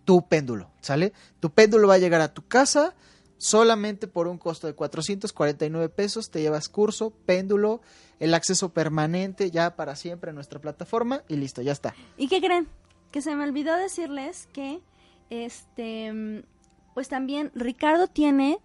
tu 0.04 0.28
péndulo, 0.28 0.70
¿sale? 0.82 1.14
Tu 1.40 1.50
péndulo 1.50 1.88
va 1.88 1.94
a 1.94 1.98
llegar 1.98 2.20
a 2.20 2.34
tu 2.34 2.46
casa 2.46 2.94
solamente 3.38 4.06
por 4.06 4.28
un 4.28 4.36
costo 4.36 4.66
de 4.66 4.74
449 4.74 5.88
pesos, 5.88 6.30
te 6.30 6.42
llevas 6.42 6.68
curso, 6.68 7.14
péndulo, 7.24 7.80
el 8.18 8.34
acceso 8.34 8.74
permanente 8.74 9.50
ya 9.50 9.74
para 9.74 9.96
siempre 9.96 10.32
a 10.32 10.34
nuestra 10.34 10.60
plataforma 10.60 11.22
y 11.28 11.36
listo, 11.36 11.62
ya 11.62 11.72
está. 11.72 11.94
¿Y 12.18 12.28
qué 12.28 12.42
creen? 12.42 12.68
Que 13.10 13.22
se 13.22 13.34
me 13.34 13.44
olvidó 13.44 13.74
decirles 13.76 14.46
que 14.52 14.82
este, 15.30 16.44
pues 16.92 17.08
también 17.08 17.52
Ricardo 17.54 18.06
tiene 18.06 18.58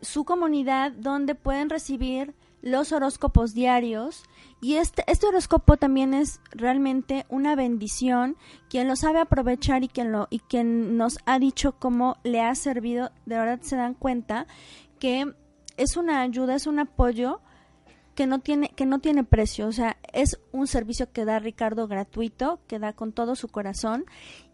su 0.00 0.24
comunidad 0.24 0.92
donde 0.92 1.34
pueden 1.34 1.70
recibir 1.70 2.36
los 2.62 2.92
horóscopos 2.92 3.52
diarios 3.52 4.22
y 4.60 4.76
este, 4.76 5.04
este 5.06 5.26
horóscopo 5.26 5.76
también 5.76 6.12
es 6.12 6.40
realmente 6.50 7.24
una 7.28 7.56
bendición. 7.56 8.36
Quien 8.68 8.88
lo 8.88 8.96
sabe 8.96 9.20
aprovechar 9.20 9.84
y 9.84 9.88
quien 9.88 10.12
lo 10.12 10.28
y 10.30 10.40
quien 10.40 10.96
nos 10.96 11.18
ha 11.24 11.38
dicho 11.38 11.72
cómo 11.72 12.18
le 12.24 12.42
ha 12.42 12.54
servido 12.54 13.10
de 13.24 13.36
verdad 13.36 13.60
se 13.62 13.76
dan 13.76 13.94
cuenta 13.94 14.46
que 14.98 15.34
es 15.76 15.96
una 15.96 16.20
ayuda 16.20 16.54
es 16.54 16.66
un 16.66 16.78
apoyo 16.78 17.40
que 18.14 18.26
no 18.26 18.40
tiene 18.40 18.68
que 18.68 18.84
no 18.84 18.98
tiene 18.98 19.24
precio. 19.24 19.66
O 19.66 19.72
sea 19.72 19.96
es 20.12 20.38
un 20.52 20.66
servicio 20.66 21.10
que 21.10 21.24
da 21.24 21.38
Ricardo 21.38 21.88
gratuito 21.88 22.60
que 22.66 22.78
da 22.78 22.92
con 22.92 23.12
todo 23.12 23.36
su 23.36 23.48
corazón 23.48 24.04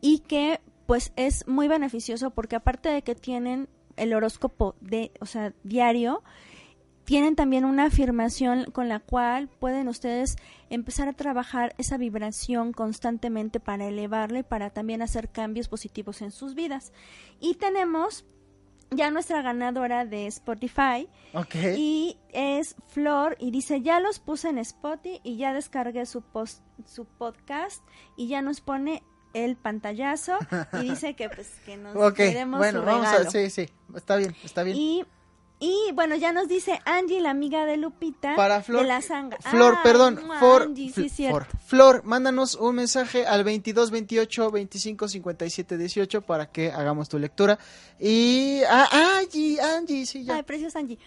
y 0.00 0.20
que 0.20 0.60
pues 0.86 1.12
es 1.16 1.48
muy 1.48 1.66
beneficioso 1.66 2.30
porque 2.30 2.54
aparte 2.54 2.88
de 2.90 3.02
que 3.02 3.16
tienen 3.16 3.68
el 3.96 4.14
horóscopo 4.14 4.76
de, 4.80 5.10
o 5.20 5.26
sea, 5.26 5.52
diario, 5.64 6.22
tienen 7.06 7.36
también 7.36 7.64
una 7.64 7.84
afirmación 7.84 8.64
con 8.72 8.88
la 8.88 8.98
cual 8.98 9.48
pueden 9.48 9.88
ustedes 9.88 10.36
empezar 10.70 11.08
a 11.08 11.12
trabajar 11.12 11.74
esa 11.78 11.96
vibración 11.96 12.72
constantemente 12.72 13.60
para 13.60 13.86
elevarla 13.86 14.40
y 14.40 14.42
para 14.42 14.70
también 14.70 15.02
hacer 15.02 15.30
cambios 15.30 15.68
positivos 15.68 16.20
en 16.20 16.32
sus 16.32 16.54
vidas. 16.54 16.92
Y 17.40 17.54
tenemos 17.54 18.26
ya 18.90 19.10
nuestra 19.12 19.40
ganadora 19.40 20.04
de 20.04 20.26
Spotify. 20.26 21.08
Y 21.76 22.18
es 22.32 22.74
Flor 22.88 23.36
y 23.38 23.52
dice, 23.52 23.82
ya 23.82 24.00
los 24.00 24.18
puse 24.18 24.48
en 24.48 24.58
Spotify 24.58 25.20
y 25.22 25.36
ya 25.36 25.54
descargué 25.54 26.06
su, 26.06 26.22
post, 26.22 26.62
su 26.86 27.04
podcast 27.04 27.82
y 28.16 28.26
ya 28.26 28.42
nos 28.42 28.60
pone 28.60 29.04
el 29.32 29.56
pantallazo 29.56 30.38
y 30.80 30.88
dice 30.88 31.14
que 31.14 31.28
pues 31.28 31.48
que 31.66 31.76
nos 31.76 31.94
okay, 32.10 32.34
bueno, 32.44 32.82
vamos 32.82 33.06
a 33.06 33.30
sí, 33.30 33.50
sí, 33.50 33.68
está 33.94 34.16
bien, 34.16 34.34
está 34.42 34.62
bien. 34.62 34.76
Y 34.76 35.04
y 35.58 35.90
bueno, 35.94 36.16
ya 36.16 36.32
nos 36.32 36.48
dice 36.48 36.80
Angie, 36.84 37.20
la 37.20 37.30
amiga 37.30 37.64
de 37.64 37.78
Lupita, 37.78 38.36
Para 38.36 38.62
Flor, 38.62 38.82
de 38.82 38.88
la 38.88 39.00
sanga. 39.00 39.38
Flor, 39.40 39.78
perdón, 39.82 40.18
Flor, 40.38 41.46
Flor, 41.64 42.04
mándanos 42.04 42.56
un 42.56 42.74
mensaje 42.74 43.26
al 43.26 43.42
22 43.42 43.90
28 43.90 44.50
25 44.50 45.08
57 45.08 45.78
18 45.78 46.22
para 46.22 46.50
que 46.50 46.70
hagamos 46.70 47.08
tu 47.08 47.18
lectura. 47.18 47.58
Y 47.98 48.60
ah, 48.68 49.18
Angie, 49.18 49.58
Angie, 49.60 50.04
sí, 50.04 50.24
ya. 50.24 50.36
Ay, 50.36 50.42
preciosa 50.42 50.78
Angie. 50.78 50.98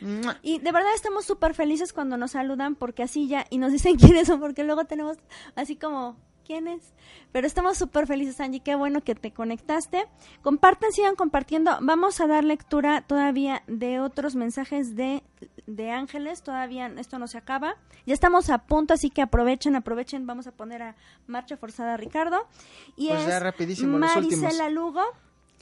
Y 0.42 0.58
de 0.58 0.72
verdad 0.72 0.96
estamos 0.96 1.26
súper 1.26 1.54
felices 1.54 1.94
cuando 1.94 2.18
nos 2.18 2.32
saludan 2.32 2.76
porque 2.76 3.04
así 3.04 3.28
ya, 3.28 3.46
y 3.52 3.60
nos 3.60 3.72
dicen 3.72 3.96
quiénes 3.98 4.28
son, 4.28 4.40
porque 4.40 4.64
luego 4.64 4.86
tenemos 4.86 5.18
así 5.56 5.76
como 5.76 6.18
quién 6.50 6.68
es. 6.68 6.96
Pero 7.32 7.46
estamos 7.46 7.78
súper 7.78 8.08
felices, 8.08 8.40
Angie. 8.40 8.62
Qué 8.62 8.74
bueno 8.74 9.04
que 9.04 9.14
te 9.14 9.32
conectaste. 9.32 10.08
Comparten, 10.42 10.92
sigan 10.92 11.16
compartiendo. 11.16 11.78
Vamos 11.80 12.20
a 12.22 12.26
dar 12.26 12.44
lectura 12.44 13.02
todavía 13.02 13.62
de 13.68 14.00
otros 14.00 14.36
mensajes 14.36 14.96
de, 14.96 15.22
de 15.68 15.92
ángeles. 15.92 16.42
Todavía 16.42 16.88
esto 16.98 17.20
no 17.20 17.28
se 17.28 17.38
acaba. 17.38 17.76
Ya 18.08 18.16
estamos 18.16 18.50
a 18.50 18.66
punto, 18.66 18.96
así 18.96 19.12
que 19.12 19.22
aprovechen, 19.22 19.76
aprovechen. 19.76 20.26
Vamos 20.26 20.48
a 20.48 20.52
poner 20.52 20.82
a 20.82 20.96
marcha 21.28 21.56
forzada 21.56 21.94
a 21.94 21.98
Ricardo. 21.98 22.48
Y 22.96 23.10
pues 23.10 23.28
es 23.28 23.44
rapidísimo, 23.44 24.00
Marisela 24.00 24.70
Lugo. 24.70 25.04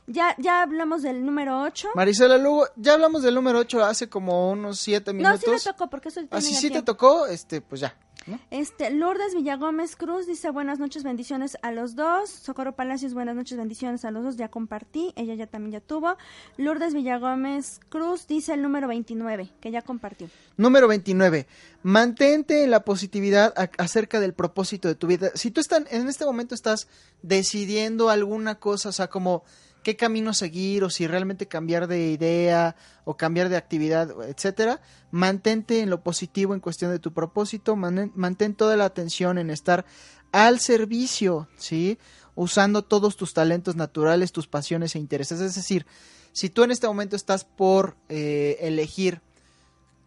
Ya, 0.08 0.36
ya 0.38 0.62
hablamos 0.62 1.04
del 1.04 1.26
número 1.26 1.62
8. 1.62 1.90
Marisela 1.94 2.38
Lugo, 2.38 2.66
ya 2.78 2.94
hablamos 2.94 3.24
del 3.24 3.36
número 3.36 3.60
8 3.60 3.84
hace 3.84 4.08
como 4.08 4.52
unos 4.52 4.80
7 4.80 5.12
minutos. 5.12 5.42
No, 5.46 5.58
sí 5.60 5.68
me 5.68 5.74
tocó, 5.74 5.90
porque 5.90 6.10
eso 6.10 6.22
Así 6.32 6.56
ah, 6.56 6.60
sí 6.60 6.70
te 6.70 6.82
tocó, 6.82 7.28
este, 7.28 7.60
pues 7.60 7.82
ya. 7.82 7.94
Este, 8.52 8.90
Lourdes 8.90 9.34
Villagómez 9.34 9.96
Cruz 9.96 10.28
dice 10.28 10.50
buenas 10.50 10.80
noches, 10.80 11.04
bendiciones 11.04 11.58
a 11.62 11.72
los 11.72 11.96
dos. 11.96 12.30
Socorro 12.30 12.76
Palacios, 12.76 13.14
buenas 13.14 13.36
noches, 13.36 13.58
bendiciones 13.58 14.04
a 14.06 14.12
los 14.12 14.24
dos. 14.24 14.38
Ya 14.38 14.50
compartí, 14.50 15.14
ella 15.16 15.34
ya 15.36 15.48
también 15.48 15.74
ya 15.74 15.80
tuvo. 15.80 16.18
Lourdes 16.58 16.94
Villagómez 16.94 17.80
Cruz 17.90 18.28
dice 18.28 18.54
el 18.54 18.62
número 18.62 18.88
29, 18.88 19.54
que 19.62 19.72
ya 19.72 19.82
compartió. 19.82 20.30
Número 20.58 20.88
29. 20.88 21.48
Mantente 21.84 22.64
en 22.64 22.72
la 22.72 22.84
positividad 22.84 23.54
acerca 23.78 24.20
del 24.20 24.34
propósito 24.34 24.88
de 24.88 24.96
tu 24.96 25.08
vida. 25.08 25.32
Si 25.36 25.52
tú 25.52 25.62
estás, 25.62 25.84
en 25.90 26.08
este 26.08 26.26
momento 26.26 26.54
estás 26.54 26.88
decidiendo 27.22 28.10
alguna 28.10 28.56
cosa, 28.56 28.90
o 28.90 28.94
sea, 28.94 29.08
como 29.08 29.44
qué 29.84 29.96
camino 29.96 30.34
seguir 30.34 30.84
o 30.84 30.90
si 30.90 31.08
realmente 31.08 31.48
cambiar 31.48 31.88
de 31.88 32.12
idea 32.12 32.76
o 33.06 33.16
cambiar 33.16 33.50
de 33.50 33.58
actividad, 33.58 34.12
etcétera, 34.28 34.82
mantente 35.12 35.82
en 35.82 35.90
lo 35.90 36.02
positivo 36.02 36.54
en 36.54 36.60
cuestión 36.60 36.92
de 36.92 37.00
tu 37.00 37.14
propósito, 37.14 37.76
mantén, 37.76 38.56
toda 38.56 38.78
la 38.78 38.86
atención 38.86 39.38
en 39.38 39.50
estar 39.50 39.86
al 40.32 40.60
servicio, 40.60 41.48
¿sí? 41.58 41.98
Usando 42.36 42.84
todos 42.84 43.16
tus 43.16 43.34
talentos 43.34 43.76
naturales, 43.76 44.32
tus 44.32 44.48
pasiones 44.48 44.96
e 44.96 45.00
intereses. 45.00 45.40
Es 45.40 45.56
decir, 45.56 45.86
si 46.34 46.50
tú 46.50 46.64
en 46.64 46.72
este 46.72 46.88
momento 46.88 47.16
estás 47.16 47.46
por 47.46 47.98
eh, 48.10 48.58
elegir 48.62 49.22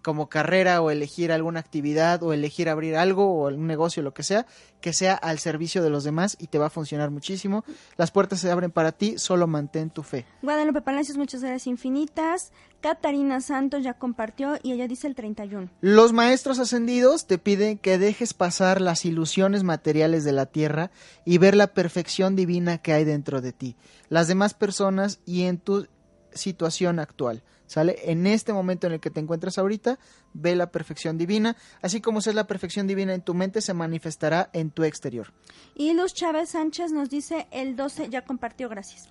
como 0.03 0.29
carrera 0.29 0.81
o 0.83 0.91
elegir 0.91 1.33
alguna 1.33 1.61
actividad 1.61 2.23
o 2.23 2.33
elegir 2.33 2.69
abrir 2.69 2.97
algo 2.97 3.27
o 3.27 3.49
un 3.49 3.67
negocio, 3.67 4.03
lo 4.03 4.15
que 4.15 4.23
sea, 4.23 4.47
que 4.81 4.93
sea 4.93 5.15
al 5.15 5.39
servicio 5.39 5.83
de 5.83 5.91
los 5.91 6.05
demás 6.05 6.37
y 6.41 6.47
te 6.47 6.59
va 6.59 6.67
a 6.67 6.71
funcionar 6.71 7.11
muchísimo. 7.11 7.65
Las 7.97 8.11
puertas 8.11 8.41
se 8.41 8.51
abren 8.51 8.71
para 8.71 8.93
ti, 8.93 9.19
solo 9.19 9.47
mantén 9.47 9.91
tu 9.91 10.03
fe. 10.03 10.27
Guadalupe 10.43 10.81
Palacios, 10.81 11.19
muchas 11.19 11.43
gracias 11.43 11.67
infinitas. 11.67 12.53
Catarina 12.81 13.41
Santos 13.43 13.85
ya 13.85 13.95
compartió 13.95 14.59
y 14.63 14.73
ella 14.73 14.89
dice 14.89 15.07
el 15.07 15.15
31. 15.15 15.69
Los 15.83 16.13
maestros 16.13 16.59
ascendidos 16.59 17.27
te 17.27 17.37
piden 17.37 17.77
que 17.77 17.99
dejes 17.99 18.33
pasar 18.33 18.81
las 18.81 19.05
ilusiones 19.05 19.65
materiales 19.65 20.25
de 20.25 20.33
la 20.33 20.47
tierra 20.47 20.91
y 21.27 21.39
ver 21.39 21.55
la 21.55 21.69
perfección 21.69 22.37
divina 22.37 22.79
que 22.79 22.95
hay 22.95 23.05
dentro 23.05 23.41
de 23.43 23.53
ti, 23.53 23.77
las 24.09 24.29
demás 24.29 24.55
personas 24.55 25.21
y 25.27 25.43
en 25.43 25.59
tu 25.59 25.89
situación 26.33 26.99
actual. 26.99 27.43
¿Sale? 27.71 28.01
En 28.11 28.27
este 28.27 28.53
momento 28.53 28.89
en 28.89 28.95
el 28.95 29.01
que 29.01 29.11
te 29.11 29.21
encuentras 29.21 29.57
ahorita, 29.57 30.01
ve 30.33 30.57
la 30.57 30.73
perfección 30.73 31.17
divina, 31.17 31.57
así 31.83 32.01
como 32.01 32.19
es 32.19 32.35
la 32.35 32.49
perfección 32.49 32.89
divina 32.89 33.15
en 33.15 33.23
tu 33.23 33.33
mente, 33.33 33.61
se 33.61 33.75
manifestará 33.75 34.51
en 34.53 34.73
tu 34.73 34.83
exterior. 34.83 35.33
Y 35.77 35.95
Luz 35.95 36.13
Chávez 36.13 36.49
Sánchez 36.49 36.91
nos 36.91 37.09
dice, 37.11 37.47
el 37.53 37.77
12 37.77 38.09
ya 38.09 38.23
compartió, 38.23 38.69
gracias. 38.69 39.09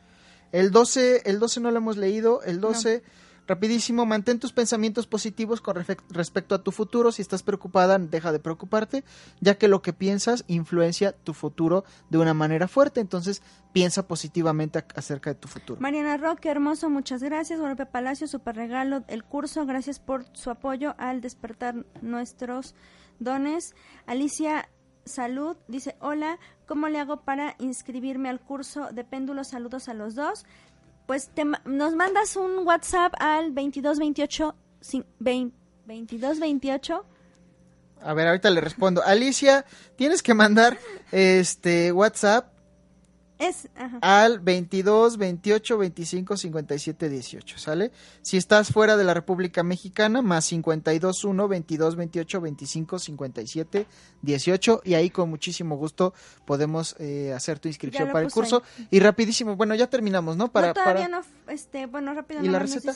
El 0.51 0.71
12, 0.71 1.21
el 1.23 1.39
12 1.39 1.61
no 1.61 1.71
lo 1.71 1.77
hemos 1.77 1.95
leído, 1.95 2.43
el 2.43 2.59
12... 2.59 3.01
Rapidísimo, 3.49 4.05
mantén 4.05 4.37
tus 4.37 4.53
pensamientos 4.53 5.07
positivos 5.07 5.59
con 5.59 5.73
respecto 6.13 6.53
a 6.53 6.61
tu 6.61 6.69
futuro. 6.69 7.11
Si 7.11 7.23
estás 7.23 7.41
preocupada, 7.41 7.97
deja 7.97 8.31
de 8.31 8.37
preocuparte, 8.37 9.03
ya 9.41 9.57
que 9.57 9.67
lo 9.67 9.81
que 9.81 9.91
piensas 9.91 10.45
influencia 10.45 11.13
tu 11.13 11.33
futuro 11.33 11.83
de 12.11 12.19
una 12.19 12.35
manera 12.35 12.67
fuerte. 12.67 13.01
Entonces, 13.01 13.41
piensa 13.73 14.07
positivamente 14.07 14.85
acerca 14.93 15.31
de 15.31 15.35
tu 15.35 15.47
futuro. 15.47 15.81
Mariana 15.81 16.17
Roque, 16.17 16.47
hermoso, 16.47 16.91
muchas 16.91 17.23
gracias. 17.23 17.57
Guadalupe 17.57 17.87
Palacio, 17.87 18.27
super 18.27 18.55
regalo, 18.55 19.03
el 19.07 19.23
curso. 19.23 19.65
Gracias 19.65 19.99
por 19.99 20.25
su 20.33 20.51
apoyo 20.51 20.93
al 20.99 21.19
despertar 21.19 21.73
nuestros 22.03 22.75
dones. 23.17 23.73
Alicia 24.05 24.69
Salud 25.09 25.57
dice, 25.67 25.95
hola, 26.01 26.37
¿cómo 26.67 26.87
le 26.87 26.99
hago 26.99 27.21
para 27.21 27.55
inscribirme 27.57 28.29
al 28.29 28.39
curso 28.39 28.89
de 28.91 29.03
péndulos? 29.03 29.47
Saludos 29.47 29.89
a 29.89 29.95
los 29.95 30.13
dos 30.13 30.45
pues 31.09 31.29
te, 31.33 31.43
nos 31.65 31.95
mandas 31.95 32.35
un 32.35 32.67
WhatsApp 32.67 33.15
al 33.17 33.55
2228 33.55 34.55
2228 35.19 37.05
a 38.01 38.13
ver, 38.13 38.27
ahorita 38.27 38.51
le 38.51 38.61
respondo. 38.61 39.03
Alicia, 39.03 39.65
tienes 39.95 40.21
que 40.21 40.35
mandar 40.35 40.77
este 41.11 41.91
WhatsApp 41.91 42.53
es 43.39 43.69
al 44.01 44.39
22 44.39 45.17
28 45.17 45.77
25 45.77 46.37
57 46.37 47.09
18, 47.09 47.57
¿sale? 47.57 47.91
Si 48.21 48.37
estás 48.37 48.71
fuera 48.71 48.97
de 48.97 49.05
la 49.05 49.13
República 49.13 49.63
Mexicana, 49.63 50.21
más 50.21 50.45
52 50.45 51.23
1 51.23 51.47
22 51.47 51.95
28 51.95 52.41
25 52.41 52.99
57 52.99 53.87
18 54.21 54.81
y 54.83 54.93
ahí 54.93 55.09
con 55.09 55.29
muchísimo 55.29 55.77
gusto 55.77 56.13
podemos 56.45 56.95
eh, 56.99 57.33
hacer 57.33 57.59
tu 57.59 57.69
inscripción 57.69 58.11
para 58.11 58.25
el 58.25 58.31
curso 58.31 58.61
y 58.91 58.99
rapidísimo, 58.99 59.55
bueno, 59.55 59.73
ya 59.73 59.87
terminamos, 59.87 60.35
¿no? 60.35 60.51
Para 60.51 60.67
no, 60.67 60.73
todavía 60.73 61.07
no 61.07 61.21
este, 61.47 61.85
bueno, 61.85 62.13
rápido 62.13 62.43
¿Y 62.43 62.49
la 62.49 62.59
receta? 62.59 62.95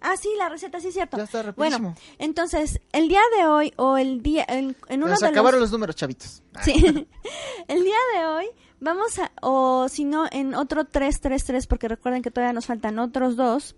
Ah, 0.00 0.16
sí, 0.16 0.28
la 0.36 0.48
receta, 0.48 0.80
sí 0.80 0.88
es 0.88 0.94
cierto. 0.94 1.16
Ya 1.16 1.24
está 1.24 1.42
rapidísimo. 1.42 1.90
Bueno, 1.90 2.00
entonces, 2.18 2.80
el 2.90 3.08
día 3.08 3.20
de 3.38 3.46
hoy 3.46 3.72
o 3.76 3.96
el 3.96 4.20
día 4.20 4.44
en, 4.48 4.76
en 4.88 5.00
uno 5.02 5.12
Nos 5.12 5.20
de 5.20 5.28
acabaron 5.28 5.60
los 5.60 5.70
los 5.70 5.72
números, 5.72 5.94
chavitos. 5.94 6.42
Sí. 6.64 6.72
el 7.68 7.84
día 7.84 7.96
de 8.16 8.26
hoy 8.26 8.46
vamos 8.82 9.18
a, 9.20 9.30
o 9.40 9.88
si 9.88 10.04
no, 10.04 10.26
en 10.30 10.54
otro 10.54 10.84
333, 10.84 11.66
porque 11.66 11.88
recuerden 11.88 12.20
que 12.20 12.30
todavía 12.30 12.52
nos 12.52 12.66
faltan 12.66 12.98
otros 12.98 13.36
dos, 13.36 13.76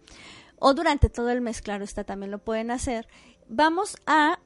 o 0.58 0.72
durante 0.74 1.10
todo 1.10 1.30
el 1.30 1.42
mes, 1.42 1.60
claro 1.60 1.84
está, 1.84 2.04
también 2.04 2.30
lo 2.30 2.38
pueden 2.38 2.70
hacer. 2.70 3.06
Vamos 3.48 3.96
a 4.06 4.38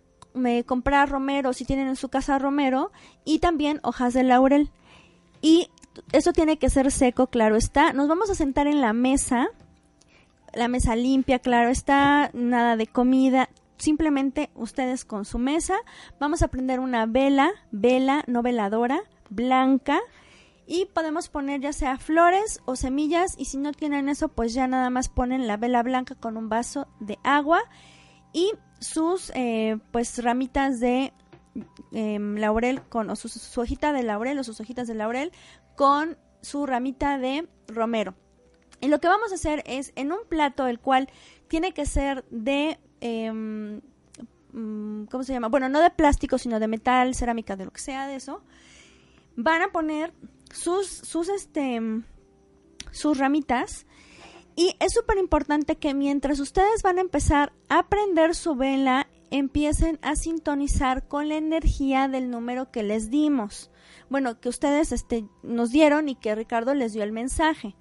comprar 0.67 1.09
romero, 1.09 1.53
si 1.53 1.65
tienen 1.65 1.89
en 1.89 1.97
su 1.97 2.09
casa 2.09 2.39
romero, 2.39 2.93
y 3.25 3.39
también 3.39 3.81
hojas 3.83 4.15
de 4.15 4.25
laurel. 4.25 4.71
Y 5.41 5.71
eso 6.13 6.33
tiene 6.33 6.59
que 6.59 6.71
ser 6.71 6.91
seco, 6.91 7.29
claro 7.29 7.57
está. 7.57 7.93
Nos 7.93 8.09
vamos 8.09 8.31
a 8.31 8.35
sentar 8.35 8.67
en 8.67 8.81
la 8.81 8.93
mesa, 8.93 9.49
la 10.53 10.69
mesa 10.69 10.97
limpia, 10.97 11.39
claro 11.39 11.71
está, 11.71 12.31
nada 12.35 12.77
de 12.77 12.87
comida, 12.87 13.49
simplemente 13.77 14.51
ustedes 14.55 15.05
con 15.05 15.25
su 15.25 15.39
mesa. 15.39 15.77
Vamos 16.19 16.43
a 16.43 16.49
prender 16.49 16.81
una 16.81 17.07
vela, 17.07 17.51
vela 17.71 18.25
no 18.27 18.43
veladora, 18.43 19.01
blanca. 19.31 20.01
Y 20.71 20.85
podemos 20.85 21.31
poner 21.31 21.63
ya 21.63 21.73
sea 21.73 21.97
flores 21.97 22.61
o 22.67 22.77
semillas. 22.77 23.35
Y 23.39 23.47
si 23.47 23.57
no 23.57 23.73
tienen 23.73 24.11
eso, 24.11 24.29
pues 24.29 24.53
ya 24.53 24.69
nada 24.69 24.91
más 24.91 25.09
ponen 25.09 25.47
la 25.47 25.57
vela 25.57 25.83
blanca 25.83 26.15
con 26.15 26.37
un 26.37 26.51
vaso 26.51 26.87
de 27.01 27.19
agua. 27.25 27.63
Y 28.35 28.53
sus 28.79 29.33
eh, 29.35 29.79
pues 29.93 30.23
ramitas 30.23 30.79
de 30.79 31.15
em, 31.93 32.37
laurel 32.37 32.83
con 32.83 33.09
o 33.09 33.17
su, 33.17 33.31
su 33.31 33.61
hojita 33.63 33.95
de 33.95 34.03
laurel 34.03 34.39
o 34.39 34.45
sus 34.45 34.61
hojitas 34.61 34.87
de 34.87 34.95
laurel 34.95 35.33
con 35.75 36.19
su 36.43 36.67
ramita 36.67 37.17
de 37.17 37.49
romero. 37.67 38.15
Y 38.83 38.89
lo 38.89 39.01
que 39.01 39.09
vamos 39.09 39.33
a 39.33 39.37
hacer 39.37 39.63
es 39.67 39.93
en 39.97 40.13
un 40.13 40.21
plato 40.29 40.67
el 40.67 40.81
cual 40.81 41.09
tiene 41.49 41.73
que 41.73 41.87
ser 41.87 42.27
de 42.31 42.79
em, 43.01 43.81
mm, 44.53 45.05
¿cómo 45.07 45.25
se 45.25 45.33
llama? 45.33 45.49
Bueno, 45.49 45.71
no 45.71 45.81
de 45.81 45.89
plástico, 45.89 46.37
sino 46.37 46.61
de 46.61 46.69
metal, 46.69 47.15
cerámica, 47.15 47.57
de 47.57 47.65
lo 47.65 47.71
que 47.71 47.81
sea 47.81 48.07
de 48.07 48.17
eso. 48.17 48.43
Van 49.35 49.63
a 49.63 49.69
poner 49.69 50.13
sus 50.53 50.87
sus 50.87 51.29
este 51.29 51.81
sus 52.91 53.19
ramitas 53.19 53.87
y 54.59 54.75
es 54.81 54.93
súper 54.93 55.19
importante 55.19 55.77
que 55.77 55.95
mientras 55.95 56.41
ustedes 56.41 56.83
van 56.83 56.99
a 56.99 57.03
empezar 57.03 57.53
a 57.69 57.89
prender 57.89 58.35
su 58.35 58.57
vela, 58.57 59.07
empiecen 59.31 60.01
a 60.03 60.17
sintonizar 60.17 61.07
con 61.07 61.29
la 61.29 61.37
energía 61.37 62.09
del 62.09 62.29
número 62.29 62.73
que 62.73 62.83
les 62.83 63.09
dimos. 63.09 63.71
Bueno, 64.11 64.41
que 64.41 64.49
ustedes 64.49 64.91
este, 64.91 65.25
nos 65.45 65.71
dieron 65.71 66.09
y 66.09 66.17
que 66.17 66.35
Ricardo 66.35 66.75
les 66.75 66.93
dio 66.93 67.05
el 67.05 67.13
mensaje. 67.13 67.77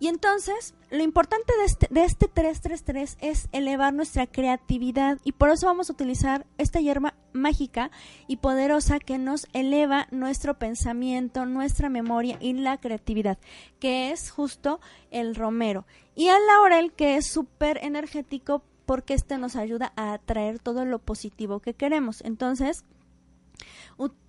Y 0.00 0.08
entonces, 0.08 0.74
lo 0.90 1.02
importante 1.02 1.52
de 1.56 1.64
este, 1.64 1.86
de 1.90 2.04
este 2.04 2.28
333 2.28 3.16
es 3.20 3.48
elevar 3.52 3.94
nuestra 3.94 4.26
creatividad 4.26 5.18
y 5.24 5.32
por 5.32 5.50
eso 5.50 5.66
vamos 5.66 5.88
a 5.88 5.92
utilizar 5.92 6.46
esta 6.58 6.80
hierba 6.80 7.14
mágica 7.32 7.90
y 8.26 8.36
poderosa 8.36 8.98
que 8.98 9.18
nos 9.18 9.46
eleva 9.52 10.08
nuestro 10.10 10.58
pensamiento, 10.58 11.46
nuestra 11.46 11.88
memoria 11.88 12.38
y 12.40 12.52
la 12.54 12.78
creatividad, 12.78 13.38
que 13.78 14.10
es 14.10 14.30
justo 14.30 14.80
el 15.10 15.34
romero. 15.34 15.86
Y 16.14 16.28
el 16.28 16.46
laurel, 16.46 16.92
que 16.92 17.16
es 17.16 17.26
súper 17.26 17.78
energético 17.82 18.62
porque 18.86 19.14
este 19.14 19.38
nos 19.38 19.56
ayuda 19.56 19.92
a 19.96 20.12
atraer 20.12 20.58
todo 20.58 20.84
lo 20.84 20.98
positivo 20.98 21.60
que 21.60 21.74
queremos. 21.74 22.20
Entonces, 22.22 22.84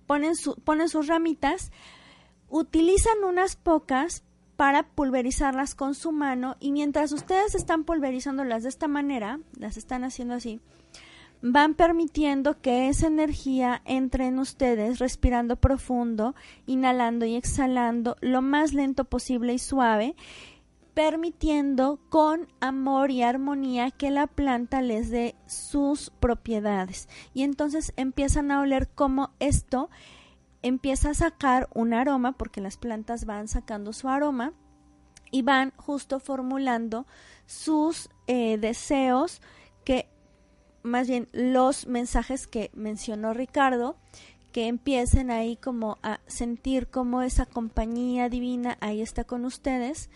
ponen, 0.06 0.36
su, 0.36 0.54
ponen 0.56 0.88
sus 0.88 1.06
ramitas, 1.06 1.70
utilizan 2.48 3.24
unas 3.24 3.56
pocas 3.56 4.22
para 4.56 4.84
pulverizarlas 4.84 5.74
con 5.74 5.94
su 5.94 6.12
mano 6.12 6.56
y 6.60 6.72
mientras 6.72 7.12
ustedes 7.12 7.54
están 7.54 7.84
pulverizándolas 7.84 8.62
de 8.62 8.70
esta 8.70 8.88
manera, 8.88 9.40
las 9.58 9.76
están 9.76 10.02
haciendo 10.04 10.34
así, 10.34 10.60
van 11.42 11.74
permitiendo 11.74 12.60
que 12.60 12.88
esa 12.88 13.06
energía 13.06 13.82
entre 13.84 14.26
en 14.26 14.38
ustedes 14.38 14.98
respirando 14.98 15.56
profundo, 15.56 16.34
inhalando 16.66 17.26
y 17.26 17.36
exhalando 17.36 18.16
lo 18.20 18.42
más 18.42 18.72
lento 18.72 19.04
posible 19.04 19.52
y 19.52 19.58
suave, 19.58 20.16
permitiendo 20.94 22.00
con 22.08 22.48
amor 22.58 23.10
y 23.10 23.22
armonía 23.22 23.90
que 23.90 24.10
la 24.10 24.26
planta 24.26 24.80
les 24.80 25.10
dé 25.10 25.34
sus 25.46 26.08
propiedades. 26.08 27.06
Y 27.34 27.42
entonces 27.42 27.92
empiezan 27.96 28.50
a 28.50 28.60
oler 28.60 28.88
como 28.88 29.30
esto 29.38 29.90
empieza 30.66 31.10
a 31.10 31.14
sacar 31.14 31.68
un 31.74 31.94
aroma, 31.94 32.32
porque 32.32 32.60
las 32.60 32.76
plantas 32.76 33.24
van 33.24 33.48
sacando 33.48 33.92
su 33.92 34.08
aroma 34.08 34.52
y 35.30 35.42
van 35.42 35.72
justo 35.76 36.18
formulando 36.18 37.06
sus 37.46 38.08
eh, 38.26 38.58
deseos 38.58 39.40
que 39.84 40.08
más 40.82 41.08
bien 41.08 41.28
los 41.32 41.86
mensajes 41.86 42.46
que 42.46 42.70
mencionó 42.74 43.32
Ricardo 43.32 43.96
que 44.52 44.68
empiecen 44.68 45.30
ahí 45.30 45.56
como 45.56 45.98
a 46.02 46.20
sentir 46.26 46.88
como 46.88 47.22
esa 47.22 47.46
compañía 47.46 48.28
divina 48.28 48.78
ahí 48.80 49.02
está 49.02 49.24
con 49.24 49.44
ustedes. 49.44 50.10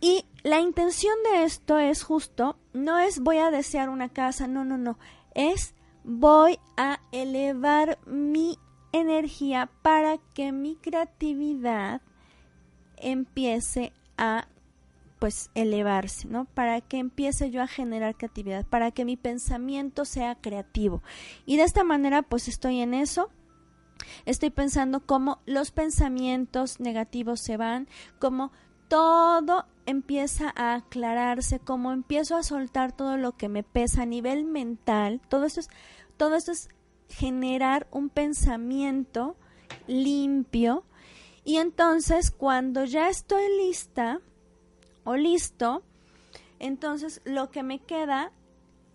Y 0.00 0.26
la 0.42 0.60
intención 0.60 1.14
de 1.24 1.44
esto 1.44 1.78
es 1.78 2.02
justo 2.02 2.56
no 2.72 2.98
es 2.98 3.20
voy 3.20 3.38
a 3.38 3.50
desear 3.50 3.88
una 3.88 4.08
casa 4.08 4.46
no 4.46 4.64
no 4.64 4.76
no 4.76 4.98
es 5.34 5.74
voy 6.04 6.58
a 6.76 7.00
elevar 7.12 7.98
mi 8.06 8.58
energía 8.92 9.70
para 9.82 10.18
que 10.34 10.52
mi 10.52 10.76
creatividad 10.76 12.00
empiece 12.96 13.92
a 14.16 14.46
pues 15.18 15.50
elevarse, 15.54 16.26
¿no? 16.26 16.46
Para 16.46 16.80
que 16.80 16.98
empiece 16.98 17.50
yo 17.50 17.62
a 17.62 17.68
generar 17.68 18.16
creatividad, 18.16 18.66
para 18.66 18.90
que 18.90 19.04
mi 19.04 19.16
pensamiento 19.16 20.04
sea 20.04 20.34
creativo. 20.34 21.00
Y 21.46 21.56
de 21.56 21.62
esta 21.62 21.84
manera 21.84 22.22
pues 22.22 22.48
estoy 22.48 22.80
en 22.80 22.92
eso. 22.92 23.30
Estoy 24.26 24.50
pensando 24.50 25.06
cómo 25.06 25.38
los 25.46 25.70
pensamientos 25.70 26.80
negativos 26.80 27.40
se 27.40 27.56
van, 27.56 27.86
cómo 28.18 28.50
todo 28.88 29.66
empieza 29.86 30.52
a 30.56 30.74
aclararse, 30.74 31.60
cómo 31.60 31.92
empiezo 31.92 32.36
a 32.36 32.42
soltar 32.42 32.90
todo 32.90 33.16
lo 33.16 33.36
que 33.36 33.48
me 33.48 33.62
pesa 33.62 34.02
a 34.02 34.06
nivel 34.06 34.44
mental. 34.44 35.20
Todo 35.28 35.44
esto 35.44 35.60
es 35.60 35.68
todo 36.16 36.34
esto 36.34 36.52
es 36.52 36.68
generar 37.12 37.86
un 37.90 38.08
pensamiento 38.08 39.36
limpio. 39.86 40.84
Y 41.44 41.56
entonces 41.56 42.30
cuando 42.30 42.84
ya 42.84 43.08
estoy 43.08 43.44
lista 43.56 44.20
o 45.04 45.16
listo, 45.16 45.82
entonces 46.58 47.20
lo 47.24 47.50
que 47.50 47.62
me 47.62 47.80
queda, 47.80 48.32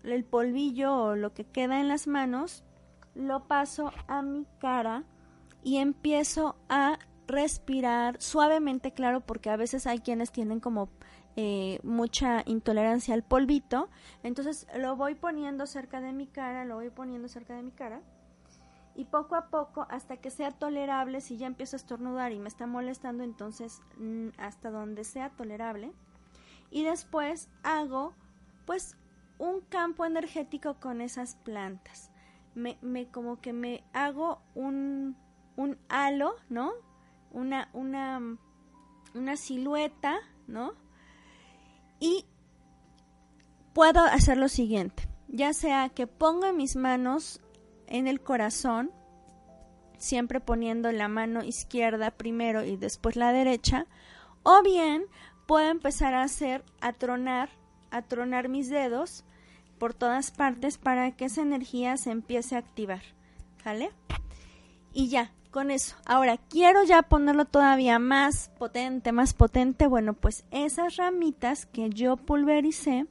el 0.02 0.24
polvillo 0.24 0.96
o 0.96 1.16
lo 1.16 1.34
que 1.34 1.44
queda 1.44 1.80
en 1.80 1.88
las 1.88 2.06
manos, 2.06 2.64
lo 3.14 3.44
paso 3.44 3.92
a 4.06 4.22
mi 4.22 4.46
cara 4.60 5.04
y 5.62 5.78
empiezo 5.78 6.56
a 6.68 6.98
respirar 7.28 8.20
suavemente, 8.20 8.92
claro, 8.92 9.20
porque 9.20 9.50
a 9.50 9.56
veces 9.56 9.86
hay 9.86 10.00
quienes 10.00 10.32
tienen 10.32 10.58
como 10.58 10.88
eh, 11.36 11.78
mucha 11.84 12.42
intolerancia 12.46 13.14
al 13.14 13.22
polvito. 13.22 13.88
Entonces 14.24 14.66
lo 14.76 14.96
voy 14.96 15.14
poniendo 15.14 15.66
cerca 15.66 16.00
de 16.00 16.12
mi 16.12 16.26
cara, 16.26 16.64
lo 16.64 16.76
voy 16.76 16.90
poniendo 16.90 17.28
cerca 17.28 17.54
de 17.54 17.62
mi 17.62 17.70
cara. 17.70 18.00
Y 18.96 19.04
poco 19.04 19.36
a 19.36 19.46
poco, 19.46 19.86
hasta 19.90 20.16
que 20.16 20.30
sea 20.30 20.50
tolerable, 20.50 21.20
si 21.20 21.36
ya 21.36 21.46
empiezo 21.46 21.76
a 21.76 21.78
estornudar 21.78 22.32
y 22.32 22.40
me 22.40 22.48
está 22.48 22.66
molestando, 22.66 23.22
entonces 23.22 23.80
mm, 23.98 24.30
hasta 24.38 24.70
donde 24.70 25.04
sea 25.04 25.30
tolerable. 25.30 25.92
Y 26.70 26.82
después 26.82 27.48
hago 27.62 28.14
pues 28.66 28.96
un 29.38 29.60
campo 29.60 30.04
energético 30.04 30.80
con 30.80 31.00
esas 31.00 31.36
plantas. 31.36 32.10
Me, 32.54 32.78
me 32.80 33.06
como 33.06 33.40
que 33.40 33.52
me 33.52 33.84
hago 33.92 34.42
un, 34.56 35.16
un 35.56 35.78
halo, 35.88 36.34
¿no? 36.48 36.72
Una, 37.38 37.68
una, 37.72 38.20
una 39.14 39.36
silueta, 39.36 40.18
¿no? 40.48 40.72
Y 42.00 42.24
puedo 43.72 44.00
hacer 44.00 44.36
lo 44.38 44.48
siguiente, 44.48 45.08
ya 45.28 45.52
sea 45.52 45.88
que 45.88 46.06
ponga 46.08 46.52
mis 46.52 46.74
manos 46.74 47.40
en 47.86 48.08
el 48.08 48.20
corazón, 48.20 48.90
siempre 49.98 50.40
poniendo 50.40 50.90
la 50.90 51.06
mano 51.06 51.44
izquierda 51.44 52.10
primero 52.10 52.64
y 52.64 52.76
después 52.76 53.14
la 53.14 53.32
derecha, 53.32 53.86
o 54.42 54.62
bien 54.62 55.04
puedo 55.46 55.68
empezar 55.68 56.14
a 56.14 56.22
hacer, 56.22 56.64
a 56.80 56.92
tronar, 56.92 57.50
a 57.90 58.02
tronar 58.02 58.48
mis 58.48 58.68
dedos 58.68 59.24
por 59.78 59.94
todas 59.94 60.32
partes 60.32 60.76
para 60.76 61.12
que 61.12 61.26
esa 61.26 61.42
energía 61.42 61.96
se 61.96 62.10
empiece 62.10 62.56
a 62.56 62.58
activar, 62.58 63.02
¿vale? 63.64 63.90
Y 64.92 65.08
ya, 65.08 65.32
con 65.50 65.70
eso. 65.70 65.96
Ahora, 66.04 66.36
quiero 66.36 66.84
ya 66.84 67.02
ponerlo 67.02 67.44
todavía 67.44 67.98
más 67.98 68.50
potente, 68.58 69.12
más 69.12 69.34
potente. 69.34 69.86
Bueno, 69.86 70.14
pues 70.14 70.44
esas 70.50 70.96
ramitas 70.96 71.66
que 71.66 71.90
yo 71.90 72.16
pulvericé, 72.16 73.06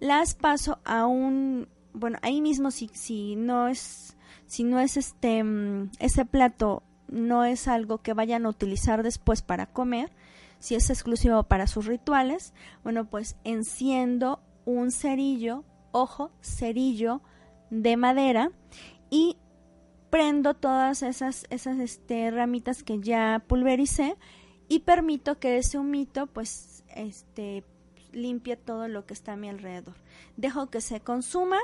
las 0.00 0.34
paso 0.34 0.78
a 0.84 1.06
un, 1.06 1.68
bueno, 1.92 2.18
ahí 2.22 2.40
mismo 2.40 2.70
si, 2.70 2.88
si 2.92 3.36
no 3.36 3.68
es, 3.68 4.16
si 4.46 4.64
no 4.64 4.80
es 4.80 4.96
este, 4.96 5.44
mm, 5.44 5.90
ese 5.98 6.24
plato 6.24 6.82
no 7.08 7.44
es 7.44 7.68
algo 7.68 7.98
que 7.98 8.14
vayan 8.14 8.46
a 8.46 8.48
utilizar 8.48 9.02
después 9.02 9.42
para 9.42 9.66
comer, 9.66 10.10
si 10.58 10.74
es 10.74 10.90
exclusivo 10.90 11.42
para 11.44 11.66
sus 11.66 11.86
rituales, 11.86 12.54
bueno, 12.82 13.04
pues 13.04 13.36
enciendo 13.44 14.40
un 14.64 14.90
cerillo, 14.90 15.64
ojo, 15.92 16.30
cerillo 16.40 17.20
de 17.70 17.96
madera 17.96 18.50
y 19.10 19.36
prendo 20.12 20.52
todas 20.52 21.02
esas, 21.02 21.46
esas 21.48 21.78
este, 21.78 22.30
ramitas 22.30 22.82
que 22.82 23.00
ya 23.00 23.42
pulvericé 23.46 24.14
y 24.68 24.80
permito 24.80 25.38
que 25.38 25.56
ese 25.56 25.78
humito 25.78 26.26
pues 26.26 26.84
este 26.94 27.64
limpie 28.12 28.58
todo 28.58 28.88
lo 28.88 29.06
que 29.06 29.14
está 29.14 29.32
a 29.32 29.36
mi 29.36 29.48
alrededor. 29.48 29.94
Dejo 30.36 30.68
que 30.68 30.82
se 30.82 31.00
consuma, 31.00 31.56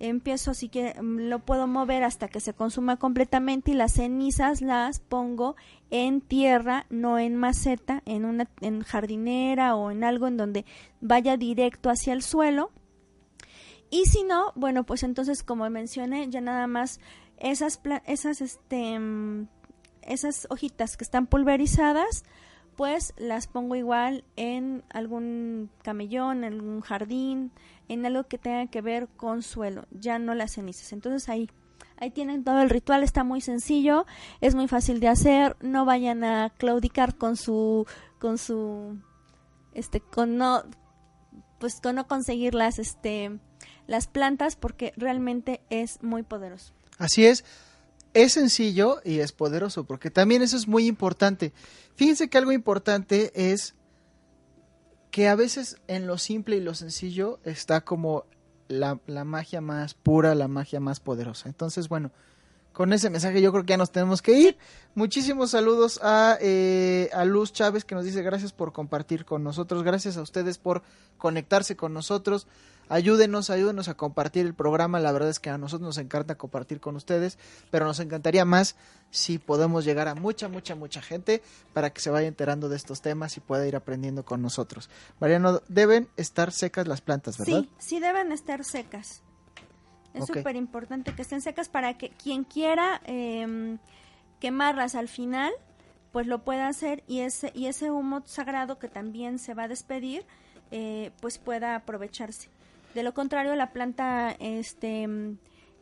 empiezo 0.00 0.50
así 0.50 0.68
que 0.68 1.00
mm, 1.00 1.30
lo 1.30 1.38
puedo 1.38 1.66
mover 1.66 2.04
hasta 2.04 2.28
que 2.28 2.40
se 2.40 2.52
consuma 2.52 2.98
completamente 2.98 3.70
y 3.70 3.74
las 3.74 3.94
cenizas 3.94 4.60
las 4.60 5.00
pongo 5.00 5.56
en 5.88 6.20
tierra, 6.20 6.84
no 6.90 7.18
en 7.18 7.36
maceta, 7.36 8.02
en 8.04 8.26
una 8.26 8.50
en 8.60 8.82
jardinera 8.82 9.74
o 9.76 9.90
en 9.90 10.04
algo 10.04 10.26
en 10.26 10.36
donde 10.36 10.66
vaya 11.00 11.38
directo 11.38 11.88
hacia 11.88 12.12
el 12.12 12.20
suelo. 12.20 12.70
Y 13.88 14.04
si 14.04 14.24
no, 14.24 14.52
bueno, 14.56 14.84
pues 14.84 15.04
entonces 15.04 15.42
como 15.42 15.70
mencioné, 15.70 16.28
ya 16.28 16.42
nada 16.42 16.66
más 16.66 17.00
esas, 17.40 17.80
esas, 18.06 18.40
este, 18.40 18.98
mm, 18.98 19.48
esas 20.02 20.46
hojitas 20.50 20.96
que 20.96 21.04
están 21.04 21.26
pulverizadas, 21.26 22.24
pues 22.76 23.12
las 23.16 23.48
pongo 23.48 23.74
igual 23.74 24.24
en 24.36 24.84
algún 24.90 25.68
camellón, 25.82 26.44
en 26.44 26.52
algún 26.52 26.80
jardín, 26.80 27.50
en 27.88 28.06
algo 28.06 28.24
que 28.24 28.38
tenga 28.38 28.66
que 28.66 28.80
ver 28.80 29.08
con 29.08 29.42
suelo, 29.42 29.86
ya 29.90 30.18
no 30.18 30.34
las 30.34 30.52
cenizas. 30.52 30.92
Entonces 30.92 31.28
ahí, 31.28 31.50
ahí 31.96 32.10
tienen 32.10 32.44
todo 32.44 32.62
el 32.62 32.70
ritual, 32.70 33.02
está 33.02 33.24
muy 33.24 33.40
sencillo, 33.40 34.06
es 34.40 34.54
muy 34.54 34.68
fácil 34.68 35.00
de 35.00 35.08
hacer, 35.08 35.56
no 35.60 35.84
vayan 35.84 36.22
a 36.22 36.50
claudicar 36.50 37.16
con 37.16 37.36
su, 37.36 37.84
con 38.20 38.38
su, 38.38 38.96
este, 39.74 40.00
con 40.00 40.36
no, 40.36 40.62
pues 41.58 41.80
con 41.80 41.96
no 41.96 42.06
conseguir 42.06 42.54
las, 42.54 42.78
este, 42.78 43.40
las 43.88 44.06
plantas 44.06 44.54
porque 44.54 44.92
realmente 44.96 45.62
es 45.68 46.00
muy 46.00 46.22
poderoso. 46.22 46.77
Así 46.98 47.24
es, 47.24 47.44
es 48.14 48.32
sencillo 48.32 49.00
y 49.04 49.20
es 49.20 49.32
poderoso, 49.32 49.84
porque 49.84 50.10
también 50.10 50.42
eso 50.42 50.56
es 50.56 50.68
muy 50.68 50.86
importante. 50.86 51.52
Fíjense 51.94 52.28
que 52.28 52.38
algo 52.38 52.52
importante 52.52 53.32
es 53.34 53.74
que 55.10 55.28
a 55.28 55.34
veces 55.34 55.76
en 55.86 56.06
lo 56.06 56.18
simple 56.18 56.56
y 56.56 56.60
lo 56.60 56.74
sencillo 56.74 57.40
está 57.44 57.80
como 57.80 58.24
la, 58.68 59.00
la 59.06 59.24
magia 59.24 59.60
más 59.60 59.94
pura, 59.94 60.34
la 60.34 60.48
magia 60.48 60.80
más 60.80 61.00
poderosa. 61.00 61.48
Entonces, 61.48 61.88
bueno, 61.88 62.12
con 62.78 62.92
ese 62.92 63.10
mensaje 63.10 63.42
yo 63.42 63.50
creo 63.50 63.64
que 63.64 63.70
ya 63.70 63.76
nos 63.76 63.90
tenemos 63.90 64.22
que 64.22 64.38
ir. 64.38 64.56
Muchísimos 64.94 65.50
saludos 65.50 65.98
a, 66.00 66.38
eh, 66.40 67.10
a 67.12 67.24
Luz 67.24 67.52
Chávez 67.52 67.84
que 67.84 67.96
nos 67.96 68.04
dice 68.04 68.22
gracias 68.22 68.52
por 68.52 68.72
compartir 68.72 69.24
con 69.24 69.42
nosotros, 69.42 69.82
gracias 69.82 70.16
a 70.16 70.22
ustedes 70.22 70.58
por 70.58 70.84
conectarse 71.16 71.74
con 71.74 71.92
nosotros. 71.92 72.46
Ayúdenos, 72.88 73.50
ayúdenos 73.50 73.88
a 73.88 73.94
compartir 73.94 74.46
el 74.46 74.54
programa. 74.54 75.00
La 75.00 75.10
verdad 75.10 75.28
es 75.28 75.40
que 75.40 75.50
a 75.50 75.58
nosotros 75.58 75.88
nos 75.88 75.98
encanta 75.98 76.36
compartir 76.36 76.78
con 76.78 76.94
ustedes, 76.94 77.36
pero 77.72 77.84
nos 77.84 77.98
encantaría 77.98 78.44
más 78.44 78.76
si 79.10 79.38
podemos 79.38 79.84
llegar 79.84 80.06
a 80.06 80.14
mucha, 80.14 80.48
mucha, 80.48 80.76
mucha 80.76 81.02
gente 81.02 81.42
para 81.72 81.90
que 81.90 82.00
se 82.00 82.10
vaya 82.10 82.28
enterando 82.28 82.68
de 82.68 82.76
estos 82.76 83.02
temas 83.02 83.36
y 83.36 83.40
pueda 83.40 83.66
ir 83.66 83.74
aprendiendo 83.74 84.24
con 84.24 84.40
nosotros. 84.40 84.88
Mariano, 85.18 85.62
deben 85.66 86.06
estar 86.16 86.52
secas 86.52 86.86
las 86.86 87.00
plantas, 87.00 87.38
¿verdad? 87.38 87.62
Sí, 87.62 87.70
sí 87.80 87.98
deben 87.98 88.30
estar 88.30 88.64
secas. 88.64 89.22
Es 90.14 90.26
súper 90.26 90.56
importante 90.56 91.14
que 91.14 91.22
estén 91.22 91.40
secas 91.40 91.68
para 91.68 91.96
que 91.96 92.10
quien 92.10 92.44
quiera 92.44 93.00
eh, 93.04 93.76
quemarlas 94.40 94.94
al 94.94 95.08
final, 95.08 95.52
pues 96.12 96.26
lo 96.26 96.42
pueda 96.44 96.68
hacer 96.68 97.04
y 97.06 97.20
ese, 97.20 97.52
y 97.54 97.66
ese 97.66 97.90
humo 97.90 98.22
sagrado 98.24 98.78
que 98.78 98.88
también 98.88 99.38
se 99.38 99.54
va 99.54 99.64
a 99.64 99.68
despedir, 99.68 100.24
eh, 100.70 101.10
pues 101.20 101.38
pueda 101.38 101.74
aprovecharse. 101.76 102.48
De 102.94 103.02
lo 103.02 103.14
contrario, 103.14 103.54
la 103.54 103.72
planta 103.72 104.34
este 104.38 105.06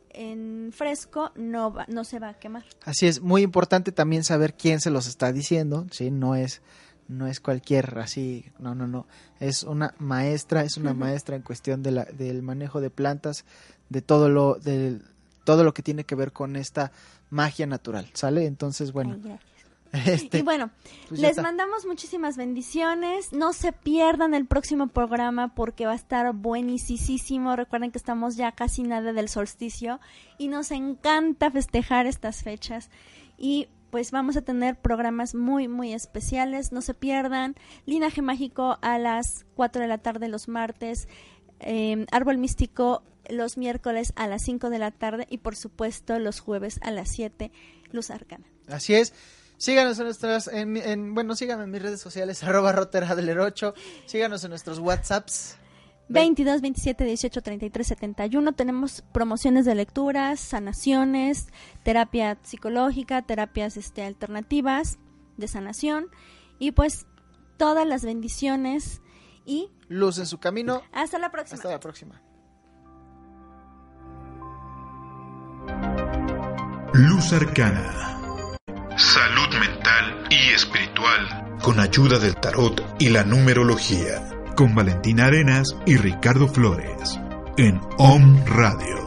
en 0.09 0.71
fresco 0.73 1.31
no 1.35 1.73
va, 1.73 1.85
no 1.87 2.03
se 2.03 2.19
va 2.19 2.29
a 2.29 2.33
quemar. 2.33 2.65
Así 2.85 3.07
es, 3.07 3.21
muy 3.21 3.41
importante 3.41 3.91
también 3.91 4.23
saber 4.23 4.55
quién 4.55 4.81
se 4.81 4.89
los 4.89 5.07
está 5.07 5.31
diciendo, 5.31 5.85
sí, 5.91 6.11
no 6.11 6.35
es 6.35 6.61
no 7.07 7.27
es 7.27 7.39
cualquier 7.39 7.97
así, 7.99 8.51
no, 8.59 8.75
no, 8.75 8.85
no, 8.85 9.07
es 9.39 9.63
una 9.63 9.93
maestra, 9.97 10.63
es 10.63 10.75
una 10.75 10.93
maestra 10.93 11.37
en 11.37 11.41
cuestión 11.41 11.81
de 11.81 11.91
la, 11.91 12.03
del 12.03 12.41
manejo 12.41 12.81
de 12.81 12.89
plantas, 12.89 13.45
de 13.89 14.01
todo 14.01 14.29
lo 14.29 14.55
de 14.55 14.99
todo 15.43 15.63
lo 15.63 15.73
que 15.73 15.81
tiene 15.81 16.03
que 16.03 16.15
ver 16.15 16.33
con 16.33 16.55
esta 16.55 16.91
magia 17.29 17.67
natural, 17.67 18.09
¿sale? 18.13 18.45
Entonces, 18.45 18.91
bueno, 18.91 19.17
Este, 20.05 20.39
y 20.39 20.41
bueno, 20.41 20.69
pues 21.07 21.19
les 21.19 21.37
mandamos 21.37 21.85
muchísimas 21.85 22.37
bendiciones. 22.37 23.31
No 23.33 23.53
se 23.53 23.71
pierdan 23.71 24.33
el 24.33 24.45
próximo 24.45 24.87
programa 24.87 25.53
porque 25.55 25.85
va 25.85 25.93
a 25.93 25.95
estar 25.95 26.33
buenísimo. 26.33 27.55
Recuerden 27.55 27.91
que 27.91 27.97
estamos 27.97 28.35
ya 28.35 28.51
casi 28.51 28.83
nada 28.83 29.13
del 29.13 29.29
solsticio 29.29 29.99
y 30.37 30.47
nos 30.47 30.71
encanta 30.71 31.51
festejar 31.51 32.05
estas 32.05 32.43
fechas. 32.43 32.89
Y 33.37 33.69
pues 33.89 34.11
vamos 34.11 34.35
a 34.35 34.41
tener 34.41 34.75
programas 34.75 35.33
muy, 35.35 35.67
muy 35.67 35.93
especiales. 35.93 36.71
No 36.71 36.81
se 36.81 36.93
pierdan. 36.93 37.55
Linaje 37.85 38.21
Mágico 38.21 38.77
a 38.81 38.97
las 38.97 39.45
4 39.55 39.81
de 39.81 39.87
la 39.87 39.97
tarde 39.99 40.27
los 40.27 40.47
martes. 40.47 41.07
Em, 41.59 42.05
Árbol 42.11 42.37
Místico 42.37 43.03
los 43.29 43.57
miércoles 43.57 44.13
a 44.15 44.27
las 44.27 44.43
5 44.43 44.69
de 44.69 44.79
la 44.79 44.91
tarde 44.91 45.27
y 45.29 45.39
por 45.39 45.55
supuesto 45.55 46.19
los 46.19 46.39
jueves 46.39 46.79
a 46.81 46.91
las 46.91 47.09
7 47.09 47.51
Luz 47.91 48.11
Arcana. 48.11 48.45
Así 48.67 48.93
es. 48.95 49.13
Síganos 49.57 49.97
en 49.97 50.05
nuestras, 50.05 50.47
en, 50.47 51.15
bueno, 51.15 51.35
síganme 51.35 51.63
en 51.63 51.71
mis 51.71 51.81
redes 51.81 51.99
sociales, 51.99 52.43
arroba 52.43 52.73
roteradler8. 52.73 53.73
Síganos 54.05 54.43
en 54.43 54.51
nuestros 54.51 54.79
WhatsApps. 54.79 55.57
22 56.09 56.61
27 56.61 57.03
18 57.03 57.41
33 57.41 57.87
71 57.87 58.53
tenemos 58.53 59.03
promociones 59.11 59.65
de 59.65 59.75
lecturas, 59.75 60.39
sanaciones, 60.39 61.47
terapia 61.83 62.37
psicológica, 62.43 63.23
terapias 63.23 63.75
este 63.75 64.03
alternativas 64.03 64.99
de 65.35 65.49
sanación 65.49 66.07
y 66.59 66.71
pues 66.71 67.07
todas 67.57 67.85
las 67.85 68.05
bendiciones 68.05 69.01
y 69.45 69.69
luz 69.89 70.17
en 70.17 70.27
su 70.27 70.39
camino. 70.39 70.81
Hasta 70.93 71.19
la 71.19 71.29
próxima. 71.29 71.55
Hasta 71.55 71.69
la 71.69 71.79
próxima. 71.81 72.21
Luz 76.97 77.31
Arcana. 77.31 78.17
Salud 78.97 79.59
mental 79.59 80.23
y 80.31 80.51
espiritual, 80.55 81.55
con 81.61 81.79
ayuda 81.79 82.17
del 82.17 82.33
tarot 82.37 82.83
y 82.97 83.09
la 83.09 83.23
numerología, 83.23 84.27
con 84.55 84.73
Valentina 84.73 85.27
Arenas 85.27 85.75
y 85.85 85.97
Ricardo 85.97 86.47
Flores, 86.47 87.19
en 87.55 87.79
Om 87.99 88.43
Radio. 88.47 89.06